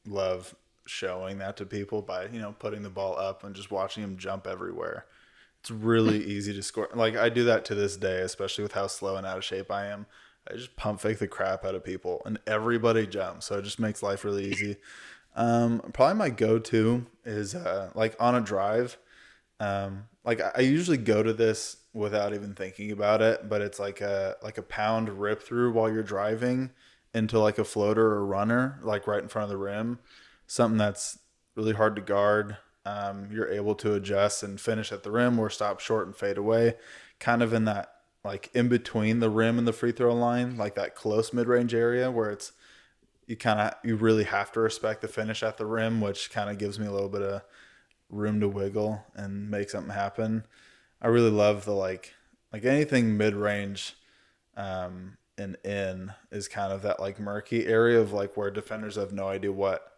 love 0.06 0.54
showing 0.84 1.38
that 1.38 1.56
to 1.56 1.64
people 1.64 2.02
by 2.02 2.26
you 2.26 2.38
know 2.38 2.54
putting 2.58 2.82
the 2.82 2.90
ball 2.90 3.18
up 3.18 3.42
and 3.42 3.54
just 3.54 3.70
watching 3.70 4.02
them 4.02 4.18
jump 4.18 4.46
everywhere. 4.46 5.06
It's 5.60 5.70
really 5.70 6.22
easy 6.34 6.52
to 6.52 6.62
score. 6.62 6.90
Like 6.94 7.16
I 7.16 7.30
do 7.30 7.44
that 7.44 7.64
to 7.66 7.74
this 7.74 7.96
day, 7.96 8.20
especially 8.20 8.62
with 8.62 8.72
how 8.72 8.86
slow 8.86 9.16
and 9.16 9.26
out 9.26 9.38
of 9.38 9.44
shape 9.44 9.70
I 9.70 9.86
am. 9.86 10.06
I 10.48 10.54
just 10.54 10.76
pump 10.76 11.00
fake 11.00 11.20
the 11.20 11.26
crap 11.26 11.64
out 11.64 11.74
of 11.74 11.82
people, 11.82 12.20
and 12.26 12.38
everybody 12.46 13.06
jumps, 13.06 13.46
so 13.46 13.58
it 13.58 13.62
just 13.62 13.80
makes 13.80 14.02
life 14.02 14.24
really 14.24 14.44
easy. 14.44 14.76
Um, 15.34 15.80
probably 15.94 16.18
my 16.18 16.28
go-to 16.28 17.06
is 17.24 17.54
uh, 17.54 17.88
like 17.94 18.14
on 18.20 18.34
a 18.34 18.42
drive. 18.42 18.98
Um, 19.60 20.04
like 20.26 20.42
I 20.42 20.60
usually 20.60 20.98
go 20.98 21.22
to 21.22 21.32
this 21.32 21.78
without 21.94 22.34
even 22.34 22.52
thinking 22.52 22.92
about 22.92 23.22
it, 23.22 23.48
but 23.48 23.62
it's 23.62 23.78
like 23.78 24.02
a 24.02 24.36
like 24.42 24.58
a 24.58 24.62
pound 24.62 25.08
rip 25.08 25.42
through 25.42 25.72
while 25.72 25.90
you're 25.90 26.02
driving 26.02 26.68
into 27.14 27.38
like 27.38 27.58
a 27.58 27.64
floater 27.64 28.06
or 28.06 28.24
runner, 28.24 28.78
like 28.82 29.06
right 29.06 29.22
in 29.22 29.28
front 29.28 29.44
of 29.44 29.50
the 29.50 29.56
rim, 29.56 29.98
something 30.46 30.78
that's 30.78 31.18
really 31.54 31.74
hard 31.74 31.96
to 31.96 32.02
guard. 32.02 32.56
Um, 32.84 33.28
you're 33.30 33.50
able 33.50 33.74
to 33.76 33.94
adjust 33.94 34.42
and 34.42 34.60
finish 34.60 34.90
at 34.90 35.02
the 35.02 35.10
rim 35.10 35.38
or 35.38 35.50
stop 35.50 35.78
short 35.78 36.06
and 36.06 36.16
fade 36.16 36.38
away, 36.38 36.74
kind 37.20 37.42
of 37.42 37.52
in 37.52 37.64
that 37.66 37.92
like 38.24 38.50
in 38.54 38.68
between 38.68 39.20
the 39.20 39.30
rim 39.30 39.58
and 39.58 39.66
the 39.66 39.72
free 39.72 39.92
throw 39.92 40.14
line, 40.14 40.56
like 40.56 40.74
that 40.74 40.94
close 40.94 41.32
mid 41.32 41.46
range 41.46 41.74
area 41.74 42.10
where 42.10 42.30
it's 42.30 42.52
you 43.26 43.36
kind 43.36 43.60
of 43.60 43.74
you 43.84 43.96
really 43.96 44.24
have 44.24 44.52
to 44.52 44.60
respect 44.60 45.00
the 45.00 45.08
finish 45.08 45.42
at 45.42 45.58
the 45.58 45.66
rim, 45.66 46.00
which 46.00 46.30
kind 46.30 46.50
of 46.50 46.58
gives 46.58 46.78
me 46.78 46.86
a 46.86 46.92
little 46.92 47.08
bit 47.08 47.22
of 47.22 47.42
room 48.10 48.40
to 48.40 48.48
wiggle 48.48 49.04
and 49.14 49.50
make 49.50 49.70
something 49.70 49.94
happen. 49.94 50.44
I 51.00 51.08
really 51.08 51.30
love 51.30 51.64
the 51.64 51.72
like 51.72 52.14
like 52.52 52.64
anything 52.64 53.16
mid 53.16 53.34
range 53.34 53.96
um, 54.56 55.16
and 55.38 55.56
in 55.64 56.12
is 56.30 56.48
kind 56.48 56.72
of 56.72 56.82
that 56.82 57.00
like 57.00 57.18
murky 57.18 57.66
area 57.66 58.00
of 58.00 58.12
like 58.12 58.36
where 58.36 58.50
defenders 58.50 58.96
have 58.96 59.12
no 59.12 59.28
idea 59.28 59.52
what 59.52 59.92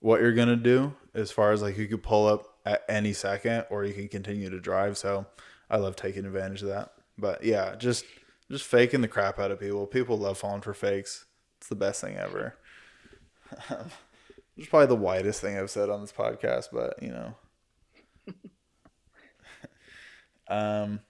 what 0.00 0.20
you're 0.20 0.34
gonna 0.34 0.56
do 0.56 0.94
as 1.14 1.30
far 1.30 1.52
as 1.52 1.62
like 1.62 1.78
you 1.78 1.86
could 1.86 2.02
pull 2.02 2.26
up 2.26 2.56
at 2.64 2.84
any 2.88 3.12
second 3.12 3.64
or 3.70 3.84
you 3.84 3.94
can 3.94 4.08
continue 4.08 4.50
to 4.50 4.60
drive. 4.60 4.98
So 4.98 5.26
I 5.70 5.78
love 5.78 5.96
taking 5.96 6.26
advantage 6.26 6.62
of 6.62 6.68
that. 6.68 6.92
But 7.16 7.44
yeah, 7.44 7.76
just 7.76 8.04
just 8.50 8.64
faking 8.64 9.00
the 9.00 9.08
crap 9.08 9.38
out 9.38 9.50
of 9.50 9.60
people. 9.60 9.86
People 9.86 10.18
love 10.18 10.38
falling 10.38 10.60
for 10.60 10.74
fakes. 10.74 11.24
It's 11.58 11.68
the 11.68 11.74
best 11.74 12.00
thing 12.00 12.16
ever. 12.16 12.56
it's 14.56 14.68
probably 14.68 14.86
the 14.86 14.96
widest 14.96 15.40
thing 15.40 15.56
I've 15.56 15.70
said 15.70 15.88
on 15.88 16.00
this 16.00 16.12
podcast, 16.12 16.66
but 16.72 17.02
you 17.02 17.10
know. 17.10 17.34
um 20.48 21.00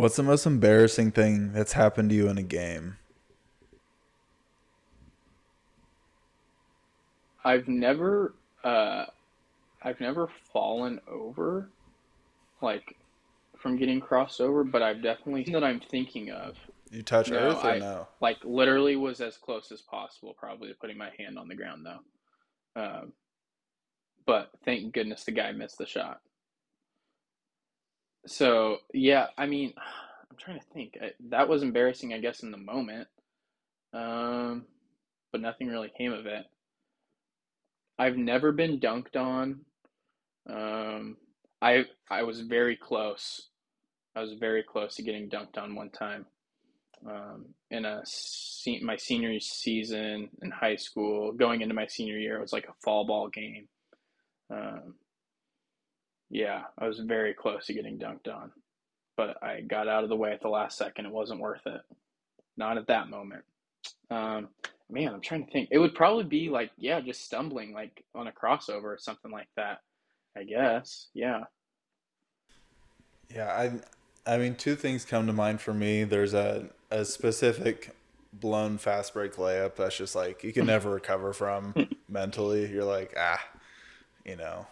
What's 0.00 0.16
the 0.16 0.22
most 0.22 0.46
embarrassing 0.46 1.12
thing 1.12 1.52
that's 1.52 1.74
happened 1.74 2.08
to 2.08 2.16
you 2.16 2.28
in 2.28 2.38
a 2.38 2.42
game? 2.42 2.96
I've 7.44 7.68
never 7.68 8.34
uh 8.64 9.04
I've 9.82 10.00
never 10.00 10.30
fallen 10.54 11.00
over 11.06 11.68
like 12.62 12.96
from 13.58 13.76
getting 13.76 14.00
crossed 14.00 14.40
over, 14.40 14.64
but 14.64 14.80
I've 14.80 15.02
definitely 15.02 15.52
that 15.52 15.62
I'm 15.62 15.80
thinking 15.80 16.30
of. 16.30 16.56
You 16.90 17.02
touch 17.02 17.28
no, 17.28 17.36
earth 17.36 17.62
or 17.62 17.70
I, 17.70 17.78
no? 17.78 18.08
Like 18.22 18.38
literally 18.42 18.96
was 18.96 19.20
as 19.20 19.36
close 19.36 19.70
as 19.70 19.82
possible, 19.82 20.32
probably 20.32 20.68
to 20.68 20.74
putting 20.76 20.96
my 20.96 21.10
hand 21.18 21.38
on 21.38 21.46
the 21.46 21.54
ground 21.54 21.84
though. 21.84 22.82
Um, 22.82 23.12
but 24.24 24.50
thank 24.64 24.94
goodness 24.94 25.24
the 25.24 25.32
guy 25.32 25.52
missed 25.52 25.76
the 25.76 25.84
shot. 25.84 26.22
So 28.26 28.78
yeah, 28.92 29.28
I 29.38 29.46
mean, 29.46 29.74
I'm 30.30 30.36
trying 30.38 30.60
to 30.60 30.66
think. 30.72 30.96
I, 31.00 31.10
that 31.30 31.48
was 31.48 31.62
embarrassing, 31.62 32.14
I 32.14 32.18
guess, 32.20 32.42
in 32.42 32.50
the 32.50 32.56
moment. 32.56 33.08
Um, 33.92 34.66
but 35.32 35.40
nothing 35.40 35.68
really 35.68 35.90
came 35.96 36.12
of 36.12 36.26
it. 36.26 36.44
I've 37.98 38.16
never 38.16 38.52
been 38.52 38.80
dunked 38.80 39.16
on. 39.16 39.60
Um, 40.48 41.16
I 41.60 41.84
I 42.10 42.22
was 42.22 42.40
very 42.40 42.76
close. 42.76 43.48
I 44.16 44.20
was 44.20 44.34
very 44.34 44.62
close 44.62 44.96
to 44.96 45.02
getting 45.02 45.28
dunked 45.28 45.58
on 45.58 45.74
one 45.74 45.90
time. 45.90 46.26
Um, 47.08 47.46
in 47.70 47.84
a 47.84 48.02
my 48.82 48.96
senior 48.96 49.38
season 49.40 50.28
in 50.42 50.50
high 50.50 50.76
school, 50.76 51.32
going 51.32 51.62
into 51.62 51.74
my 51.74 51.86
senior 51.86 52.18
year, 52.18 52.36
it 52.36 52.42
was 52.42 52.52
like 52.52 52.66
a 52.68 52.74
fall 52.84 53.06
ball 53.06 53.28
game. 53.28 53.68
Um, 54.50 54.94
yeah, 56.30 56.62
I 56.78 56.86
was 56.86 57.00
very 57.00 57.34
close 57.34 57.66
to 57.66 57.74
getting 57.74 57.98
dunked 57.98 58.32
on, 58.32 58.52
but 59.16 59.42
I 59.42 59.60
got 59.60 59.88
out 59.88 60.04
of 60.04 60.08
the 60.08 60.16
way 60.16 60.32
at 60.32 60.40
the 60.40 60.48
last 60.48 60.78
second. 60.78 61.06
It 61.06 61.12
wasn't 61.12 61.40
worth 61.40 61.66
it. 61.66 61.80
Not 62.56 62.78
at 62.78 62.86
that 62.86 63.10
moment. 63.10 63.44
Um, 64.10 64.48
man, 64.88 65.12
I'm 65.12 65.20
trying 65.20 65.46
to 65.46 65.52
think. 65.52 65.68
It 65.72 65.78
would 65.78 65.94
probably 65.94 66.24
be 66.24 66.48
like, 66.48 66.70
yeah, 66.78 67.00
just 67.00 67.24
stumbling 67.24 67.72
like 67.72 68.04
on 68.14 68.28
a 68.28 68.32
crossover 68.32 68.84
or 68.84 68.98
something 68.98 69.30
like 69.30 69.48
that. 69.56 69.80
I 70.36 70.44
guess. 70.44 71.08
Yeah. 71.14 71.44
Yeah, 73.34 73.48
I 74.26 74.32
I 74.32 74.38
mean 74.38 74.54
two 74.54 74.76
things 74.76 75.04
come 75.04 75.26
to 75.26 75.32
mind 75.32 75.60
for 75.60 75.74
me. 75.74 76.04
There's 76.04 76.34
a 76.34 76.70
a 76.90 77.04
specific 77.04 77.94
blown 78.32 78.78
fast 78.78 79.14
break 79.14 79.34
layup 79.34 79.76
that's 79.76 79.96
just 79.96 80.14
like 80.14 80.44
you 80.44 80.52
can 80.52 80.66
never 80.74 80.90
recover 80.90 81.32
from 81.32 81.74
mentally. 82.08 82.70
You're 82.70 82.84
like, 82.84 83.14
ah, 83.18 83.42
you 84.24 84.36
know, 84.36 84.66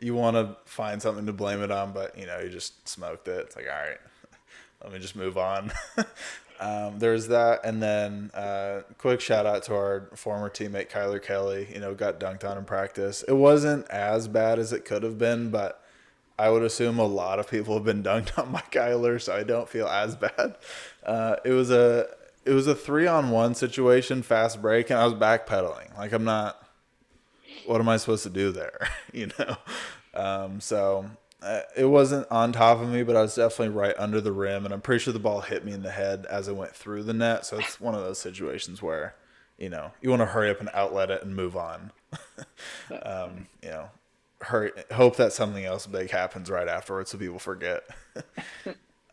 you 0.00 0.14
want 0.14 0.36
to 0.36 0.56
find 0.64 1.00
something 1.00 1.26
to 1.26 1.32
blame 1.32 1.62
it 1.62 1.70
on, 1.70 1.92
but 1.92 2.16
you 2.18 2.26
know, 2.26 2.38
you 2.38 2.48
just 2.48 2.88
smoked 2.88 3.28
it. 3.28 3.46
It's 3.46 3.56
like, 3.56 3.66
all 3.66 3.88
right. 3.88 3.98
let 4.82 4.92
me 4.92 4.98
just 4.98 5.16
move 5.16 5.38
on. 5.38 5.72
um, 6.60 6.98
there's 6.98 7.28
that, 7.28 7.64
and 7.64 7.82
then 7.82 8.30
uh, 8.34 8.82
quick 8.98 9.20
shout 9.20 9.46
out 9.46 9.62
to 9.64 9.74
our 9.74 10.08
former 10.14 10.50
teammate 10.50 10.90
Kyler 10.90 11.22
Kelly. 11.22 11.68
You 11.72 11.80
know, 11.80 11.94
got 11.94 12.20
dunked 12.20 12.44
on 12.44 12.58
in 12.58 12.64
practice. 12.64 13.22
It 13.26 13.34
wasn't 13.34 13.88
as 13.90 14.28
bad 14.28 14.58
as 14.58 14.72
it 14.72 14.84
could 14.84 15.02
have 15.02 15.18
been, 15.18 15.50
but 15.50 15.82
I 16.38 16.50
would 16.50 16.62
assume 16.62 16.98
a 16.98 17.06
lot 17.06 17.38
of 17.38 17.48
people 17.50 17.74
have 17.74 17.84
been 17.84 18.02
dunked 18.02 18.38
on 18.42 18.52
by 18.52 18.62
Kyler, 18.70 19.20
so 19.20 19.34
I 19.34 19.42
don't 19.42 19.68
feel 19.68 19.86
as 19.86 20.16
bad. 20.16 20.56
Uh, 21.04 21.36
it 21.44 21.52
was 21.52 21.70
a 21.70 22.06
it 22.44 22.52
was 22.52 22.66
a 22.66 22.74
three 22.74 23.06
on 23.06 23.30
one 23.30 23.54
situation, 23.54 24.22
fast 24.22 24.62
break, 24.62 24.90
and 24.90 24.98
I 24.98 25.04
was 25.04 25.14
backpedaling. 25.14 25.96
Like 25.96 26.12
I'm 26.12 26.24
not. 26.24 26.62
What 27.66 27.80
am 27.80 27.88
I 27.88 27.96
supposed 27.96 28.22
to 28.24 28.30
do 28.30 28.52
there? 28.52 28.88
you 29.12 29.30
know. 29.38 29.56
Um, 30.14 30.60
so 30.60 31.10
uh, 31.42 31.60
it 31.76 31.84
wasn't 31.84 32.26
on 32.30 32.52
top 32.52 32.80
of 32.80 32.88
me, 32.88 33.02
but 33.02 33.14
I 33.16 33.22
was 33.22 33.34
definitely 33.34 33.74
right 33.74 33.94
under 33.98 34.20
the 34.20 34.32
rim, 34.32 34.64
and 34.64 34.72
I'm 34.72 34.80
pretty 34.80 35.02
sure 35.02 35.12
the 35.12 35.18
ball 35.18 35.42
hit 35.42 35.64
me 35.64 35.72
in 35.72 35.82
the 35.82 35.90
head 35.90 36.26
as 36.30 36.48
it 36.48 36.56
went 36.56 36.74
through 36.74 37.02
the 37.04 37.12
net. 37.12 37.44
So 37.44 37.58
it's 37.58 37.80
one 37.80 37.94
of 37.94 38.02
those 38.02 38.18
situations 38.18 38.82
where, 38.82 39.14
you 39.58 39.68
know, 39.68 39.92
you 40.00 40.10
want 40.10 40.20
to 40.20 40.26
hurry 40.26 40.50
up 40.50 40.60
and 40.60 40.70
outlet 40.72 41.10
it 41.10 41.22
and 41.22 41.36
move 41.36 41.56
on. 41.56 41.92
um, 43.02 43.46
you 43.62 43.68
know, 43.68 43.90
hurry, 44.40 44.72
hope 44.92 45.16
that 45.16 45.32
something 45.32 45.64
else 45.64 45.86
big 45.86 46.10
happens 46.10 46.50
right 46.50 46.68
afterwards 46.68 47.10
so 47.10 47.18
people 47.18 47.38
forget. 47.38 47.84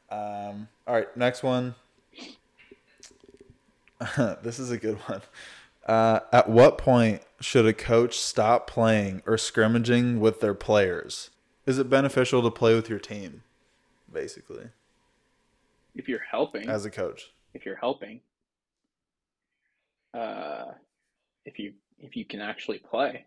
um, 0.09 0.67
all 0.87 0.95
right, 0.95 1.15
next 1.17 1.43
one. 1.43 1.75
this 4.41 4.59
is 4.59 4.71
a 4.71 4.77
good 4.77 4.97
one. 5.07 5.21
Uh, 5.86 6.21
at 6.31 6.49
what 6.49 6.77
point 6.77 7.21
should 7.41 7.65
a 7.65 7.73
coach 7.73 8.17
stop 8.17 8.67
playing 8.67 9.21
or 9.25 9.38
scrimmaging 9.38 10.19
with 10.19 10.39
their 10.39 10.53
players? 10.53 11.29
Is 11.65 11.77
it 11.77 11.89
beneficial 11.89 12.41
to 12.41 12.51
play 12.51 12.73
with 12.73 12.89
your 12.89 12.99
team, 12.99 13.43
basically? 14.11 14.69
If 15.95 16.07
you're 16.07 16.23
helping, 16.29 16.69
as 16.69 16.86
a 16.86 16.89
coach, 16.89 17.31
if 17.53 17.65
you're 17.65 17.75
helping, 17.75 18.21
uh, 20.13 20.71
if 21.45 21.59
you 21.59 21.73
if 21.99 22.15
you 22.15 22.25
can 22.25 22.41
actually 22.41 22.79
play, 22.79 23.25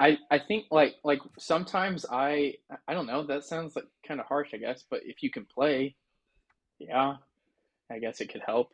I 0.00 0.18
I 0.30 0.38
think 0.38 0.66
like 0.70 0.96
like 1.04 1.20
sometimes 1.38 2.06
I 2.10 2.54
I 2.86 2.94
don't 2.94 3.06
know 3.06 3.24
that 3.24 3.44
sounds 3.44 3.76
like 3.76 3.86
kind 4.06 4.20
of 4.20 4.26
harsh 4.26 4.50
I 4.54 4.58
guess, 4.58 4.84
but 4.88 5.00
if 5.04 5.22
you 5.22 5.30
can 5.30 5.44
play, 5.44 5.96
yeah, 6.78 7.16
I 7.90 7.98
guess 7.98 8.20
it 8.20 8.32
could 8.32 8.42
help. 8.44 8.72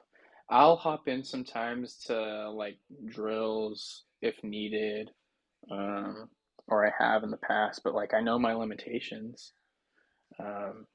I'll 0.51 0.77
hop 0.77 1.09
in 1.09 1.25
sometimes 1.25 1.97
to 2.07 2.51
like 2.51 2.79
drills 3.07 4.05
if 4.23 4.43
needed. 4.43 5.11
Um, 5.71 6.29
or 6.69 6.87
I 6.87 6.93
have 6.99 7.23
in 7.25 7.31
the 7.31 7.37
past, 7.37 7.83
but 7.85 7.95
like 7.95 8.15
I 8.15 8.21
know 8.21 8.39
my 8.39 8.55
limitations. 8.55 9.53
Um, 10.39 10.87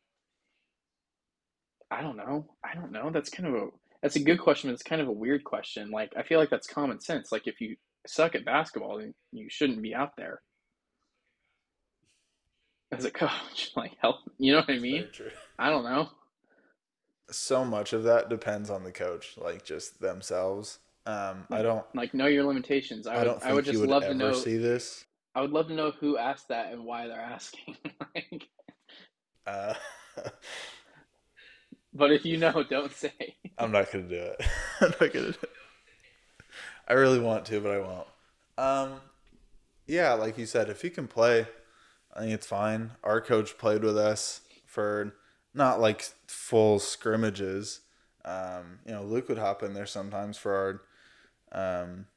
I 1.91 2.02
don't 2.02 2.18
know. 2.18 2.45
I 2.64 2.76
don't 2.76 2.91
know. 2.91 3.10
That's 3.12 3.30
kind 3.30 3.47
of 3.50 3.56
a 3.56 3.68
that's 4.02 4.16
a 4.16 4.24
good 4.24 4.39
question, 4.39 4.70
but 4.70 4.74
it's 4.74 4.84
kind 4.84 5.02
of 5.02 5.08
a 5.08 5.12
weird 5.14 5.43
question. 5.43 5.91
Like 5.91 6.12
I 6.18 6.24
feel 6.24 6.39
like 6.39 6.50
that's 6.50 6.68
common 6.68 7.00
sense. 7.02 7.32
Like 7.32 7.47
if 7.47 7.62
you 7.62 7.76
suck 8.08 8.36
at 8.36 8.45
basketball, 8.45 9.00
then 9.00 9.14
you 9.32 9.47
shouldn't 9.50 9.82
be 9.82 9.93
out 9.93 10.12
there 10.18 10.41
as 12.91 13.06
a 13.06 13.12
coach. 13.12 13.72
Like 13.76 13.93
help, 14.02 14.18
you 14.38 14.52
know 14.52 14.60
what 14.60 14.70
I 14.70 14.80
mean? 14.80 15.08
I 15.58 15.70
don't 15.70 15.84
know. 15.84 16.10
So 17.32 17.63
much 17.63 17.93
of 17.93 18.03
that 18.03 18.30
depends 18.30 18.69
on 18.69 18.84
the 18.84 18.91
coach, 18.91 19.36
like 19.38 19.63
just 19.63 20.01
themselves. 20.01 20.80
Um, 21.05 21.45
I 21.49 21.61
don't 21.61 21.86
like 21.95 22.13
know 22.13 22.27
your 22.27 22.43
limitations. 22.43 23.07
I, 23.07 23.21
I 23.21 23.23
don't. 23.23 23.43
I 23.43 23.53
would 23.53 23.65
just 23.65 23.80
would 23.80 23.89
love 23.89 24.03
to 24.03 24.13
know. 24.13 24.34
See 24.34 24.57
this? 24.57 25.05
I 25.36 25.41
would 25.41 25.51
love 25.51 25.67
to 25.67 25.73
know 25.73 25.91
who 25.91 26.17
asked 26.17 26.49
that 26.49 26.71
and 26.71 26.84
why 26.84 27.07
they're 27.07 27.19
asking. 27.19 27.77
like, 28.15 28.47
uh, 29.47 29.73
but 31.93 32.11
if 32.11 32.25
you 32.25 32.38
know, 32.38 32.63
don't 32.69 32.91
say. 32.91 33.36
I'm 33.57 33.71
not 33.71 33.91
gonna 33.91 34.05
do 34.05 34.15
it. 34.15 34.41
I'm 34.82 34.89
not 34.89 35.13
gonna. 35.13 35.32
Do 35.32 35.38
it. 35.41 35.49
I 36.88 36.93
really 36.93 37.19
want 37.19 37.45
to, 37.45 37.59
but 37.59 37.71
I 37.71 37.80
won't. 37.80 38.07
Um, 38.57 39.01
yeah, 39.88 40.13
like 40.13 40.38
you 40.38 40.45
said, 40.45 40.69
if 40.69 40.82
he 40.82 40.89
can 40.89 41.07
play, 41.07 41.47
I 42.13 42.19
think 42.19 42.34
it's 42.34 42.47
fine. 42.47 42.91
Our 43.03 43.21
coach 43.21 43.57
played 43.57 43.84
with 43.84 43.97
us 43.97 44.41
for 44.65 45.15
not 45.60 45.80
like 45.80 46.05
full 46.26 46.80
scrimmages. 46.80 47.82
Um, 48.26 48.80
you 48.88 48.93
know, 48.93 49.03
Luke 49.03 49.30
would 49.30 49.38
hop 49.38 49.62
in 49.62 49.76
there 49.76 49.86
sometimes 49.86 50.38
for 50.38 50.82
our 51.53 51.82
um, 51.82 52.07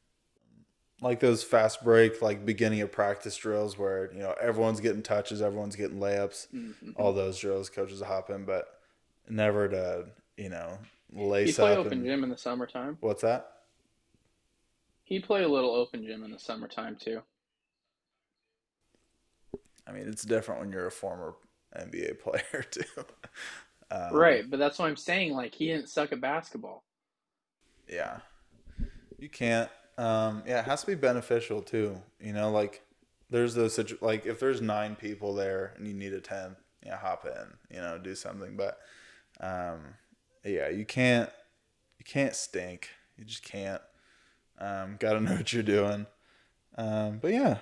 like 1.03 1.20
those 1.20 1.43
fast 1.43 1.84
break, 1.84 2.22
like 2.22 2.47
beginning 2.47 2.80
of 2.80 2.93
practice 2.93 3.36
drills 3.36 3.76
where 3.76 4.11
you 4.14 4.20
know 4.20 4.34
everyone's 4.40 4.80
getting 4.80 5.03
touches, 5.03 5.43
everyone's 5.43 5.76
getting 5.76 5.99
layups, 5.99 6.47
mm-hmm. 6.55 6.93
all 6.97 7.12
those 7.12 7.38
drills. 7.38 7.68
Coaches 7.68 8.01
hop 8.01 8.30
in, 8.30 8.45
but 8.45 8.80
never 9.28 9.68
to 9.68 10.07
you 10.38 10.49
know 10.49 10.78
lace 11.12 11.49
He'd 11.49 11.57
play 11.57 11.72
up. 11.72 11.78
open 11.78 11.93
and, 11.95 12.05
gym 12.05 12.24
in 12.24 12.30
the 12.30 12.38
summertime. 12.38 12.97
What's 13.01 13.22
that? 13.22 13.49
He'd 15.05 15.24
play 15.24 15.43
a 15.43 15.49
little 15.49 15.74
open 15.74 16.05
gym 16.07 16.24
in 16.24 16.30
the 16.30 16.38
summertime 16.38 16.97
too. 16.99 17.20
I 19.86 19.90
mean, 19.90 20.07
it's 20.09 20.22
different 20.22 20.61
when 20.61 20.70
you're 20.70 20.86
a 20.86 20.93
former 20.93 21.34
NBA 21.76 22.18
player 22.22 22.64
too. 22.70 23.04
Um, 23.90 24.14
right, 24.14 24.48
but 24.48 24.58
that's 24.58 24.78
what 24.78 24.88
I'm 24.88 24.96
saying. 24.96 25.34
Like 25.34 25.54
he 25.54 25.66
didn't 25.66 25.88
suck 25.88 26.12
at 26.12 26.20
basketball. 26.20 26.82
Yeah, 27.88 28.18
you 29.18 29.28
can't 29.28 29.68
um, 29.98 30.42
yeah, 30.46 30.60
it 30.60 30.64
has 30.64 30.80
to 30.82 30.86
be 30.86 30.94
beneficial 30.94 31.62
too. 31.62 32.00
You 32.20 32.32
know, 32.32 32.50
like 32.50 32.82
there's 33.30 33.54
those 33.54 33.74
situ- 33.74 33.98
like 34.00 34.26
if 34.26 34.40
there's 34.40 34.60
nine 34.60 34.96
people 34.96 35.34
there 35.34 35.74
and 35.76 35.86
you 35.86 35.94
need 35.94 36.12
a 36.12 36.20
ten, 36.20 36.56
yeah, 36.84 36.96
hop 36.96 37.26
in. 37.26 37.76
You 37.76 37.82
know, 37.82 37.98
do 37.98 38.14
something. 38.14 38.56
But 38.56 38.78
um, 39.40 39.94
yeah, 40.44 40.68
you 40.68 40.84
can't 40.84 41.30
you 41.98 42.04
can't 42.04 42.34
stink. 42.34 42.88
You 43.16 43.24
just 43.24 43.42
can't. 43.42 43.82
Um, 44.58 44.96
Got 44.98 45.14
to 45.14 45.20
know 45.20 45.32
what 45.36 45.52
you're 45.52 45.62
doing. 45.62 46.06
Um, 46.78 47.18
but 47.20 47.32
yeah, 47.32 47.58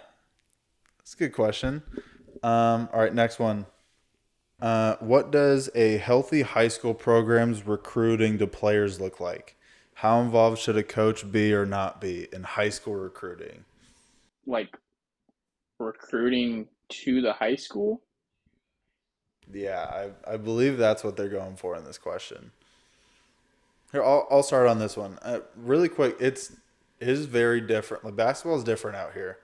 that's 0.98 1.14
a 1.14 1.16
good 1.16 1.32
question. 1.32 1.82
Um, 2.42 2.88
all 2.92 3.00
right, 3.00 3.14
next 3.14 3.38
one. 3.38 3.66
Uh, 4.60 4.96
what 5.00 5.30
does 5.30 5.70
a 5.74 5.96
healthy 5.96 6.42
high 6.42 6.68
school 6.68 6.92
program's 6.92 7.66
recruiting 7.66 8.38
to 8.38 8.46
players 8.46 9.00
look 9.00 9.20
like? 9.20 9.56
How 9.94 10.20
involved 10.20 10.58
should 10.58 10.76
a 10.76 10.82
coach 10.82 11.30
be 11.30 11.52
or 11.54 11.64
not 11.64 12.00
be 12.00 12.28
in 12.32 12.42
high 12.42 12.68
school 12.68 12.94
recruiting? 12.94 13.64
Like 14.46 14.76
recruiting 15.78 16.68
to 16.90 17.22
the 17.22 17.32
high 17.32 17.56
school? 17.56 18.02
Yeah, 19.52 20.10
I, 20.26 20.34
I 20.34 20.36
believe 20.36 20.76
that's 20.76 21.02
what 21.02 21.16
they're 21.16 21.28
going 21.28 21.56
for 21.56 21.76
in 21.76 21.84
this 21.84 21.98
question. 21.98 22.52
Here, 23.92 24.04
I'll, 24.04 24.26
I'll 24.30 24.42
start 24.42 24.68
on 24.68 24.78
this 24.78 24.96
one. 24.96 25.18
Uh, 25.22 25.40
really 25.56 25.88
quick, 25.88 26.16
it's 26.20 26.52
it 27.00 27.08
is 27.08 27.24
very 27.24 27.60
different. 27.60 28.04
Like 28.04 28.14
basketball 28.14 28.58
is 28.58 28.64
different 28.64 28.96
out 28.96 29.14
here 29.14 29.38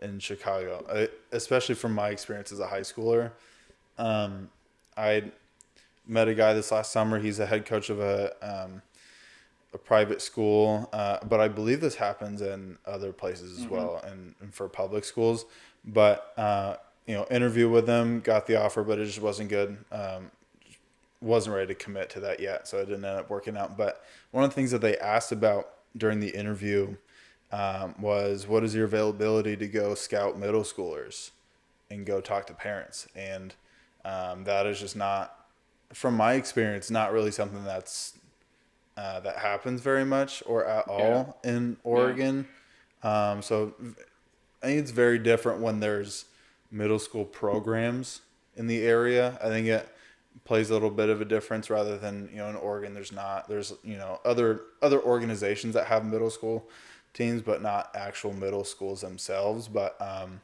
in 0.00 0.18
Chicago, 0.18 1.08
especially 1.32 1.74
from 1.74 1.94
my 1.94 2.10
experience 2.10 2.52
as 2.52 2.60
a 2.60 2.66
high 2.66 2.80
schooler. 2.80 3.32
Um, 4.00 4.48
I 4.96 5.30
met 6.06 6.28
a 6.28 6.34
guy 6.34 6.54
this 6.54 6.72
last 6.72 6.90
summer. 6.90 7.18
He's 7.20 7.38
a 7.38 7.46
head 7.46 7.66
coach 7.66 7.90
of 7.90 8.00
a 8.00 8.32
um, 8.42 8.82
a 9.72 9.78
private 9.78 10.20
school, 10.20 10.88
uh, 10.92 11.18
but 11.28 11.38
I 11.38 11.46
believe 11.46 11.80
this 11.80 11.94
happens 11.94 12.42
in 12.42 12.76
other 12.86 13.12
places 13.12 13.58
as 13.58 13.64
mm-hmm. 13.64 13.74
well, 13.74 14.02
and, 14.04 14.34
and, 14.40 14.52
for 14.52 14.68
public 14.68 15.04
schools. 15.04 15.44
But 15.84 16.32
uh, 16.36 16.76
you 17.06 17.14
know, 17.14 17.26
interview 17.30 17.68
with 17.68 17.86
them, 17.86 18.20
got 18.20 18.46
the 18.46 18.56
offer, 18.56 18.82
but 18.82 18.98
it 18.98 19.04
just 19.04 19.20
wasn't 19.20 19.50
good. 19.50 19.76
Um, 19.92 20.30
wasn't 21.20 21.54
ready 21.54 21.68
to 21.68 21.74
commit 21.74 22.08
to 22.10 22.20
that 22.20 22.40
yet, 22.40 22.66
so 22.66 22.78
it 22.78 22.86
didn't 22.86 23.04
end 23.04 23.18
up 23.18 23.28
working 23.28 23.56
out. 23.56 23.76
But 23.76 24.02
one 24.30 24.42
of 24.42 24.50
the 24.50 24.54
things 24.54 24.70
that 24.70 24.80
they 24.80 24.96
asked 24.96 25.32
about 25.32 25.68
during 25.96 26.18
the 26.18 26.30
interview 26.30 26.96
um, 27.52 27.94
was, 28.00 28.46
"What 28.48 28.64
is 28.64 28.74
your 28.74 28.86
availability 28.86 29.56
to 29.56 29.68
go 29.68 29.94
scout 29.94 30.38
middle 30.38 30.62
schoolers 30.62 31.30
and 31.90 32.06
go 32.06 32.20
talk 32.20 32.46
to 32.46 32.54
parents?" 32.54 33.06
And 33.14 33.54
um, 34.04 34.44
that 34.44 34.66
is 34.66 34.80
just 34.80 34.96
not, 34.96 35.34
from 35.92 36.16
my 36.16 36.34
experience, 36.34 36.90
not 36.90 37.12
really 37.12 37.30
something 37.30 37.64
that's 37.64 38.18
uh, 38.96 39.20
that 39.20 39.36
happens 39.36 39.80
very 39.80 40.04
much 40.04 40.42
or 40.46 40.66
at 40.66 40.86
all 40.86 41.38
yeah. 41.42 41.50
in 41.50 41.76
Oregon. 41.84 42.46
Yeah. 43.02 43.30
Um, 43.32 43.42
so 43.42 43.74
I 44.62 44.66
think 44.66 44.80
it's 44.80 44.90
very 44.90 45.18
different 45.18 45.60
when 45.60 45.80
there's 45.80 46.26
middle 46.70 46.98
school 46.98 47.24
programs 47.24 48.20
in 48.56 48.66
the 48.66 48.82
area. 48.82 49.38
I 49.42 49.48
think 49.48 49.68
it 49.68 49.88
plays 50.44 50.70
a 50.70 50.72
little 50.72 50.90
bit 50.90 51.08
of 51.08 51.20
a 51.20 51.24
difference 51.24 51.70
rather 51.70 51.96
than 51.96 52.28
you 52.30 52.38
know 52.38 52.48
in 52.48 52.56
Oregon 52.56 52.94
there's 52.94 53.12
not 53.12 53.48
there's 53.48 53.72
you 53.82 53.96
know 53.96 54.20
other 54.24 54.62
other 54.82 55.00
organizations 55.00 55.74
that 55.74 55.86
have 55.86 56.04
middle 56.04 56.30
school 56.30 56.68
teams 57.14 57.42
but 57.42 57.62
not 57.62 57.90
actual 57.94 58.32
middle 58.32 58.64
schools 58.64 59.00
themselves. 59.00 59.66
But 59.66 59.96
um, 60.00 60.40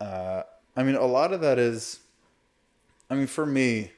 uh, 0.00 0.42
I 0.76 0.82
mean 0.82 0.96
a 0.96 1.06
lot 1.06 1.32
of 1.32 1.40
that 1.42 1.58
is 1.58 2.00
I 3.12 3.16
mean 3.16 3.26
for 3.26 3.46
me 3.46 3.92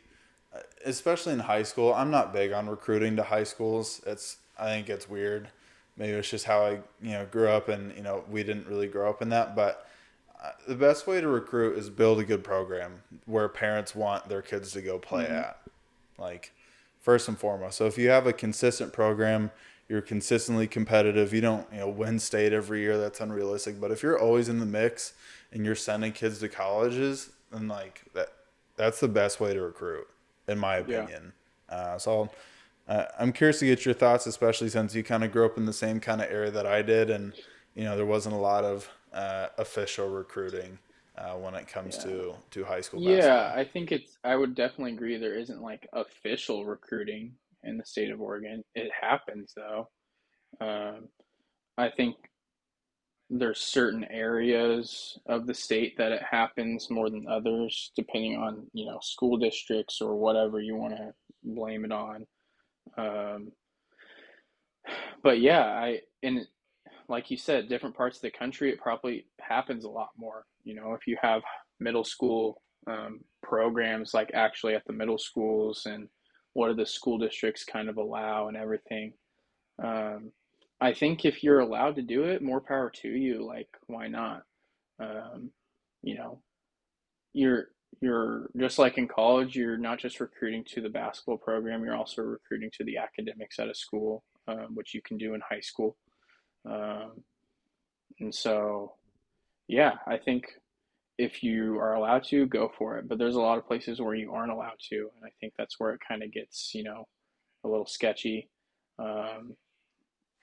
especially 0.84 1.32
in 1.32 1.40
high 1.40 1.62
school, 1.62 1.92
I'm 1.92 2.10
not 2.10 2.32
big 2.32 2.52
on 2.52 2.68
recruiting 2.68 3.16
to 3.16 3.22
high 3.22 3.44
schools. 3.44 4.00
It's 4.06 4.38
I 4.58 4.66
think 4.66 4.88
it's 4.88 5.08
weird. 5.08 5.48
Maybe 5.96 6.12
it's 6.12 6.30
just 6.30 6.44
how 6.44 6.64
I 6.64 6.70
you 7.02 7.12
know 7.12 7.26
grew 7.30 7.48
up, 7.48 7.68
and 7.68 7.94
you 7.96 8.02
know 8.02 8.24
we 8.30 8.42
didn't 8.42 8.66
really 8.66 8.86
grow 8.86 9.08
up 9.10 9.22
in 9.22 9.30
that. 9.30 9.56
But 9.56 9.88
the 10.68 10.74
best 10.74 11.06
way 11.06 11.20
to 11.20 11.28
recruit 11.28 11.78
is 11.78 11.88
build 11.90 12.20
a 12.20 12.24
good 12.24 12.44
program 12.44 13.02
where 13.24 13.48
parents 13.48 13.94
want 13.94 14.28
their 14.28 14.42
kids 14.42 14.72
to 14.72 14.82
go 14.82 14.98
play 14.98 15.24
mm-hmm. 15.24 15.34
at. 15.34 15.58
Like 16.18 16.52
first 17.00 17.28
and 17.28 17.38
foremost. 17.38 17.76
So 17.76 17.86
if 17.86 17.98
you 17.98 18.08
have 18.10 18.26
a 18.26 18.32
consistent 18.32 18.92
program, 18.92 19.50
you're 19.88 20.00
consistently 20.00 20.66
competitive. 20.66 21.34
You 21.34 21.42
don't, 21.42 21.66
you 21.72 21.80
know, 21.80 21.88
win 21.88 22.18
state 22.18 22.52
every 22.52 22.80
year. 22.80 22.96
That's 22.96 23.20
unrealistic. 23.20 23.80
But 23.80 23.90
if 23.90 24.02
you're 24.02 24.18
always 24.18 24.48
in 24.48 24.58
the 24.58 24.66
mix 24.66 25.12
and 25.52 25.66
you're 25.66 25.74
sending 25.74 26.12
kids 26.12 26.38
to 26.38 26.48
colleges, 26.48 27.30
then 27.52 27.68
like 27.68 28.04
that, 28.14 28.32
that's 28.76 29.00
the 29.00 29.08
best 29.08 29.40
way 29.40 29.54
to 29.54 29.60
recruit, 29.60 30.06
in 30.48 30.58
my 30.58 30.76
opinion. 30.76 31.32
Yeah. 31.70 31.76
Uh, 31.76 31.98
so 31.98 32.30
uh, 32.88 33.04
I'm 33.18 33.32
curious 33.32 33.60
to 33.60 33.66
get 33.66 33.84
your 33.84 33.94
thoughts, 33.94 34.26
especially 34.26 34.68
since 34.68 34.94
you 34.94 35.02
kind 35.02 35.24
of 35.24 35.32
grew 35.32 35.46
up 35.46 35.56
in 35.56 35.66
the 35.66 35.72
same 35.72 36.00
kind 36.00 36.20
of 36.20 36.30
area 36.30 36.50
that 36.50 36.66
I 36.66 36.82
did, 36.82 37.10
and 37.10 37.32
you 37.74 37.84
know 37.84 37.96
there 37.96 38.06
wasn't 38.06 38.34
a 38.34 38.38
lot 38.38 38.64
of 38.64 38.88
uh, 39.12 39.48
official 39.58 40.08
recruiting 40.10 40.78
uh, 41.16 41.34
when 41.34 41.54
it 41.54 41.66
comes 41.66 41.96
yeah. 41.96 42.10
to 42.10 42.34
to 42.50 42.64
high 42.64 42.80
school. 42.80 43.00
Basketball. 43.00 43.26
Yeah, 43.26 43.52
I 43.54 43.64
think 43.64 43.92
it's. 43.92 44.18
I 44.24 44.36
would 44.36 44.54
definitely 44.54 44.92
agree. 44.92 45.16
There 45.16 45.38
isn't 45.38 45.62
like 45.62 45.88
official 45.92 46.64
recruiting 46.64 47.32
in 47.62 47.78
the 47.78 47.84
state 47.84 48.10
of 48.10 48.20
Oregon. 48.20 48.62
It 48.74 48.90
happens 48.98 49.54
though. 49.56 49.88
Um, 50.60 51.08
I 51.78 51.90
think 51.90 52.16
there's 53.30 53.60
certain 53.60 54.04
areas 54.04 55.18
of 55.26 55.46
the 55.46 55.54
state 55.54 55.96
that 55.96 56.12
it 56.12 56.22
happens 56.22 56.90
more 56.90 57.10
than 57.10 57.26
others, 57.28 57.90
depending 57.96 58.36
on 58.36 58.66
you 58.72 58.86
know 58.86 58.98
school 59.02 59.36
districts 59.36 60.00
or 60.00 60.16
whatever 60.16 60.60
you 60.60 60.76
want 60.76 60.96
to 60.96 61.12
blame 61.42 61.84
it 61.84 61.92
on. 61.92 62.26
Um, 62.96 63.52
but 65.22 65.40
yeah, 65.40 65.64
I 65.64 66.00
and 66.22 66.46
like 67.08 67.30
you 67.30 67.36
said, 67.36 67.68
different 67.68 67.96
parts 67.96 68.18
of 68.18 68.22
the 68.22 68.30
country, 68.30 68.70
it 68.70 68.80
probably 68.80 69.26
happens 69.40 69.84
a 69.84 69.90
lot 69.90 70.10
more. 70.16 70.44
You 70.64 70.74
know, 70.74 70.94
if 70.94 71.06
you 71.06 71.16
have 71.20 71.42
middle 71.80 72.04
school 72.04 72.62
um, 72.86 73.20
programs, 73.42 74.14
like 74.14 74.30
actually 74.34 74.74
at 74.74 74.84
the 74.86 74.92
middle 74.92 75.18
schools, 75.18 75.86
and 75.86 76.08
what 76.52 76.68
do 76.68 76.74
the 76.74 76.86
school 76.86 77.18
districts 77.18 77.64
kind 77.64 77.88
of 77.88 77.96
allow 77.96 78.48
and 78.48 78.56
everything. 78.56 79.12
Um, 79.82 80.32
I 80.84 80.92
think 80.92 81.24
if 81.24 81.42
you're 81.42 81.60
allowed 81.60 81.96
to 81.96 82.02
do 82.02 82.24
it, 82.24 82.42
more 82.42 82.60
power 82.60 82.90
to 83.02 83.08
you. 83.08 83.42
Like, 83.42 83.68
why 83.86 84.06
not? 84.06 84.42
Um, 85.00 85.50
you 86.02 86.14
know, 86.14 86.40
you're 87.32 87.68
you're 88.02 88.50
just 88.58 88.78
like 88.78 88.98
in 88.98 89.08
college, 89.08 89.56
you're 89.56 89.78
not 89.78 89.98
just 89.98 90.20
recruiting 90.20 90.62
to 90.74 90.82
the 90.82 90.90
basketball 90.90 91.38
program, 91.38 91.84
you're 91.84 91.96
also 91.96 92.20
recruiting 92.20 92.70
to 92.76 92.84
the 92.84 92.98
academics 92.98 93.58
at 93.58 93.70
a 93.70 93.74
school, 93.74 94.24
um, 94.46 94.74
which 94.74 94.92
you 94.92 95.00
can 95.00 95.16
do 95.16 95.32
in 95.32 95.40
high 95.48 95.60
school. 95.60 95.96
Um, 96.68 97.22
and 98.20 98.34
so, 98.34 98.92
yeah, 99.68 99.92
I 100.06 100.18
think 100.18 100.44
if 101.16 101.42
you 101.42 101.78
are 101.78 101.94
allowed 101.94 102.24
to, 102.24 102.46
go 102.46 102.70
for 102.76 102.98
it. 102.98 103.08
But 103.08 103.18
there's 103.18 103.36
a 103.36 103.40
lot 103.40 103.56
of 103.56 103.66
places 103.66 104.02
where 104.02 104.14
you 104.14 104.32
aren't 104.32 104.52
allowed 104.52 104.80
to. 104.90 104.96
And 104.96 105.24
I 105.24 105.30
think 105.40 105.54
that's 105.56 105.80
where 105.80 105.94
it 105.94 106.00
kind 106.06 106.22
of 106.22 106.30
gets, 106.30 106.74
you 106.74 106.82
know, 106.82 107.08
a 107.64 107.68
little 107.68 107.86
sketchy. 107.86 108.50
Um, 108.98 109.56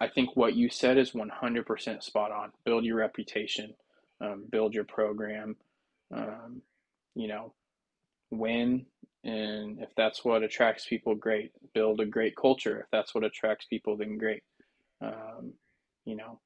I 0.02 0.08
think 0.08 0.36
what 0.36 0.56
you 0.56 0.70
said 0.70 0.97
is 0.97 1.12
100% 1.12 2.04
spot 2.04 2.32
on. 2.32 2.52
Build 2.66 2.84
your 2.84 2.97
reputation, 2.97 3.76
um, 4.20 4.45
build 4.49 4.74
your 4.74 4.84
program. 4.84 5.56
Um, 6.12 6.64
you 7.14 7.28
know, 7.28 7.54
win. 8.32 8.88
And 9.24 9.80
if 9.80 9.89
that's 9.95 10.26
what 10.26 10.41
attracts 10.41 10.88
people, 10.88 11.14
great. 11.14 11.52
Build 11.76 11.99
a 11.99 12.06
great 12.06 12.36
culture. 12.36 12.80
If 12.80 12.88
that's 12.91 13.14
what 13.14 13.24
attracts 13.24 13.66
people, 13.66 13.95
then 13.95 14.18
great. 14.18 14.41
Um, 15.02 15.54
you 16.06 16.16
know, 16.16 16.39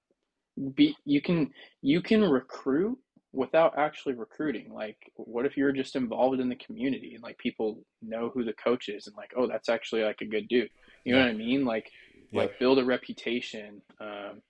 be 0.75 0.95
you 1.05 1.21
can 1.21 1.51
you 1.81 2.01
can 2.01 2.23
recruit 2.23 2.97
without 3.31 3.77
actually 3.77 4.15
recruiting. 4.15 4.73
Like, 4.73 4.97
what 5.15 5.45
if 5.45 5.55
you're 5.55 5.71
just 5.71 5.95
involved 5.95 6.41
in 6.41 6.49
the 6.49 6.55
community 6.55 7.13
and 7.13 7.23
like 7.23 7.37
people 7.37 7.79
know 8.01 8.29
who 8.33 8.43
the 8.43 8.53
coach 8.53 8.89
is 8.89 9.07
and 9.07 9.15
like, 9.15 9.31
oh, 9.37 9.47
that's 9.47 9.69
actually 9.69 10.03
like 10.03 10.21
a 10.21 10.25
good 10.25 10.47
dude. 10.49 10.69
You 11.05 11.13
know 11.13 11.21
what 11.21 11.29
I 11.29 11.33
mean? 11.33 11.65
Like, 11.65 11.91
yeah. 12.35 12.41
like 12.41 12.59
build 12.59 12.79
a 12.79 12.85
reputation. 12.85 13.81
Um, 13.99 14.41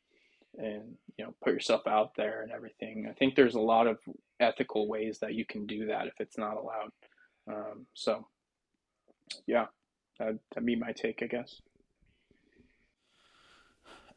and 0.57 0.95
you 1.17 1.25
know 1.25 1.33
put 1.43 1.53
yourself 1.53 1.88
out 1.88 2.15
there 2.15 2.41
and 2.41 2.51
everything. 2.51 3.07
I 3.09 3.13
think 3.13 3.36
there's 3.36 3.55
a 3.55 3.59
lot 3.59 3.88
of 3.88 3.97
ethical 4.39 4.88
ways 4.88 5.19
that 5.19 5.33
you 5.33 5.45
can 5.45 5.65
do 5.65 5.88
that 5.88 6.07
if 6.07 6.13
it's 6.19 6.38
not 6.38 6.57
allowed. 6.57 6.91
Um, 7.47 7.86
so 7.93 8.27
yeah, 9.47 9.65
that'd, 10.19 10.39
that'd 10.53 10.65
be 10.65 10.75
my 10.75 10.91
take, 10.91 11.21
I 11.23 11.27
guess. 11.27 11.61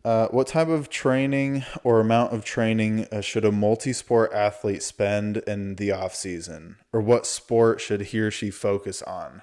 Uh, 0.04 0.28
what 0.28 0.46
type 0.46 0.68
of 0.68 0.88
training 0.88 1.64
or 1.82 2.00
amount 2.00 2.32
of 2.32 2.44
training 2.44 3.06
uh, 3.10 3.20
should 3.20 3.44
a 3.44 3.52
multi-sport 3.52 4.32
athlete 4.32 4.82
spend 4.82 5.38
in 5.38 5.74
the 5.74 5.90
off 5.90 6.14
season, 6.14 6.76
or 6.92 7.00
what 7.00 7.26
sport 7.26 7.80
should 7.80 8.00
he 8.00 8.20
or 8.20 8.30
she 8.30 8.50
focus 8.50 9.02
on? 9.02 9.42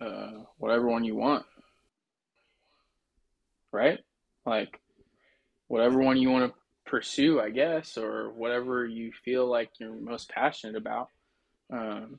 Uh, 0.00 0.44
whatever 0.58 0.88
one 0.88 1.04
you 1.04 1.16
want, 1.16 1.44
right? 3.72 3.98
Like 4.46 4.80
whatever 5.68 6.00
one 6.00 6.16
you 6.16 6.30
want 6.30 6.52
to 6.52 6.58
pursue, 6.90 7.40
I 7.40 7.50
guess, 7.50 7.96
or 7.96 8.30
whatever 8.30 8.84
you 8.84 9.12
feel 9.24 9.46
like 9.46 9.70
you're 9.78 9.94
most 9.94 10.28
passionate 10.28 10.76
about. 10.76 11.08
Um, 11.72 12.18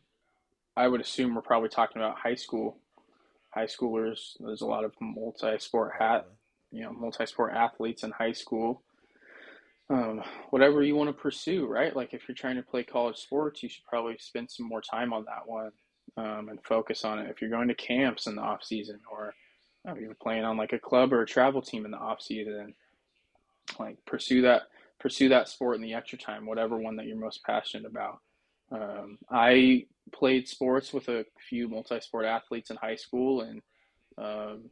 I 0.77 0.87
would 0.87 1.01
assume 1.01 1.35
we're 1.35 1.41
probably 1.41 1.69
talking 1.69 2.01
about 2.01 2.17
high 2.17 2.35
school. 2.35 2.77
High 3.53 3.65
schoolers, 3.65 4.37
there's 4.39 4.61
a 4.61 4.65
lot 4.67 4.85
of 4.85 4.93
multi-sport 5.01 5.93
hat, 5.99 6.27
you 6.71 6.83
know, 6.83 6.93
multi-sport 6.93 7.51
athletes 7.53 8.03
in 8.03 8.11
high 8.11 8.31
school. 8.31 8.81
Um, 9.89 10.21
whatever 10.51 10.81
you 10.81 10.95
want 10.95 11.09
to 11.09 11.21
pursue, 11.21 11.67
right? 11.67 11.93
Like 11.93 12.13
if 12.13 12.29
you're 12.29 12.35
trying 12.35 12.55
to 12.55 12.61
play 12.61 12.83
college 12.83 13.17
sports, 13.17 13.61
you 13.61 13.67
should 13.67 13.83
probably 13.83 14.15
spend 14.19 14.49
some 14.49 14.69
more 14.69 14.81
time 14.81 15.11
on 15.11 15.25
that 15.25 15.45
one 15.45 15.71
um, 16.15 16.47
and 16.47 16.63
focus 16.63 17.03
on 17.03 17.19
it. 17.19 17.29
If 17.29 17.41
you're 17.41 17.49
going 17.49 17.67
to 17.67 17.75
camps 17.75 18.25
in 18.25 18.35
the 18.35 18.41
off 18.41 18.63
season, 18.63 19.01
or 19.11 19.33
you're 19.85 20.15
playing 20.21 20.43
on 20.43 20.57
like 20.57 20.73
a 20.73 20.79
club 20.79 21.13
or 21.13 21.21
a 21.21 21.27
travel 21.27 21.61
team 21.61 21.85
in 21.85 21.91
the 21.91 21.97
off 21.97 22.21
season, 22.21 22.73
like 23.79 23.97
pursue 24.05 24.41
that 24.43 24.63
pursue 24.99 25.29
that 25.29 25.49
sport 25.49 25.75
in 25.75 25.81
the 25.81 25.93
extra 25.93 26.17
time, 26.17 26.45
whatever 26.45 26.77
one 26.77 26.95
that 26.95 27.07
you're 27.07 27.17
most 27.17 27.43
passionate 27.43 27.89
about. 27.89 28.19
Um, 28.71 29.17
I 29.29 29.85
played 30.11 30.47
sports 30.47 30.93
with 30.93 31.09
a 31.09 31.25
few 31.49 31.67
multi-sport 31.67 32.25
athletes 32.25 32.69
in 32.69 32.77
high 32.77 32.95
school, 32.95 33.41
and 33.41 33.61
um, 34.17 34.69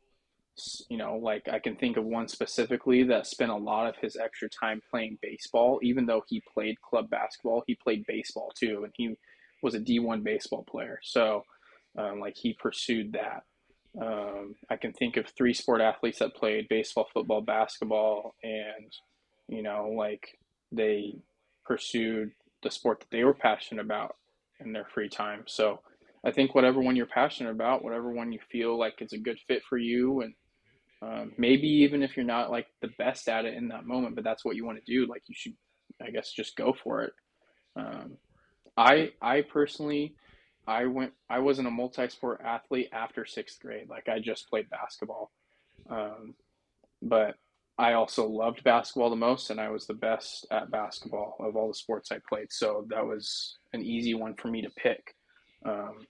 you 0.89 0.97
know, 0.97 1.17
like 1.17 1.47
I 1.51 1.59
can 1.59 1.75
think 1.75 1.97
of 1.97 2.05
one 2.05 2.27
specifically 2.27 3.03
that 3.03 3.27
spent 3.27 3.51
a 3.51 3.55
lot 3.55 3.87
of 3.87 3.95
his 3.97 4.15
extra 4.15 4.49
time 4.49 4.81
playing 4.89 5.17
baseball. 5.21 5.79
Even 5.81 6.05
though 6.05 6.23
he 6.27 6.41
played 6.53 6.81
club 6.81 7.09
basketball, 7.09 7.63
he 7.65 7.75
played 7.75 8.05
baseball 8.07 8.51
too, 8.57 8.83
and 8.83 8.93
he 8.95 9.15
was 9.61 9.75
a 9.75 9.79
D1 9.79 10.23
baseball 10.23 10.63
player. 10.63 10.99
So, 11.03 11.43
um, 11.97 12.19
like 12.19 12.37
he 12.37 12.53
pursued 12.53 13.13
that. 13.13 13.43
Um, 13.99 14.55
I 14.69 14.75
can 14.75 14.93
think 14.93 15.17
of 15.17 15.25
three 15.27 15.53
sport 15.53 15.81
athletes 15.81 16.19
that 16.19 16.35
played 16.35 16.67
baseball, 16.69 17.07
football, 17.13 17.41
basketball, 17.41 18.35
and 18.43 18.91
you 19.47 19.63
know, 19.63 19.93
like 19.97 20.37
they 20.71 21.15
pursued 21.65 22.31
the 22.61 22.69
sport 22.69 22.99
that 22.99 23.09
they 23.11 23.23
were 23.23 23.33
passionate 23.33 23.83
about 23.83 24.15
in 24.59 24.73
their 24.73 24.85
free 24.93 25.09
time. 25.09 25.43
So 25.47 25.79
I 26.23 26.31
think 26.31 26.53
whatever 26.53 26.81
one 26.81 26.95
you're 26.95 27.05
passionate 27.05 27.51
about, 27.51 27.83
whatever 27.83 28.11
one 28.11 28.31
you 28.31 28.39
feel 28.51 28.77
like 28.77 29.01
is 29.01 29.13
a 29.13 29.17
good 29.17 29.39
fit 29.47 29.63
for 29.67 29.77
you, 29.77 30.21
and 30.21 30.33
um, 31.01 31.31
maybe 31.37 31.67
even 31.67 32.03
if 32.03 32.15
you're 32.15 32.25
not 32.25 32.51
like 32.51 32.67
the 32.81 32.89
best 32.97 33.27
at 33.29 33.45
it 33.45 33.55
in 33.55 33.69
that 33.69 33.85
moment, 33.85 34.15
but 34.15 34.23
that's 34.23 34.43
what 34.43 34.55
you 34.55 34.65
want 34.65 34.77
to 34.83 34.91
do, 34.91 35.07
like 35.07 35.23
you 35.27 35.35
should, 35.37 35.53
I 36.05 36.11
guess, 36.11 36.31
just 36.31 36.55
go 36.55 36.75
for 36.83 37.03
it. 37.03 37.13
Um, 37.75 38.17
I 38.77 39.11
I 39.21 39.41
personally 39.41 40.15
I 40.69 40.85
went. 40.85 41.13
I 41.31 41.39
wasn't 41.39 41.67
a 41.67 41.71
multi-sport 41.71 42.41
athlete 42.45 42.89
after 42.93 43.25
sixth 43.25 43.59
grade. 43.59 43.89
Like 43.89 44.07
I 44.07 44.19
just 44.19 44.47
played 44.51 44.69
basketball, 44.69 45.31
um, 45.89 46.35
but 47.01 47.35
I 47.79 47.93
also 47.93 48.27
loved 48.27 48.63
basketball 48.63 49.09
the 49.09 49.15
most, 49.15 49.49
and 49.49 49.59
I 49.59 49.69
was 49.69 49.87
the 49.87 49.95
best 49.95 50.45
at 50.51 50.69
basketball 50.69 51.37
of 51.39 51.55
all 51.55 51.69
the 51.69 51.73
sports 51.73 52.11
I 52.11 52.17
played. 52.29 52.51
So 52.51 52.85
that 52.89 53.03
was 53.03 53.57
an 53.73 53.83
easy 53.83 54.13
one 54.13 54.35
for 54.35 54.49
me 54.49 54.61
to 54.61 54.69
pick. 54.69 55.15
Um, 55.65 56.05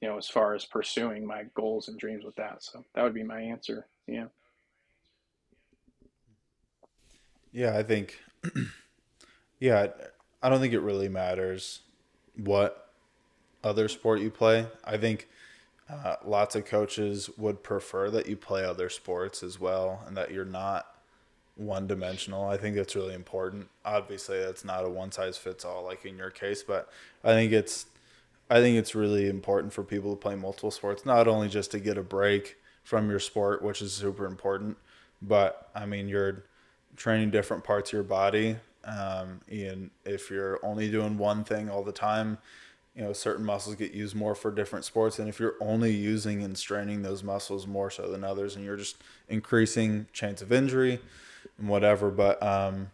you 0.00 0.06
know, 0.06 0.16
as 0.16 0.28
far 0.28 0.54
as 0.54 0.64
pursuing 0.64 1.26
my 1.26 1.44
goals 1.54 1.88
and 1.88 1.98
dreams 1.98 2.24
with 2.24 2.36
that. 2.36 2.62
So 2.62 2.84
that 2.94 3.02
would 3.02 3.14
be 3.14 3.24
my 3.24 3.40
answer. 3.40 3.88
Yeah. 4.06 4.26
Yeah, 7.50 7.76
I 7.76 7.82
think. 7.82 8.20
yeah, 9.58 9.88
I 10.40 10.50
don't 10.50 10.60
think 10.60 10.74
it 10.74 10.80
really 10.80 11.08
matters 11.08 11.80
what 12.36 12.85
other 13.66 13.88
sport 13.88 14.20
you 14.20 14.30
play. 14.30 14.66
I 14.84 14.96
think 14.96 15.28
uh, 15.90 16.16
lots 16.24 16.54
of 16.56 16.64
coaches 16.64 17.30
would 17.36 17.62
prefer 17.62 18.10
that 18.10 18.26
you 18.28 18.36
play 18.36 18.64
other 18.64 18.88
sports 18.90 19.42
as 19.42 19.60
well 19.60 20.02
and 20.06 20.16
that 20.16 20.30
you're 20.32 20.44
not 20.44 20.86
one 21.56 21.86
dimensional. 21.86 22.44
I 22.54 22.56
think 22.58 22.76
that's 22.76 22.96
really 22.96 23.14
important. 23.14 23.68
Obviously, 23.84 24.38
that's 24.40 24.64
not 24.64 24.84
a 24.84 24.90
one 24.90 25.12
size 25.12 25.36
fits 25.38 25.64
all 25.64 25.84
like 25.84 26.04
in 26.04 26.16
your 26.18 26.30
case, 26.30 26.62
but 26.62 26.88
I 27.24 27.30
think 27.32 27.52
it's 27.52 27.86
I 28.50 28.60
think 28.60 28.76
it's 28.78 28.94
really 28.94 29.28
important 29.28 29.72
for 29.72 29.82
people 29.82 30.10
to 30.14 30.20
play 30.20 30.36
multiple 30.36 30.70
sports, 30.70 31.04
not 31.04 31.26
only 31.28 31.48
just 31.48 31.70
to 31.72 31.80
get 31.80 31.98
a 31.98 32.02
break 32.02 32.56
from 32.84 33.10
your 33.10 33.18
sport, 33.20 33.62
which 33.62 33.82
is 33.82 33.92
super 33.92 34.26
important, 34.26 34.76
but 35.22 35.70
I 35.74 35.86
mean 35.86 36.08
you're 36.08 36.44
training 36.96 37.30
different 37.30 37.64
parts 37.64 37.90
of 37.90 37.94
your 37.94 38.02
body 38.04 38.56
Um, 38.84 39.40
and 39.50 39.90
if 40.04 40.30
you're 40.30 40.60
only 40.64 40.90
doing 40.90 41.18
one 41.18 41.44
thing 41.44 41.68
all 41.68 41.82
the 41.82 41.92
time, 41.92 42.38
you 42.96 43.02
know, 43.02 43.12
certain 43.12 43.44
muscles 43.44 43.76
get 43.76 43.92
used 43.92 44.16
more 44.16 44.34
for 44.34 44.50
different 44.50 44.84
sports. 44.84 45.18
And 45.18 45.28
if 45.28 45.38
you're 45.38 45.56
only 45.60 45.92
using 45.92 46.42
and 46.42 46.56
straining 46.56 47.02
those 47.02 47.22
muscles 47.22 47.66
more 47.66 47.90
so 47.90 48.10
than 48.10 48.24
others, 48.24 48.56
and 48.56 48.64
you're 48.64 48.76
just 48.76 48.96
increasing 49.28 50.06
chance 50.14 50.40
of 50.40 50.50
injury 50.50 50.98
and 51.58 51.68
whatever. 51.68 52.10
But 52.10 52.42
um, 52.42 52.90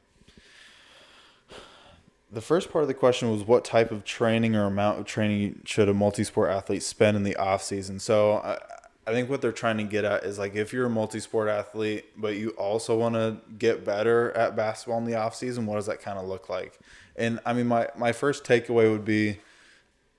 the 2.32 2.40
first 2.40 2.72
part 2.72 2.82
of 2.82 2.88
the 2.88 2.94
question 2.94 3.30
was 3.30 3.44
what 3.44 3.64
type 3.64 3.92
of 3.92 4.04
training 4.04 4.56
or 4.56 4.64
amount 4.64 4.98
of 4.98 5.06
training 5.06 5.60
should 5.64 5.88
a 5.88 5.94
multi-sport 5.94 6.50
athlete 6.50 6.82
spend 6.82 7.16
in 7.16 7.22
the 7.22 7.36
off 7.36 7.62
season? 7.62 8.00
So 8.00 8.38
I, 8.38 8.58
I 9.06 9.12
think 9.12 9.30
what 9.30 9.40
they're 9.40 9.52
trying 9.52 9.78
to 9.78 9.84
get 9.84 10.04
at 10.04 10.24
is 10.24 10.38
like 10.38 10.56
if 10.56 10.72
you're 10.72 10.86
a 10.86 10.90
multi-sport 10.90 11.48
athlete, 11.48 12.06
but 12.16 12.36
you 12.36 12.50
also 12.50 12.98
want 12.98 13.14
to 13.14 13.36
get 13.58 13.84
better 13.84 14.32
at 14.32 14.56
basketball 14.56 14.98
in 14.98 15.04
the 15.04 15.14
off 15.14 15.36
season, 15.36 15.66
what 15.66 15.76
does 15.76 15.86
that 15.86 16.00
kind 16.00 16.18
of 16.18 16.26
look 16.26 16.48
like? 16.48 16.80
And 17.14 17.38
I 17.44 17.52
mean, 17.52 17.66
my 17.66 17.88
my 17.96 18.10
first 18.12 18.42
takeaway 18.42 18.90
would 18.90 19.04
be, 19.04 19.38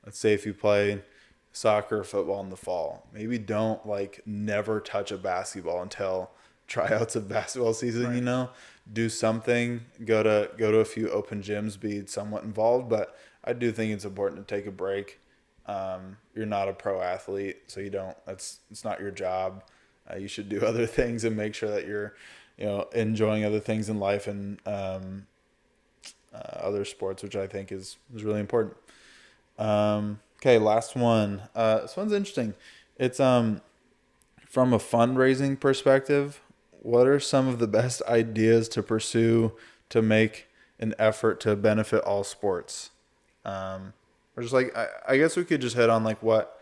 let's 0.06 0.20
say 0.20 0.34
if 0.34 0.46
you 0.46 0.54
play 0.54 1.02
soccer 1.52 2.00
or 2.00 2.04
football 2.04 2.42
in 2.42 2.50
the 2.50 2.58
fall, 2.58 3.08
maybe 3.14 3.38
don't 3.38 3.86
like 3.88 4.22
never 4.26 4.80
touch 4.80 5.12
a 5.12 5.18
basketball 5.18 5.82
until 5.82 6.32
tryouts 6.68 7.16
of 7.16 7.30
basketball 7.30 7.74
season. 7.74 8.06
Right. 8.06 8.16
You 8.16 8.22
know, 8.22 8.50
do 8.92 9.10
something, 9.10 9.82
go 10.06 10.24
to 10.24 10.50
go 10.58 10.72
to 10.72 10.80
a 10.80 10.86
few 10.86 11.10
open 11.10 11.42
gyms, 11.42 11.80
be 11.80 12.06
somewhat 12.06 12.44
involved. 12.44 12.90
But 12.90 13.18
I 13.44 13.54
do 13.54 13.72
think 13.72 13.94
it's 13.94 14.06
important 14.06 14.46
to 14.46 14.56
take 14.56 14.66
a 14.66 14.72
break. 14.72 15.20
Um, 15.66 16.18
you're 16.36 16.46
not 16.46 16.68
a 16.68 16.74
pro 16.74 17.02
athlete, 17.02 17.58
so 17.68 17.80
you 17.80 17.90
don't. 17.90 18.18
That's 18.26 18.60
it's 18.72 18.84
not 18.84 19.00
your 19.00 19.12
job. 19.12 19.64
Uh, 20.12 20.18
you 20.18 20.28
should 20.28 20.50
do 20.50 20.62
other 20.66 20.86
things 20.86 21.24
and 21.24 21.38
make 21.38 21.56
sure 21.56 21.70
that 21.70 21.88
you're, 21.88 22.16
you 22.58 22.66
know, 22.66 22.88
enjoying 22.94 23.46
other 23.46 23.60
things 23.60 23.90
in 23.90 24.00
life 24.00 24.28
and 24.28 24.60
um, 24.66 25.28
uh, 26.34 26.38
other 26.38 26.84
sports, 26.84 27.24
which 27.24 27.36
I 27.36 27.48
think 27.48 27.72
is 27.72 27.98
is 28.14 28.24
really 28.24 28.40
important. 28.40 28.76
Um, 29.58 30.20
okay, 30.38 30.58
last 30.58 30.96
one. 30.96 31.44
Uh, 31.56 31.82
this 31.82 31.96
one's 31.96 32.14
interesting. 32.14 32.54
It's 32.98 33.20
um 33.20 33.62
from 34.48 34.74
a 34.74 34.80
fundraising 34.80 35.60
perspective 35.60 36.40
what 36.84 37.08
are 37.08 37.20
some 37.20 37.48
of 37.48 37.60
the 37.60 37.68
best 37.68 38.02
ideas 38.08 38.68
to 38.70 38.84
pursue 38.84 39.54
to 39.90 40.02
make 40.02 40.48
an 40.80 40.94
effort 41.00 41.40
to 41.40 41.56
benefit 41.56 42.04
all 42.04 42.24
sports? 42.24 42.92
Um, 43.46 43.94
or 44.36 44.44
just 44.44 44.54
like 44.54 44.76
I, 44.78 44.88
I 45.08 45.18
guess 45.18 45.36
we 45.36 45.46
could 45.46 45.62
just 45.62 45.76
hit 45.76 45.90
on 45.90 46.04
like 46.04 46.22
what 46.22 46.60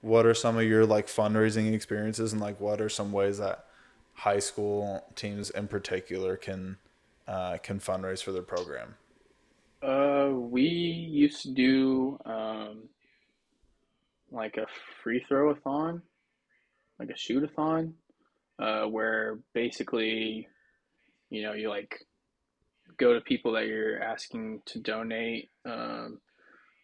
what 0.00 0.26
are 0.26 0.34
some 0.34 0.56
of 0.56 0.64
your 0.64 0.86
like 0.86 1.06
fundraising 1.06 1.72
experiences 1.72 2.32
and 2.32 2.40
like 2.40 2.60
what 2.60 2.80
are 2.80 2.88
some 2.88 3.12
ways 3.12 3.38
that 3.38 3.66
high 4.14 4.38
school 4.38 5.04
teams 5.14 5.50
in 5.50 5.68
particular 5.68 6.36
can 6.36 6.78
uh, 7.28 7.58
can 7.58 7.78
fundraise 7.78 8.22
for 8.22 8.32
their 8.32 8.42
program? 8.42 8.96
Uh, 9.82 10.30
we 10.32 10.62
used 10.62 11.42
to 11.42 11.52
do 11.52 12.18
um, 12.24 12.88
like 14.30 14.56
a 14.56 14.66
free 15.02 15.24
throw 15.28 15.50
a 15.50 15.54
thon, 15.54 16.02
like 16.98 17.10
a 17.10 17.16
shoot 17.16 17.44
a 17.44 17.48
thon 17.48 17.94
uh, 18.58 18.84
where 18.84 19.38
basically, 19.54 20.48
you 21.30 21.42
know, 21.42 21.52
you 21.52 21.68
like 21.68 21.94
go 22.98 23.12
to 23.14 23.20
people 23.20 23.52
that 23.52 23.66
you're 23.66 24.02
asking 24.02 24.62
to 24.66 24.80
donate 24.80 25.50
um, 25.66 26.18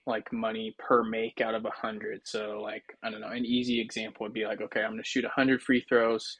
like 0.06 0.32
money 0.32 0.74
per 0.78 1.02
make 1.02 1.40
out 1.40 1.54
of 1.54 1.64
a 1.64 1.70
hundred. 1.70 2.20
So 2.24 2.60
like 2.62 2.84
I 3.02 3.10
don't 3.10 3.20
know, 3.20 3.28
an 3.28 3.46
easy 3.46 3.80
example 3.80 4.24
would 4.24 4.34
be 4.34 4.44
like, 4.44 4.60
okay, 4.60 4.82
I'm 4.82 4.92
gonna 4.92 5.04
shoot 5.04 5.24
a 5.24 5.30
hundred 5.30 5.62
free 5.62 5.84
throws. 5.88 6.38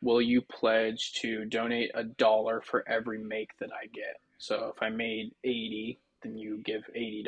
Will 0.00 0.22
you 0.22 0.42
pledge 0.42 1.14
to 1.22 1.44
donate 1.46 1.90
a 1.94 2.04
dollar 2.04 2.62
for 2.64 2.88
every 2.88 3.18
make 3.18 3.50
that 3.58 3.70
I 3.72 3.86
get? 3.86 4.20
So 4.38 4.72
if 4.74 4.82
I 4.82 4.88
made 4.88 5.34
80, 5.44 6.00
then 6.22 6.36
you 6.36 6.62
give 6.64 6.82
$80, 6.96 7.26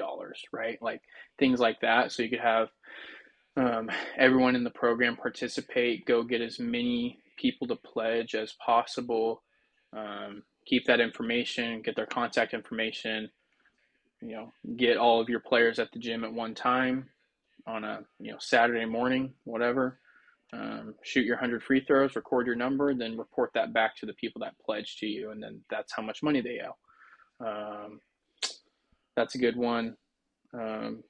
right? 0.52 0.80
Like 0.80 1.02
things 1.38 1.60
like 1.60 1.80
that. 1.80 2.12
So 2.12 2.22
you 2.22 2.30
could 2.30 2.40
have 2.40 2.68
um, 3.56 3.90
everyone 4.16 4.56
in 4.56 4.64
the 4.64 4.70
program 4.70 5.16
participate, 5.16 6.06
go 6.06 6.22
get 6.22 6.40
as 6.40 6.58
many 6.58 7.18
people 7.36 7.66
to 7.68 7.76
pledge 7.76 8.34
as 8.34 8.54
possible. 8.64 9.42
Um, 9.92 10.42
keep 10.66 10.86
that 10.86 11.00
information, 11.00 11.82
get 11.82 11.96
their 11.96 12.06
contact 12.06 12.54
information. 12.54 13.30
You 14.22 14.32
know, 14.36 14.52
get 14.76 14.98
all 14.98 15.20
of 15.20 15.28
your 15.28 15.40
players 15.40 15.78
at 15.78 15.90
the 15.92 15.98
gym 15.98 16.24
at 16.24 16.32
one 16.32 16.54
time 16.54 17.08
on 17.66 17.84
a 17.84 18.00
you 18.18 18.30
know 18.30 18.38
Saturday 18.38 18.84
morning, 18.84 19.32
whatever. 19.44 19.98
Um, 20.52 20.94
shoot 21.04 21.24
your 21.24 21.36
100 21.36 21.62
free 21.62 21.84
throws, 21.84 22.16
record 22.16 22.46
your 22.46 22.56
number, 22.56 22.92
then 22.92 23.16
report 23.16 23.52
that 23.54 23.72
back 23.72 23.96
to 23.96 24.06
the 24.06 24.14
people 24.14 24.40
that 24.40 24.58
pledged 24.64 24.98
to 24.98 25.06
you, 25.06 25.30
and 25.30 25.42
then 25.42 25.60
that's 25.70 25.92
how 25.94 26.02
much 26.02 26.22
money 26.22 26.40
they 26.40 26.60
owe. 26.66 26.76
Um, 27.40 28.00
that's 29.16 29.34
a 29.34 29.38
good 29.38 29.56
one. 29.56 29.96
Um, 30.52 31.02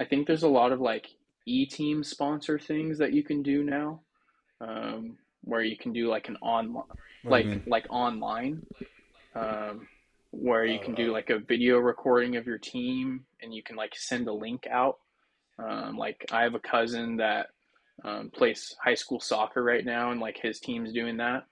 I 0.00 0.04
think 0.04 0.26
there's 0.26 0.42
a 0.42 0.48
lot 0.48 0.72
of 0.72 0.80
like 0.80 1.08
e 1.46 1.66
team 1.66 2.04
sponsor 2.04 2.58
things 2.58 2.98
that 2.98 3.12
you 3.12 3.22
can 3.22 3.42
do 3.42 3.64
now 3.64 4.00
um, 4.60 5.16
where 5.42 5.62
you 5.62 5.76
can 5.76 5.92
do 5.92 6.08
like 6.08 6.28
an 6.28 6.36
online, 6.36 6.84
like 7.24 7.46
like 7.66 7.86
online, 7.90 8.64
um, 9.34 9.88
where 10.30 10.64
you 10.64 10.78
can 10.78 10.94
do 10.94 11.10
uh, 11.10 11.12
like 11.12 11.30
a 11.30 11.38
video 11.38 11.78
recording 11.78 12.36
of 12.36 12.46
your 12.46 12.58
team 12.58 13.24
and 13.42 13.54
you 13.54 13.62
can 13.62 13.76
like 13.76 13.94
send 13.96 14.28
a 14.28 14.32
link 14.32 14.66
out. 14.70 14.98
Um, 15.58 15.96
like 15.96 16.26
I 16.30 16.42
have 16.42 16.54
a 16.54 16.60
cousin 16.60 17.16
that 17.16 17.48
um, 18.04 18.30
plays 18.30 18.76
high 18.82 18.94
school 18.94 19.20
soccer 19.20 19.62
right 19.62 19.84
now, 19.84 20.12
and 20.12 20.20
like 20.20 20.38
his 20.38 20.60
team's 20.60 20.92
doing 20.92 21.16
that, 21.16 21.46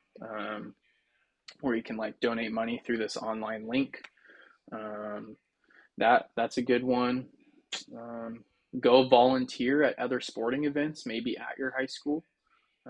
where 1.60 1.74
you 1.74 1.82
can 1.82 1.96
like 1.96 2.20
donate 2.20 2.52
money 2.52 2.82
through 2.84 2.98
this 2.98 3.16
online 3.16 3.66
link. 3.66 4.02
Um, 4.72 5.36
that 5.98 6.30
that's 6.36 6.58
a 6.58 6.62
good 6.62 6.84
one. 6.84 7.26
Um, 7.96 8.44
go 8.80 9.08
volunteer 9.08 9.82
at 9.82 9.98
other 9.98 10.20
sporting 10.20 10.64
events, 10.64 11.06
maybe 11.06 11.36
at 11.38 11.58
your 11.58 11.74
high 11.76 11.86
school 11.86 12.24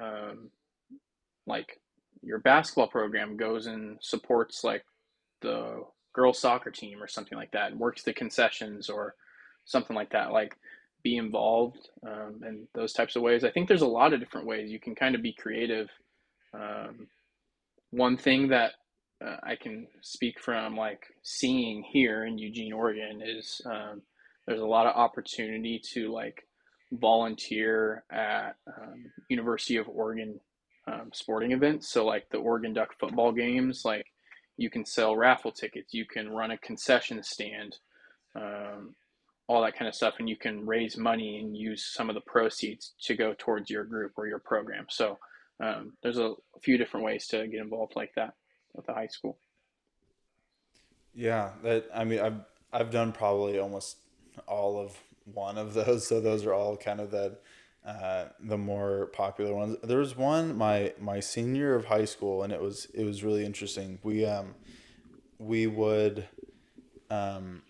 um, 0.00 0.50
like 1.46 1.80
your 2.22 2.38
basketball 2.38 2.88
program 2.88 3.36
goes 3.36 3.66
and 3.66 3.98
supports 4.00 4.64
like 4.64 4.84
the 5.42 5.84
girls 6.12 6.38
soccer 6.38 6.70
team 6.70 7.02
or 7.02 7.08
something 7.08 7.36
like 7.36 7.50
that 7.52 7.70
and 7.70 7.80
works 7.80 8.02
the 8.02 8.12
concessions 8.12 8.88
or 8.88 9.14
something 9.64 9.94
like 9.96 10.10
that 10.10 10.32
like 10.32 10.56
be 11.02 11.16
involved 11.16 11.90
um, 12.06 12.40
in 12.46 12.66
those 12.74 12.92
types 12.92 13.16
of 13.16 13.22
ways 13.22 13.44
i 13.44 13.50
think 13.50 13.68
there's 13.68 13.82
a 13.82 13.86
lot 13.86 14.12
of 14.12 14.20
different 14.20 14.46
ways 14.46 14.70
you 14.70 14.80
can 14.80 14.94
kind 14.94 15.14
of 15.14 15.22
be 15.22 15.32
creative 15.32 15.88
um, 16.54 17.06
one 17.96 18.16
thing 18.16 18.48
that 18.48 18.72
uh, 19.24 19.36
i 19.42 19.56
can 19.56 19.86
speak 20.02 20.40
from 20.40 20.76
like 20.76 21.04
seeing 21.22 21.82
here 21.82 22.24
in 22.24 22.38
eugene 22.38 22.72
oregon 22.72 23.22
is 23.24 23.60
um, 23.66 24.02
there's 24.46 24.60
a 24.60 24.66
lot 24.66 24.86
of 24.86 24.94
opportunity 24.96 25.80
to 25.92 26.12
like 26.12 26.46
volunteer 26.92 28.04
at 28.10 28.56
um, 28.66 29.10
University 29.28 29.76
of 29.76 29.88
Oregon 29.88 30.40
um, 30.86 31.10
sporting 31.12 31.52
events. 31.52 31.88
So 31.90 32.04
like 32.04 32.28
the 32.30 32.38
Oregon 32.38 32.72
Duck 32.72 32.94
football 32.98 33.32
games, 33.32 33.82
like 33.84 34.06
you 34.56 34.70
can 34.70 34.84
sell 34.84 35.16
raffle 35.16 35.52
tickets, 35.52 35.92
you 35.92 36.04
can 36.06 36.30
run 36.30 36.52
a 36.52 36.58
concession 36.58 37.22
stand, 37.22 37.76
um, 38.34 38.94
all 39.48 39.62
that 39.62 39.76
kind 39.76 39.88
of 39.88 39.94
stuff, 39.94 40.14
and 40.18 40.28
you 40.28 40.36
can 40.36 40.66
raise 40.66 40.96
money 40.96 41.38
and 41.38 41.56
use 41.56 41.92
some 41.92 42.08
of 42.08 42.14
the 42.14 42.20
proceeds 42.20 42.94
to 43.02 43.14
go 43.14 43.34
towards 43.36 43.70
your 43.70 43.84
group 43.84 44.12
or 44.16 44.26
your 44.26 44.38
program. 44.38 44.86
So 44.88 45.18
um, 45.60 45.92
there's 46.02 46.18
a, 46.18 46.34
few 46.62 46.78
different 46.78 47.04
ways 47.04 47.26
to 47.26 47.46
get 47.46 47.60
involved 47.60 47.92
like 47.96 48.12
that 48.16 48.32
with 48.74 48.86
the 48.86 48.92
high 48.92 49.06
school. 49.06 49.38
Yeah, 51.14 51.50
that 51.62 51.86
I 51.94 52.04
mean 52.04 52.20
I've 52.20 52.40
I've 52.72 52.90
done 52.90 53.12
probably 53.12 53.58
almost 53.58 53.98
all 54.46 54.78
of 54.78 54.96
one 55.24 55.58
of 55.58 55.74
those. 55.74 56.06
So 56.06 56.20
those 56.20 56.44
are 56.44 56.54
all 56.54 56.76
kind 56.76 57.00
of 57.00 57.10
the 57.10 57.38
uh, 57.86 58.26
the 58.40 58.58
more 58.58 59.06
popular 59.12 59.54
ones. 59.54 59.76
There 59.82 59.98
was 59.98 60.16
one 60.16 60.56
my 60.56 60.92
my 60.98 61.20
senior 61.20 61.74
of 61.74 61.84
high 61.84 62.04
school, 62.04 62.42
and 62.42 62.52
it 62.52 62.60
was 62.60 62.86
it 62.94 63.04
was 63.04 63.22
really 63.22 63.44
interesting. 63.44 63.98
We 64.02 64.24
um 64.26 64.54
we 65.38 65.66
would 65.66 66.26
um 67.10 67.62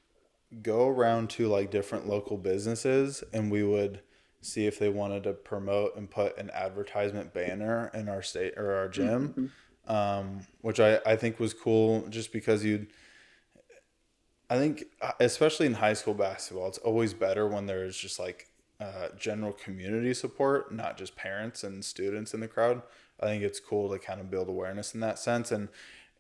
go 0.63 0.89
around 0.89 1.31
to 1.31 1.49
like 1.49 1.71
different 1.71 2.09
local 2.09 2.39
businesses, 2.39 3.23
and 3.33 3.51
we 3.51 3.63
would 3.63 4.01
see 4.47 4.67
if 4.67 4.79
they 4.79 4.89
wanted 4.89 5.25
to 5.25 5.33
promote 5.33 5.97
and 5.97 6.11
put 6.11 6.37
an 6.39 6.51
advertisement 6.51 7.35
banner 7.35 7.91
in 7.95 8.09
our 8.09 8.23
state 8.23 8.55
or 8.57 8.73
our 8.75 8.89
gym, 8.89 9.29
mm-hmm. 9.29 9.93
um, 9.93 10.41
which 10.61 10.81
I 10.81 11.01
I 11.05 11.17
think 11.17 11.39
was 11.39 11.55
cool, 11.55 12.07
just 12.09 12.33
because 12.33 12.65
you'd 12.65 12.89
I 14.49 14.59
think, 14.59 14.85
uh, 15.03 15.13
especially 15.21 15.67
in 15.67 15.75
high 15.75 15.95
school 15.95 16.15
basketball, 16.15 16.69
it's 16.69 16.79
always 16.79 17.15
better 17.15 17.47
when 17.49 17.67
there's 17.67 17.97
just 17.97 18.19
like 18.19 18.49
uh, 18.81 19.09
general 19.19 19.53
community 19.53 20.15
support, 20.15 20.73
not 20.73 20.97
just 20.97 21.17
parents 21.17 21.65
and 21.65 21.85
students 21.85 22.33
in 22.33 22.41
the 22.41 22.49
crowd. 22.49 22.83
I 23.19 23.27
think 23.27 23.43
it's 23.43 23.59
cool 23.59 23.91
to 23.91 23.99
kind 23.99 24.21
of 24.21 24.31
build 24.31 24.49
awareness 24.49 24.95
in 24.95 25.01
that 25.01 25.19
sense, 25.19 25.51
and 25.51 25.69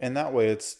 and 0.00 0.16
that 0.16 0.32
way 0.32 0.48
it's 0.48 0.78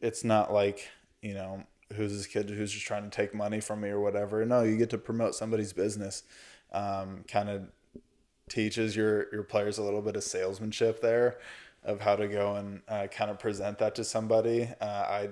it's 0.00 0.22
not 0.22 0.52
like 0.52 0.88
you 1.22 1.34
know 1.34 1.64
who's 1.94 2.12
this 2.12 2.26
kid 2.26 2.50
who's 2.50 2.72
just 2.72 2.86
trying 2.86 3.04
to 3.04 3.10
take 3.10 3.34
money 3.34 3.60
from 3.60 3.80
me 3.80 3.88
or 3.88 4.00
whatever. 4.00 4.44
No, 4.44 4.62
you 4.62 4.76
get 4.76 4.90
to 4.90 4.98
promote 4.98 5.34
somebody's 5.34 5.72
business. 5.72 6.22
Um, 6.74 7.24
kind 7.28 7.48
of 7.48 7.62
teaches 8.50 8.94
your 8.94 9.32
your 9.32 9.44
players 9.44 9.78
a 9.78 9.82
little 9.82 10.02
bit 10.02 10.16
of 10.16 10.24
salesmanship 10.24 11.00
there. 11.00 11.38
of 11.84 12.00
how 12.00 12.16
to 12.16 12.26
go 12.26 12.56
and 12.56 12.80
uh, 12.88 13.06
kind 13.08 13.30
of 13.30 13.38
present 13.38 13.78
that 13.78 13.94
to 13.94 14.04
somebody. 14.04 14.68
Uh, 14.80 14.84
I 14.84 15.28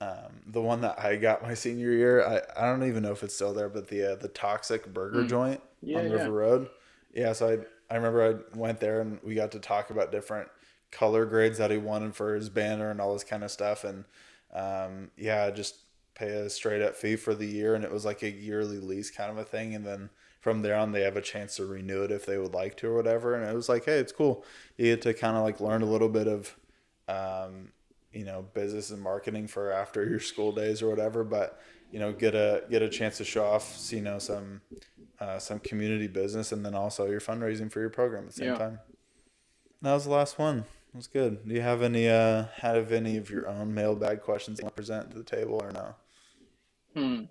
um, 0.00 0.40
the 0.46 0.60
one 0.60 0.80
that 0.80 0.98
I 0.98 1.16
got 1.16 1.42
my 1.42 1.54
senior 1.54 1.92
year, 1.92 2.26
I, 2.26 2.40
I 2.56 2.66
don't 2.66 2.86
even 2.86 3.02
know 3.02 3.12
if 3.12 3.22
it's 3.22 3.34
still 3.34 3.54
there, 3.54 3.68
but 3.68 3.88
the 3.88 4.12
uh, 4.12 4.16
the 4.16 4.28
toxic 4.28 4.92
burger 4.92 5.22
mm. 5.22 5.28
joint 5.28 5.60
yeah, 5.82 5.98
on 5.98 6.04
River 6.04 6.24
yeah. 6.24 6.28
Road. 6.28 6.68
Yeah, 7.14 7.32
so 7.32 7.48
I 7.48 7.94
I 7.94 7.96
remember 7.96 8.44
I 8.54 8.58
went 8.58 8.80
there 8.80 9.00
and 9.00 9.20
we 9.22 9.34
got 9.34 9.52
to 9.52 9.60
talk 9.60 9.90
about 9.90 10.10
different 10.10 10.48
color 10.90 11.26
grades 11.26 11.58
that 11.58 11.70
he 11.70 11.76
wanted 11.76 12.14
for 12.14 12.34
his 12.34 12.48
banner 12.48 12.90
and 12.90 13.00
all 13.00 13.12
this 13.12 13.24
kind 13.24 13.44
of 13.44 13.50
stuff, 13.50 13.84
and 13.84 14.04
um, 14.52 15.10
yeah, 15.16 15.50
just 15.50 15.76
pay 16.14 16.28
a 16.28 16.50
straight 16.50 16.82
up 16.82 16.96
fee 16.96 17.16
for 17.16 17.34
the 17.34 17.46
year, 17.46 17.74
and 17.74 17.84
it 17.84 17.92
was 17.92 18.04
like 18.04 18.22
a 18.22 18.30
yearly 18.30 18.78
lease 18.78 19.10
kind 19.10 19.30
of 19.30 19.38
a 19.38 19.44
thing, 19.44 19.74
and 19.74 19.86
then 19.86 20.10
from 20.44 20.60
there 20.60 20.76
on 20.76 20.92
they 20.92 21.00
have 21.00 21.16
a 21.16 21.22
chance 21.22 21.56
to 21.56 21.64
renew 21.64 22.02
it 22.02 22.12
if 22.12 22.26
they 22.26 22.36
would 22.36 22.52
like 22.52 22.76
to 22.76 22.86
or 22.86 22.94
whatever. 22.94 23.34
And 23.34 23.48
it 23.48 23.54
was 23.54 23.70
like 23.70 23.86
hey 23.86 23.98
it's 23.98 24.12
cool. 24.12 24.44
You 24.76 24.84
get 24.94 25.00
to 25.02 25.14
kind 25.14 25.38
of 25.38 25.42
like 25.42 25.58
learn 25.58 25.80
a 25.80 25.86
little 25.86 26.10
bit 26.10 26.28
of 26.28 26.54
um, 27.08 27.72
you 28.12 28.26
know 28.26 28.44
business 28.52 28.90
and 28.90 29.00
marketing 29.00 29.46
for 29.46 29.72
after 29.72 30.06
your 30.06 30.20
school 30.20 30.52
days 30.52 30.82
or 30.82 30.88
whatever 30.90 31.24
but 31.24 31.60
you 31.90 31.98
know 31.98 32.12
get 32.12 32.34
a 32.34 32.62
get 32.70 32.82
a 32.82 32.88
chance 32.90 33.16
to 33.16 33.24
show 33.24 33.44
off 33.44 33.88
you 33.90 34.02
know 34.02 34.18
some 34.18 34.60
uh, 35.18 35.38
some 35.38 35.58
community 35.60 36.08
business 36.08 36.52
and 36.52 36.64
then 36.64 36.74
also 36.74 37.06
you're 37.06 37.20
fundraising 37.20 37.72
for 37.72 37.80
your 37.80 37.88
program 37.88 38.24
at 38.24 38.30
the 38.30 38.36
same 38.36 38.48
yeah. 38.48 38.58
time. 38.58 38.78
That 39.80 39.94
was 39.94 40.04
the 40.04 40.10
last 40.10 40.38
one. 40.38 40.58
It 40.58 40.96
was 40.96 41.06
good. 41.06 41.48
Do 41.48 41.54
you 41.54 41.62
have 41.62 41.80
any 41.80 42.06
uh 42.06 42.46
have 42.56 42.92
any 42.92 43.16
of 43.16 43.30
your 43.30 43.48
own 43.48 43.72
mailbag 43.72 44.20
questions 44.20 44.58
you 44.58 44.64
want 44.64 44.76
to 44.76 44.82
present 44.82 45.10
to 45.12 45.16
the 45.16 45.24
table 45.24 45.58
or 45.62 45.72
no? 45.72 45.94
Hmm 46.94 47.24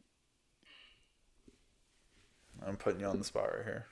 I'm 2.68 2.78
putting 2.78 3.02
you 3.02 3.08
on 3.08 3.18
the 3.18 3.24
spot 3.24 3.50
right 3.56 3.66
here. 3.66 3.86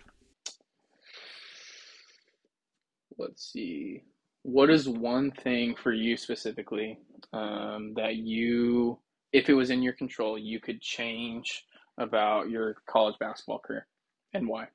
Let's 3.18 3.52
see. 3.52 4.04
What 4.44 4.70
is 4.70 4.90
one 4.90 5.32
thing 5.32 5.76
for 5.76 5.94
you 5.94 6.18
specifically 6.18 6.98
um, 7.34 7.94
that 7.96 8.16
you, 8.16 8.98
if 9.34 9.50
it 9.50 9.54
was 9.54 9.70
in 9.70 9.84
your 9.84 9.94
control, 9.94 10.38
you 10.38 10.60
could 10.60 10.82
change 10.82 11.66
about 11.98 12.50
your 12.50 12.76
college 12.88 13.16
basketball 13.20 13.60
career 13.60 13.86
and 14.34 14.48
why? 14.48 14.68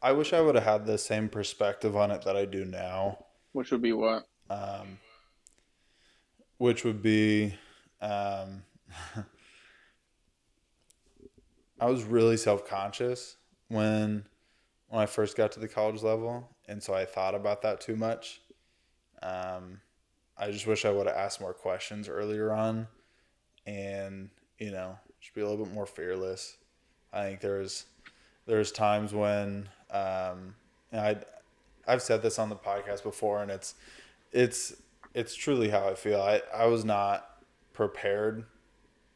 I 0.00 0.12
wish 0.12 0.32
I 0.32 0.40
would 0.40 0.54
have 0.54 0.64
had 0.64 0.86
the 0.86 0.98
same 0.98 1.28
perspective 1.28 1.96
on 1.96 2.10
it 2.10 2.22
that 2.22 2.36
I 2.36 2.44
do 2.44 2.64
now. 2.64 3.26
Which 3.52 3.70
would 3.70 3.82
be 3.82 3.92
what? 3.92 4.24
Um, 4.50 4.98
which 6.58 6.84
would 6.84 7.02
be 7.02 7.54
um, 8.00 8.62
I 11.82 11.86
was 11.86 12.04
really 12.04 12.36
self 12.36 12.64
conscious 12.64 13.38
when 13.66 14.24
when 14.88 15.02
I 15.02 15.06
first 15.06 15.36
got 15.36 15.50
to 15.52 15.60
the 15.60 15.66
college 15.66 16.00
level, 16.00 16.48
and 16.68 16.80
so 16.80 16.94
I 16.94 17.04
thought 17.04 17.34
about 17.34 17.62
that 17.62 17.80
too 17.80 17.96
much. 17.96 18.40
Um, 19.20 19.80
I 20.38 20.52
just 20.52 20.64
wish 20.64 20.84
I 20.84 20.90
would 20.92 21.08
have 21.08 21.16
asked 21.16 21.40
more 21.40 21.52
questions 21.52 22.08
earlier 22.08 22.52
on, 22.52 22.86
and 23.66 24.30
you 24.58 24.70
know, 24.70 24.96
just 25.20 25.34
be 25.34 25.40
a 25.40 25.48
little 25.48 25.64
bit 25.64 25.74
more 25.74 25.86
fearless. 25.86 26.56
I 27.12 27.24
think 27.24 27.40
there's 27.40 27.86
there's 28.46 28.70
times 28.70 29.12
when 29.12 29.68
um, 29.90 30.54
I 30.92 31.16
I've 31.88 32.02
said 32.02 32.22
this 32.22 32.38
on 32.38 32.48
the 32.48 32.54
podcast 32.54 33.02
before, 33.02 33.42
and 33.42 33.50
it's 33.50 33.74
it's 34.30 34.76
it's 35.14 35.34
truly 35.34 35.70
how 35.70 35.88
I 35.88 35.96
feel. 35.96 36.22
I 36.22 36.42
I 36.54 36.66
was 36.66 36.84
not 36.84 37.42
prepared 37.72 38.44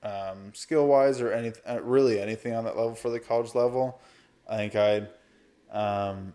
um, 0.07 0.53
skill 0.55 0.87
wise 0.87 1.21
or 1.21 1.33
any 1.33 1.53
uh, 1.69 1.81
really 1.83 2.21
anything 2.21 2.55
on 2.55 2.65
that 2.65 2.77
level 2.77 2.95
for 2.95 3.11
the 3.11 3.21
college 3.21 3.55
level. 3.55 4.01
I 4.49 4.57
think 4.57 4.77
I, 4.77 5.07
um, 5.77 6.33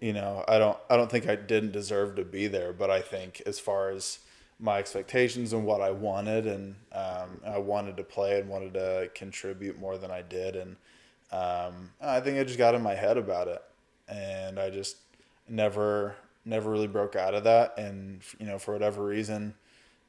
you 0.00 0.12
know, 0.12 0.44
I 0.46 0.58
don't 0.58 0.76
I 0.90 0.96
don't 0.96 1.10
think 1.10 1.28
I 1.28 1.36
didn't 1.36 1.72
deserve 1.72 2.16
to 2.16 2.24
be 2.24 2.46
there, 2.46 2.72
but 2.72 2.90
I 2.90 3.00
think 3.00 3.42
as 3.46 3.58
far 3.58 3.90
as 3.90 4.18
my 4.60 4.78
expectations 4.78 5.52
and 5.52 5.64
what 5.64 5.80
I 5.80 5.90
wanted, 5.90 6.46
and 6.46 6.74
um, 6.92 7.40
I 7.46 7.58
wanted 7.58 7.96
to 7.96 8.04
play 8.04 8.40
and 8.40 8.48
wanted 8.48 8.74
to 8.74 9.10
contribute 9.14 9.78
more 9.78 9.96
than 9.96 10.10
I 10.10 10.22
did, 10.22 10.56
and 10.56 10.76
um, 11.32 11.90
I 12.00 12.20
think 12.20 12.38
I 12.38 12.44
just 12.44 12.58
got 12.58 12.74
in 12.74 12.82
my 12.82 12.94
head 12.94 13.16
about 13.16 13.48
it, 13.48 13.62
and 14.08 14.58
I 14.58 14.70
just 14.70 14.96
never 15.48 16.16
never 16.44 16.70
really 16.70 16.88
broke 16.88 17.16
out 17.16 17.34
of 17.34 17.44
that, 17.44 17.78
and 17.78 18.20
you 18.38 18.46
know, 18.46 18.58
for 18.58 18.72
whatever 18.72 19.04
reason 19.04 19.54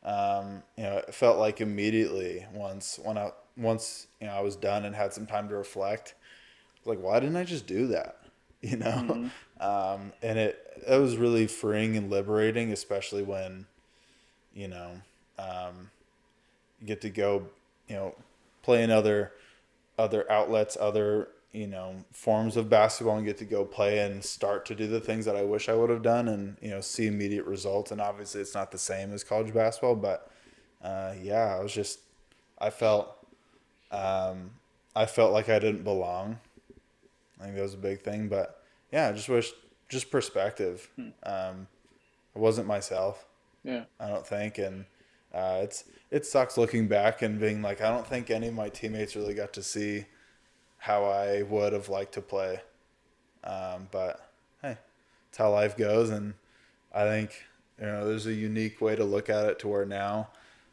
um, 0.04 0.64
you 0.78 0.84
know, 0.84 0.98
it 0.98 1.14
felt 1.14 1.38
like 1.38 1.62
immediately 1.62 2.46
once 2.54 3.00
when 3.04 3.18
I 3.18 3.32
once 3.58 4.08
you 4.22 4.28
know 4.28 4.34
I 4.34 4.42
was 4.42 4.56
done 4.56 4.86
and 4.86 4.96
had 4.96 5.14
some 5.14 5.26
time 5.26 5.50
to 5.50 5.56
reflect, 5.56 6.16
like 6.86 7.00
why 7.00 7.20
didn't 7.20 7.36
I 7.36 7.44
just 7.44 7.68
do 7.68 7.88
that? 7.88 8.16
You 8.62 8.76
know, 8.76 8.92
mm-hmm. 8.92 9.66
um, 9.66 10.12
and 10.22 10.38
it 10.38 10.84
it 10.86 11.00
was 11.00 11.16
really 11.16 11.48
freeing 11.48 11.96
and 11.96 12.10
liberating, 12.10 12.74
especially 12.74 13.24
when, 13.24 13.68
you 14.54 14.68
know, 14.68 14.92
um, 15.38 15.92
you 16.82 16.88
get 16.88 17.00
to 17.04 17.10
go, 17.10 17.48
you 17.88 17.96
know, 17.96 18.16
play 18.62 18.84
in 18.84 18.92
other 18.92 19.32
other 19.98 20.30
outlets, 20.30 20.76
other 20.78 21.30
you 21.52 21.68
know 21.68 21.96
forms 22.12 22.56
of 22.58 22.70
basketball 22.70 23.18
and 23.18 23.26
get 23.26 23.38
to 23.38 23.46
go 23.46 23.66
play 23.66 24.00
and 24.00 24.24
start 24.24 24.66
to 24.68 24.76
do 24.76 24.88
the 24.88 25.00
things 25.00 25.26
that 25.26 25.36
I 25.36 25.44
wish 25.44 25.68
I 25.68 25.74
would 25.74 25.90
have 25.90 26.02
done 26.02 26.28
and 26.28 26.58
you 26.62 26.70
know 26.70 26.82
see 26.82 27.08
immediate 27.08 27.46
results. 27.46 27.92
And 27.92 28.00
obviously 28.00 28.42
it's 28.42 28.54
not 28.54 28.72
the 28.72 28.78
same 28.78 29.14
as 29.14 29.24
college 29.24 29.54
basketball 29.54 29.96
but 29.96 30.30
uh, 30.84 31.14
yeah 31.22 31.56
I 31.58 31.62
was 31.62 31.74
just 31.74 32.00
I 32.60 32.70
felt 32.70 33.16
um, 33.92 34.52
I 34.96 35.06
felt 35.06 35.34
like 35.34 35.50
I 35.50 35.60
didn't 35.60 35.84
belong. 35.84 36.40
I 37.40 37.46
think 37.46 37.56
that 37.56 37.62
was 37.62 37.74
a 37.74 37.78
big 37.78 38.02
thing 38.02 38.28
but 38.28 38.64
yeah 38.92 39.10
I 39.10 39.12
just 39.14 39.30
wish 39.30 39.52
just 39.88 40.12
perspective. 40.12 40.90
Hmm. 40.96 41.10
um, 41.24 41.68
I 42.36 42.40
wasn't 42.40 42.68
myself 42.68 43.26
yeah. 43.64 43.84
I 44.00 44.08
don't 44.08 44.26
think. 44.26 44.58
And 44.58 44.86
uh, 45.34 45.60
it's 45.64 45.86
it 46.12 46.26
sucks 46.26 46.58
looking 46.58 46.88
back 46.88 47.22
and 47.22 47.40
being 47.40 47.62
like 47.62 47.82
I 47.82 47.90
don't 47.90 48.08
think 48.08 48.30
any 48.30 48.48
of 48.48 48.54
my 48.54 48.70
teammates 48.70 49.16
really 49.16 49.34
got 49.34 49.54
to 49.54 49.64
see 49.64 50.06
how 50.80 51.06
I 51.06 51.44
would 51.44 51.74
have 51.74 51.90
liked 51.90 52.14
to 52.14 52.22
play. 52.22 52.62
Um, 53.44 53.88
but 53.92 54.32
hey, 54.62 54.78
it's 55.30 55.38
how 55.38 55.52
life 55.52 55.78
goes, 55.78 56.10
and 56.10 56.34
I 56.94 57.04
think 57.04 57.46
you 57.80 57.86
know 57.86 58.08
there's 58.08 58.26
a 58.26 58.34
unique 58.34 58.82
way 58.82 58.96
to 58.96 59.04
look 59.04 59.30
at 59.30 59.46
it 59.46 59.60
to 59.60 59.68
where 59.68 59.86
now 59.86 60.30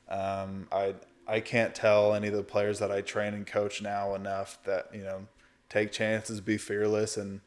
um, 0.08 0.68
I 0.72 0.94
I 1.26 1.40
can't 1.40 1.74
tell 1.74 2.14
any 2.14 2.28
of 2.28 2.34
the 2.34 2.42
players 2.42 2.78
that 2.78 2.90
I 2.90 3.00
train 3.00 3.34
and 3.34 3.46
coach 3.46 3.82
now 3.82 4.14
enough 4.14 4.58
that 4.64 4.88
you 4.94 5.02
know 5.02 5.26
take 5.68 5.92
chances, 5.92 6.40
be 6.40 6.56
fearless, 6.56 7.16
and 7.16 7.40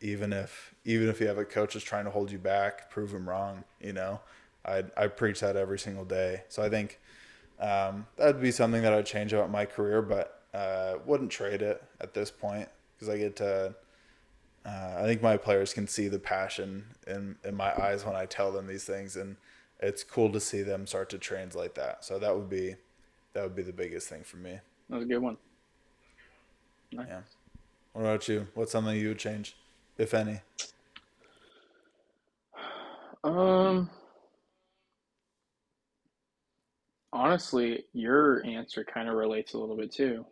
even 0.00 0.32
if 0.32 0.74
even 0.84 1.08
if 1.08 1.20
you 1.20 1.26
have 1.26 1.38
a 1.38 1.44
coach 1.44 1.74
that's 1.74 1.84
trying 1.84 2.04
to 2.04 2.10
hold 2.10 2.30
you 2.30 2.38
back, 2.38 2.90
prove 2.90 3.10
them 3.10 3.28
wrong. 3.28 3.64
You 3.80 3.92
know, 3.92 4.20
I 4.64 4.84
I 4.96 5.08
preach 5.08 5.40
that 5.40 5.56
every 5.56 5.78
single 5.78 6.04
day. 6.04 6.44
So 6.48 6.62
I 6.62 6.68
think 6.68 7.00
um, 7.58 8.06
that'd 8.16 8.40
be 8.40 8.52
something 8.52 8.82
that 8.82 8.92
I'd 8.92 9.06
change 9.06 9.32
about 9.32 9.50
my 9.50 9.64
career, 9.64 10.02
but 10.02 10.37
uh, 10.58 10.98
wouldn't 11.06 11.30
trade 11.30 11.62
it 11.62 11.82
at 12.00 12.14
this 12.14 12.30
point 12.32 12.68
because 12.94 13.08
I 13.08 13.16
get 13.16 13.36
to. 13.36 13.74
Uh, 14.66 14.94
I 14.98 15.04
think 15.04 15.22
my 15.22 15.36
players 15.36 15.72
can 15.72 15.86
see 15.86 16.08
the 16.08 16.18
passion 16.18 16.84
in 17.06 17.36
in 17.44 17.54
my 17.54 17.72
eyes 17.80 18.04
when 18.04 18.16
I 18.16 18.26
tell 18.26 18.50
them 18.50 18.66
these 18.66 18.84
things, 18.84 19.14
and 19.14 19.36
it's 19.78 20.02
cool 20.02 20.32
to 20.32 20.40
see 20.40 20.62
them 20.62 20.86
start 20.86 21.10
to 21.10 21.18
translate 21.18 21.76
that. 21.76 22.04
So 22.04 22.18
that 22.18 22.34
would 22.34 22.50
be 22.50 22.74
that 23.34 23.44
would 23.44 23.54
be 23.54 23.62
the 23.62 23.72
biggest 23.72 24.08
thing 24.08 24.24
for 24.24 24.36
me. 24.38 24.58
That's 24.90 25.04
a 25.04 25.06
good 25.06 25.20
one. 25.20 25.36
Nice. 26.90 27.06
Yeah. 27.08 27.20
What 27.92 28.02
about 28.02 28.28
you? 28.28 28.48
What's 28.54 28.72
something 28.72 28.96
you 28.96 29.08
would 29.08 29.18
change, 29.18 29.56
if 29.96 30.12
any? 30.12 30.40
Um. 33.22 33.90
Honestly, 37.12 37.84
your 37.92 38.44
answer 38.44 38.84
kind 38.84 39.08
of 39.08 39.14
relates 39.14 39.54
a 39.54 39.58
little 39.58 39.76
bit 39.76 39.92
too 39.92 40.26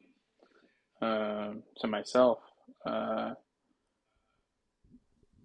uh, 1.02 1.52
to 1.80 1.86
myself. 1.86 2.38
Uh, 2.84 3.34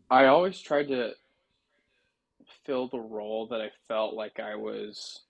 I 0.09 0.25
always 0.25 0.59
tried 0.59 0.87
to 0.89 1.11
fill 2.65 2.87
the 2.87 2.99
role 2.99 3.47
that 3.47 3.61
I 3.61 3.69
felt 3.87 4.13
like 4.13 4.39
I 4.39 4.55
was 4.55 5.21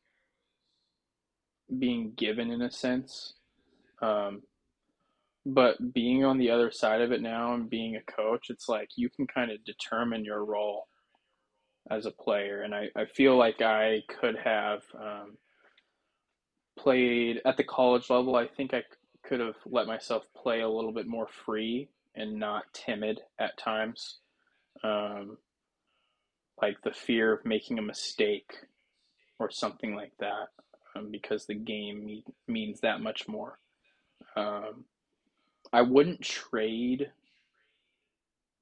being 1.79 2.13
given 2.15 2.51
in 2.51 2.61
a 2.61 2.71
sense. 2.71 3.33
Um, 4.01 4.41
but 5.45 5.93
being 5.93 6.23
on 6.23 6.37
the 6.37 6.51
other 6.51 6.71
side 6.71 7.01
of 7.01 7.11
it 7.11 7.21
now 7.21 7.53
and 7.53 7.69
being 7.69 7.95
a 7.95 8.11
coach, 8.11 8.47
it's 8.49 8.69
like 8.69 8.89
you 8.95 9.09
can 9.09 9.27
kind 9.27 9.51
of 9.51 9.63
determine 9.65 10.25
your 10.25 10.45
role 10.45 10.87
as 11.89 12.05
a 12.05 12.11
player. 12.11 12.61
And 12.61 12.75
I, 12.75 12.89
I 12.95 13.05
feel 13.05 13.37
like 13.37 13.61
I 13.61 14.03
could 14.19 14.37
have 14.43 14.81
um, 14.95 15.37
played 16.77 17.41
at 17.45 17.57
the 17.57 17.63
college 17.63 18.09
level. 18.09 18.35
I 18.35 18.47
think 18.47 18.73
I 18.73 18.83
could 19.31 19.39
have 19.39 19.55
let 19.65 19.87
myself 19.87 20.25
play 20.35 20.59
a 20.59 20.67
little 20.67 20.91
bit 20.91 21.07
more 21.07 21.27
free 21.45 21.87
and 22.15 22.37
not 22.37 22.65
timid 22.73 23.21
at 23.39 23.57
times. 23.57 24.19
Um, 24.83 25.37
like 26.61 26.81
the 26.83 26.91
fear 26.91 27.31
of 27.31 27.45
making 27.45 27.79
a 27.79 27.81
mistake 27.81 28.51
or 29.39 29.49
something 29.49 29.95
like 29.95 30.11
that, 30.19 30.49
um, 30.97 31.11
because 31.11 31.45
the 31.45 31.55
game 31.55 32.03
me- 32.03 32.25
means 32.49 32.81
that 32.81 32.99
much 32.99 33.29
more. 33.29 33.57
Um, 34.35 34.83
I 35.71 35.81
wouldn't 35.81 36.21
trade 36.21 37.09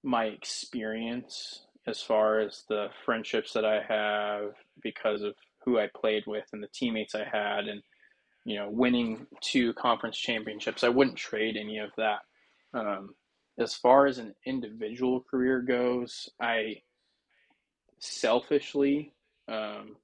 my 0.03 0.25
experience 0.25 1.65
as 1.87 1.99
far 1.99 2.41
as 2.41 2.65
the 2.69 2.89
friendships 3.05 3.53
that 3.53 3.65
I 3.65 3.81
have 3.81 4.53
because 4.83 5.23
of 5.23 5.33
who 5.65 5.79
I 5.79 5.87
played 5.99 6.25
with 6.27 6.45
and 6.53 6.61
the 6.61 6.69
teammates 6.71 7.15
I 7.15 7.23
had 7.23 7.67
and 7.67 7.81
you 8.45 8.55
know 8.55 8.69
winning 8.69 9.27
two 9.41 9.73
conference 9.73 10.17
championships. 10.17 10.83
I 10.83 10.89
wouldn't 10.89 11.17
trade 11.17 11.57
any 11.57 11.79
of 11.79 11.91
that. 11.97 12.19
Um, 12.73 13.15
as 13.57 13.73
far 13.73 14.05
as 14.05 14.17
an 14.17 14.33
individual 14.45 15.21
career 15.29 15.61
goes 15.61 16.29
I 16.39 16.81
selfishly 17.99 19.13
um, 19.47 19.97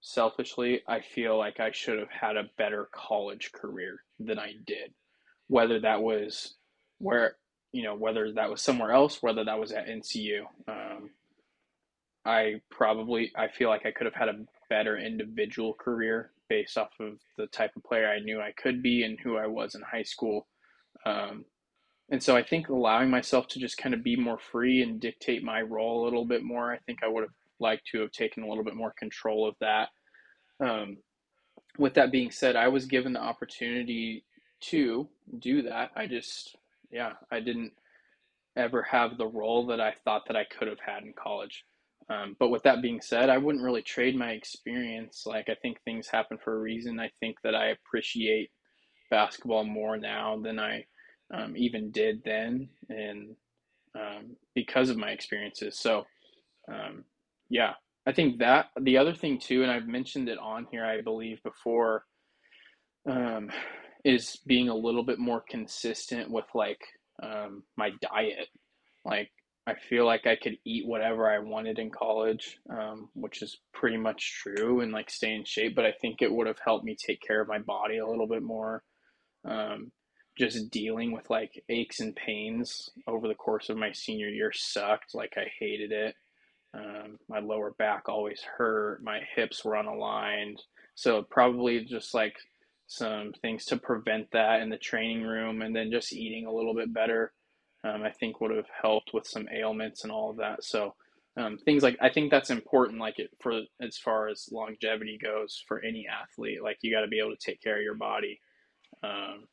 selfishly 0.00 0.82
I 0.88 1.00
feel 1.00 1.38
like 1.38 1.60
I 1.60 1.70
should 1.70 1.98
have 1.98 2.10
had 2.10 2.36
a 2.36 2.50
better 2.58 2.88
college 2.92 3.52
career 3.52 4.00
than 4.18 4.38
I 4.38 4.54
did. 4.66 4.92
Whether 5.48 5.80
that 5.80 6.02
was 6.02 6.54
where 6.98 7.36
you 7.72 7.84
know 7.84 7.94
whether 7.94 8.32
that 8.32 8.50
was 8.50 8.62
somewhere 8.62 8.92
else 8.92 9.22
whether 9.22 9.44
that 9.44 9.58
was 9.58 9.72
at 9.72 9.86
NCU 9.86 10.40
um, 10.68 11.10
I 12.24 12.60
probably 12.70 13.32
I 13.36 13.48
feel 13.48 13.68
like 13.68 13.86
I 13.86 13.92
could 13.92 14.06
have 14.06 14.14
had 14.14 14.28
a 14.28 14.44
better 14.68 14.96
individual 14.96 15.74
career 15.74 16.30
based 16.52 16.76
off 16.76 16.90
of 17.00 17.14
the 17.38 17.46
type 17.46 17.70
of 17.76 17.82
player 17.82 18.06
I 18.06 18.18
knew 18.18 18.38
I 18.38 18.52
could 18.62 18.82
be 18.82 19.04
and 19.04 19.18
who 19.18 19.38
I 19.38 19.46
was 19.46 19.74
in 19.74 19.80
high 19.80 20.02
school. 20.02 20.46
Um, 21.06 21.46
and 22.10 22.22
so 22.22 22.36
I 22.36 22.42
think 22.42 22.68
allowing 22.68 23.08
myself 23.08 23.48
to 23.48 23.58
just 23.58 23.78
kind 23.78 23.94
of 23.94 24.04
be 24.04 24.16
more 24.16 24.38
free 24.38 24.82
and 24.82 25.00
dictate 25.00 25.42
my 25.42 25.62
role 25.62 26.02
a 26.02 26.04
little 26.04 26.26
bit 26.26 26.42
more, 26.42 26.70
I 26.70 26.76
think 26.84 26.98
I 27.02 27.08
would 27.08 27.22
have 27.22 27.30
liked 27.58 27.86
to 27.92 28.00
have 28.02 28.12
taken 28.12 28.42
a 28.42 28.48
little 28.48 28.64
bit 28.64 28.76
more 28.76 28.92
control 28.98 29.48
of 29.48 29.54
that. 29.62 29.88
Um, 30.60 30.98
with 31.78 31.94
that 31.94 32.12
being 32.12 32.30
said, 32.30 32.54
I 32.54 32.68
was 32.68 32.84
given 32.84 33.14
the 33.14 33.22
opportunity 33.22 34.26
to 34.72 35.08
do 35.38 35.62
that. 35.62 35.92
I 35.96 36.06
just, 36.06 36.54
yeah, 36.90 37.12
I 37.30 37.40
didn't 37.40 37.72
ever 38.56 38.82
have 38.82 39.16
the 39.16 39.26
role 39.26 39.68
that 39.68 39.80
I 39.80 39.94
thought 40.04 40.24
that 40.26 40.36
I 40.36 40.44
could 40.44 40.68
have 40.68 40.80
had 40.84 41.02
in 41.04 41.14
college. 41.14 41.64
Um, 42.10 42.36
but 42.38 42.48
with 42.48 42.62
that 42.64 42.82
being 42.82 43.00
said, 43.00 43.30
I 43.30 43.38
wouldn't 43.38 43.64
really 43.64 43.82
trade 43.82 44.16
my 44.16 44.30
experience. 44.32 45.24
Like, 45.26 45.48
I 45.48 45.54
think 45.54 45.78
things 45.82 46.08
happen 46.08 46.38
for 46.42 46.54
a 46.54 46.60
reason. 46.60 47.00
I 47.00 47.10
think 47.20 47.36
that 47.44 47.54
I 47.54 47.68
appreciate 47.68 48.50
basketball 49.10 49.64
more 49.64 49.96
now 49.96 50.40
than 50.42 50.58
I 50.58 50.84
um, 51.32 51.54
even 51.56 51.90
did 51.90 52.22
then, 52.24 52.68
and 52.88 53.36
um, 53.94 54.36
because 54.54 54.90
of 54.90 54.96
my 54.96 55.10
experiences. 55.10 55.78
So, 55.78 56.04
um, 56.70 57.04
yeah, 57.48 57.72
I 58.06 58.12
think 58.12 58.38
that 58.38 58.66
the 58.80 58.98
other 58.98 59.14
thing 59.14 59.38
too, 59.38 59.62
and 59.62 59.70
I've 59.70 59.86
mentioned 59.86 60.28
it 60.28 60.38
on 60.38 60.66
here, 60.70 60.84
I 60.84 61.00
believe 61.02 61.42
before, 61.42 62.04
um, 63.08 63.50
is 64.04 64.38
being 64.46 64.68
a 64.68 64.74
little 64.74 65.04
bit 65.04 65.18
more 65.18 65.42
consistent 65.48 66.30
with 66.30 66.46
like 66.54 66.80
um, 67.22 67.62
my 67.76 67.90
diet. 68.00 68.48
Like 69.04 69.30
I 69.66 69.74
feel 69.74 70.04
like 70.04 70.26
I 70.26 70.36
could 70.36 70.58
eat 70.64 70.86
whatever 70.86 71.30
I 71.30 71.38
wanted 71.38 71.78
in 71.78 71.90
college, 71.90 72.58
um, 72.68 73.10
which 73.14 73.42
is 73.42 73.60
pretty 73.72 73.96
much 73.96 74.40
true, 74.42 74.80
and 74.80 74.90
like 74.90 75.08
stay 75.08 75.32
in 75.34 75.44
shape. 75.44 75.76
But 75.76 75.86
I 75.86 75.92
think 76.00 76.20
it 76.20 76.32
would 76.32 76.48
have 76.48 76.58
helped 76.64 76.84
me 76.84 76.96
take 76.96 77.20
care 77.20 77.40
of 77.40 77.48
my 77.48 77.58
body 77.58 77.98
a 77.98 78.06
little 78.06 78.26
bit 78.26 78.42
more. 78.42 78.82
Um, 79.44 79.92
just 80.36 80.70
dealing 80.70 81.12
with 81.12 81.30
like 81.30 81.62
aches 81.68 82.00
and 82.00 82.16
pains 82.16 82.90
over 83.06 83.28
the 83.28 83.34
course 83.34 83.68
of 83.68 83.76
my 83.76 83.92
senior 83.92 84.28
year 84.28 84.50
sucked. 84.52 85.14
Like 85.14 85.34
I 85.36 85.46
hated 85.60 85.92
it. 85.92 86.16
Um, 86.74 87.18
my 87.28 87.38
lower 87.38 87.72
back 87.78 88.08
always 88.08 88.40
hurt. 88.56 89.02
My 89.04 89.20
hips 89.36 89.64
were 89.64 89.74
unaligned. 89.74 90.56
So 90.94 91.22
probably 91.22 91.84
just 91.84 92.14
like 92.14 92.34
some 92.88 93.32
things 93.42 93.64
to 93.66 93.76
prevent 93.76 94.28
that 94.32 94.60
in 94.60 94.70
the 94.70 94.76
training 94.76 95.22
room, 95.22 95.62
and 95.62 95.74
then 95.74 95.92
just 95.92 96.12
eating 96.12 96.46
a 96.46 96.52
little 96.52 96.74
bit 96.74 96.92
better 96.92 97.32
um, 97.84 98.02
I 98.02 98.10
think 98.10 98.40
would 98.40 98.54
have 98.54 98.68
helped 98.80 99.10
with 99.12 99.26
some 99.26 99.48
ailments 99.48 100.04
and 100.04 100.12
all 100.12 100.30
of 100.30 100.36
that. 100.36 100.64
So 100.64 100.94
um, 101.36 101.58
things 101.64 101.82
like 101.82 101.96
I 102.00 102.10
think 102.10 102.30
that's 102.30 102.50
important, 102.50 103.00
like 103.00 103.18
it 103.18 103.30
for 103.40 103.62
as 103.80 103.96
far 103.96 104.28
as 104.28 104.48
longevity 104.52 105.18
goes 105.22 105.62
for 105.66 105.82
any 105.82 106.06
athlete. 106.06 106.62
Like 106.62 106.78
you 106.82 106.92
got 106.92 107.02
to 107.02 107.08
be 107.08 107.18
able 107.18 107.34
to 107.34 107.44
take 107.44 107.62
care 107.62 107.76
of 107.76 107.82
your 107.82 107.94
body. 107.94 108.40
Um, 109.02 109.44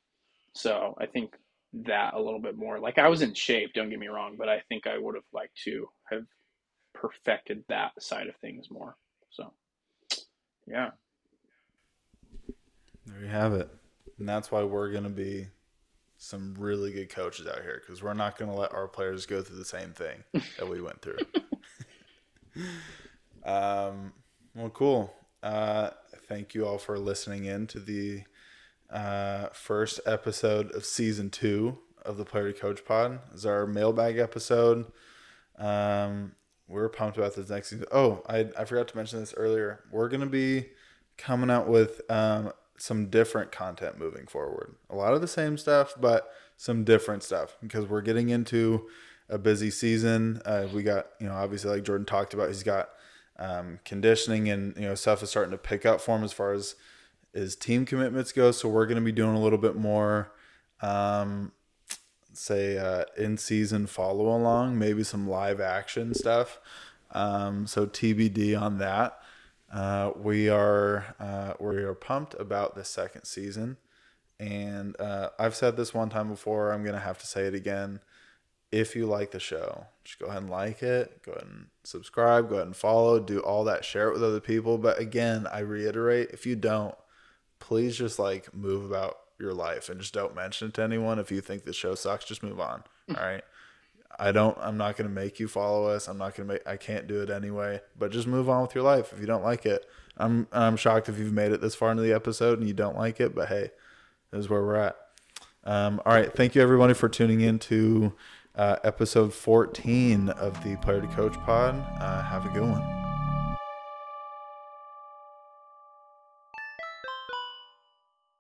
so 0.54 0.96
I 1.00 1.06
think 1.06 1.36
that 1.86 2.14
a 2.14 2.22
little 2.22 2.42
bit 2.42 2.58
more. 2.58 2.80
Like 2.80 2.98
I 2.98 3.08
was 3.08 3.22
in 3.22 3.34
shape, 3.34 3.74
don't 3.74 3.90
get 3.90 4.00
me 4.00 4.08
wrong, 4.08 4.36
but 4.38 4.50
I 4.50 4.62
think 4.68 4.88
I 4.88 4.98
would 4.98 5.16
have 5.16 5.24
liked 5.34 5.58
to 5.66 5.88
have 6.12 6.24
perfected 6.94 7.64
that 7.70 7.92
side 8.02 8.28
of 8.28 8.36
things 8.38 8.68
more. 8.70 8.96
So 9.30 9.54
yeah. 10.68 10.90
There 13.06 13.22
you 13.22 13.28
have 13.28 13.54
it. 13.54 13.70
And 14.18 14.28
that's 14.28 14.52
why 14.52 14.64
we're 14.64 14.92
going 14.92 15.06
to 15.06 15.10
be 15.10 15.48
some 16.22 16.54
really 16.60 16.92
good 16.92 17.10
coaches 17.10 17.48
out 17.48 17.62
here 17.62 17.82
because 17.82 18.04
we're 18.04 18.14
not 18.14 18.38
going 18.38 18.52
to 18.52 18.58
let 18.58 18.74
our 18.74 18.90
players 18.90 19.26
go 19.26 19.42
through 19.42 19.56
the 19.56 19.66
same 19.66 19.92
thing 19.92 20.22
that 20.34 20.68
we 20.68 20.82
went 20.82 21.02
through. 21.02 21.18
um, 23.46 24.12
well, 24.54 24.70
cool. 24.70 25.14
Uh, 25.42 25.92
thank 26.28 26.54
you 26.54 26.68
all 26.68 26.78
for 26.78 27.00
listening 27.00 27.46
in 27.46 27.66
to 27.68 27.80
the 27.80 28.24
uh, 28.92 29.48
first 29.54 30.02
episode 30.06 30.70
of 30.72 30.84
season 30.84 31.30
two 31.30 31.78
of 32.04 32.18
the 32.18 32.26
Player 32.26 32.52
to 32.52 32.60
Coach 32.60 32.84
Pod. 32.84 33.20
This 33.32 33.40
is 33.40 33.46
our 33.46 33.66
mailbag 33.66 34.18
episode. 34.18 34.88
Um, 35.58 36.34
we're 36.68 36.90
pumped 36.90 37.18
about 37.18 37.34
this 37.36 37.50
next 37.50 37.70
season. 37.70 37.86
Oh, 37.94 38.24
I, 38.28 38.50
I 38.58 38.66
forgot 38.66 38.90
to 38.90 38.98
mention 38.98 39.22
this 39.22 39.34
earlier. 39.38 39.86
We're 39.90 40.10
going 40.10 40.20
to 40.20 40.28
be 40.28 40.68
coming 41.18 41.50
out 41.50 41.70
with 41.70 42.02
um, 42.10 42.52
some 42.80 43.08
different 43.08 43.52
content 43.52 44.00
moving 44.00 44.26
forward. 44.26 44.76
A 44.90 44.96
lot 44.96 45.14
of 45.14 45.22
the 45.22 45.28
same 45.28 45.58
stuff, 45.58 45.94
but 46.00 46.32
some 46.58 46.84
different 46.84 47.24
stuff 47.24 47.58
because 47.62 47.86
we're 47.86 48.02
getting 48.02 48.30
into 48.30 48.88
a 49.30 49.38
busy 49.38 49.70
season. 49.70 50.42
Uh, 50.46 50.68
we 50.74 50.84
got, 50.84 51.08
you 51.20 51.28
know, 51.28 51.34
obviously 51.34 51.72
like 51.72 51.84
Jordan 51.84 52.06
talked 52.06 52.34
about, 52.34 52.48
he's 52.48 52.64
got 52.64 52.90
um, 53.38 53.80
conditioning 53.86 54.50
and, 54.50 54.76
you 54.76 54.84
know, 54.84 54.96
stuff 54.96 55.22
is 55.22 55.30
starting 55.30 55.52
to 55.52 55.58
pick 55.58 55.86
up 55.86 56.02
for 56.02 56.18
him 56.18 56.24
as 56.24 56.34
far 56.34 56.54
as 56.54 56.76
his 57.34 57.56
team 57.56 57.86
commitments 57.86 58.32
go. 58.32 58.52
So 58.52 58.70
we're 58.70 58.88
going 58.88 58.98
to 58.98 59.04
be 59.04 59.12
doing 59.12 59.36
a 59.36 59.42
little 59.42 59.60
bit 59.60 59.76
more, 59.76 60.32
um, 60.82 61.52
say, 62.34 62.78
uh, 62.78 63.06
in 63.18 63.38
season 63.38 63.88
follow 63.88 64.36
along, 64.36 64.80
maybe 64.80 65.04
some 65.04 65.30
live 65.30 65.60
action 65.60 66.14
stuff. 66.14 66.60
Um, 67.12 67.68
so 67.68 67.86
TBD 67.86 68.60
on 68.60 68.78
that. 68.80 69.19
Uh, 69.72 70.12
we 70.16 70.50
are 70.50 71.16
uh, 71.20 71.54
we 71.60 71.78
are 71.78 71.94
pumped 71.94 72.34
about 72.40 72.76
the 72.76 72.84
second 72.84 73.26
season, 73.26 73.78
and 74.40 75.00
uh, 75.00 75.30
I've 75.38 75.56
said 75.56 75.78
this 75.78 75.94
one 75.94 76.10
time 76.10 76.30
before. 76.30 76.72
I'm 76.72 76.84
gonna 76.84 77.00
have 77.00 77.20
to 77.20 77.28
say 77.28 77.46
it 77.46 77.54
again. 77.54 78.00
If 78.72 78.96
you 78.96 79.06
like 79.08 79.32
the 79.32 79.40
show, 79.40 79.86
just 80.04 80.20
go 80.20 80.28
ahead 80.28 80.42
and 80.44 80.50
like 80.50 80.84
it. 80.84 81.24
Go 81.24 81.32
ahead 81.34 81.48
and 81.48 81.68
subscribe. 81.84 82.50
Go 82.50 82.56
ahead 82.56 82.68
and 82.68 82.76
follow. 82.76 83.20
Do 83.20 83.40
all 83.40 83.64
that. 83.66 83.84
Share 83.84 84.10
it 84.10 84.14
with 84.14 84.24
other 84.24 84.40
people. 84.40 84.78
But 84.78 85.00
again, 85.00 85.48
I 85.52 85.60
reiterate: 85.60 86.30
if 86.32 86.46
you 86.46 86.56
don't, 86.56 86.96
please 87.60 87.98
just 87.98 88.18
like 88.18 88.54
move 88.54 88.86
about 88.86 89.18
your 89.40 89.54
life 89.54 89.90
and 89.90 90.02
just 90.02 90.14
don't 90.14 90.36
mention 90.36 90.70
it 90.70 90.74
to 90.76 90.84
anyone. 90.84 91.20
If 91.20 91.32
you 91.32 91.42
think 91.42 91.64
the 91.64 91.74
show 91.74 91.96
sucks, 91.96 92.26
just 92.26 92.44
move 92.44 92.60
on. 92.60 92.84
All 93.10 93.24
right. 93.24 93.44
I 94.20 94.32
don't 94.32 94.58
I'm 94.60 94.78
not 94.78 94.98
going 94.98 95.08
to 95.08 95.14
make 95.14 95.40
you 95.40 95.48
follow 95.48 95.88
us. 95.88 96.08
I'm 96.08 96.18
not 96.18 96.36
going 96.36 96.48
to 96.48 96.54
make 96.54 96.68
I 96.68 96.78
can't 96.78 97.08
do 97.08 97.22
it 97.22 97.30
anyway, 97.30 97.82
but 97.98 98.12
just 98.12 98.28
move 98.28 98.50
on 98.50 98.62
with 98.62 98.76
your 98.76 98.84
life 98.84 99.14
if 99.14 99.20
you 99.20 99.26
don't 99.26 99.44
like 99.44 99.66
it. 99.66 99.86
I'm 100.18 100.48
I'm 100.52 100.76
shocked 100.76 101.10
if 101.10 101.18
you've 101.18 101.34
made 101.34 101.52
it 101.52 101.62
this 101.62 101.76
far 101.76 101.92
into 101.92 102.04
the 102.04 102.14
episode 102.14 102.60
and 102.60 102.68
you 102.68 102.74
don't 102.74 102.98
like 102.98 103.20
it, 103.20 103.34
but 103.34 103.48
hey, 103.48 103.72
this 104.32 104.42
is 104.42 104.50
where 104.50 104.62
we're 104.62 104.76
at. 104.76 104.98
Um, 105.64 106.02
all 106.06 106.14
right, 106.14 106.34
thank 106.34 106.56
you 106.56 106.62
everybody 106.62 106.94
for 106.94 107.10
tuning 107.10 107.42
in 107.42 107.60
to 107.60 108.14
uh, 108.56 108.78
episode 108.84 109.34
14 109.34 110.30
of 110.30 110.62
the 110.64 110.76
Player 110.78 111.02
to 111.02 111.08
Coach 111.08 111.36
Pod. 111.46 111.76
Uh, 112.00 112.22
have 112.24 112.46
a 112.46 112.50
good 112.50 112.70
one. 112.70 112.99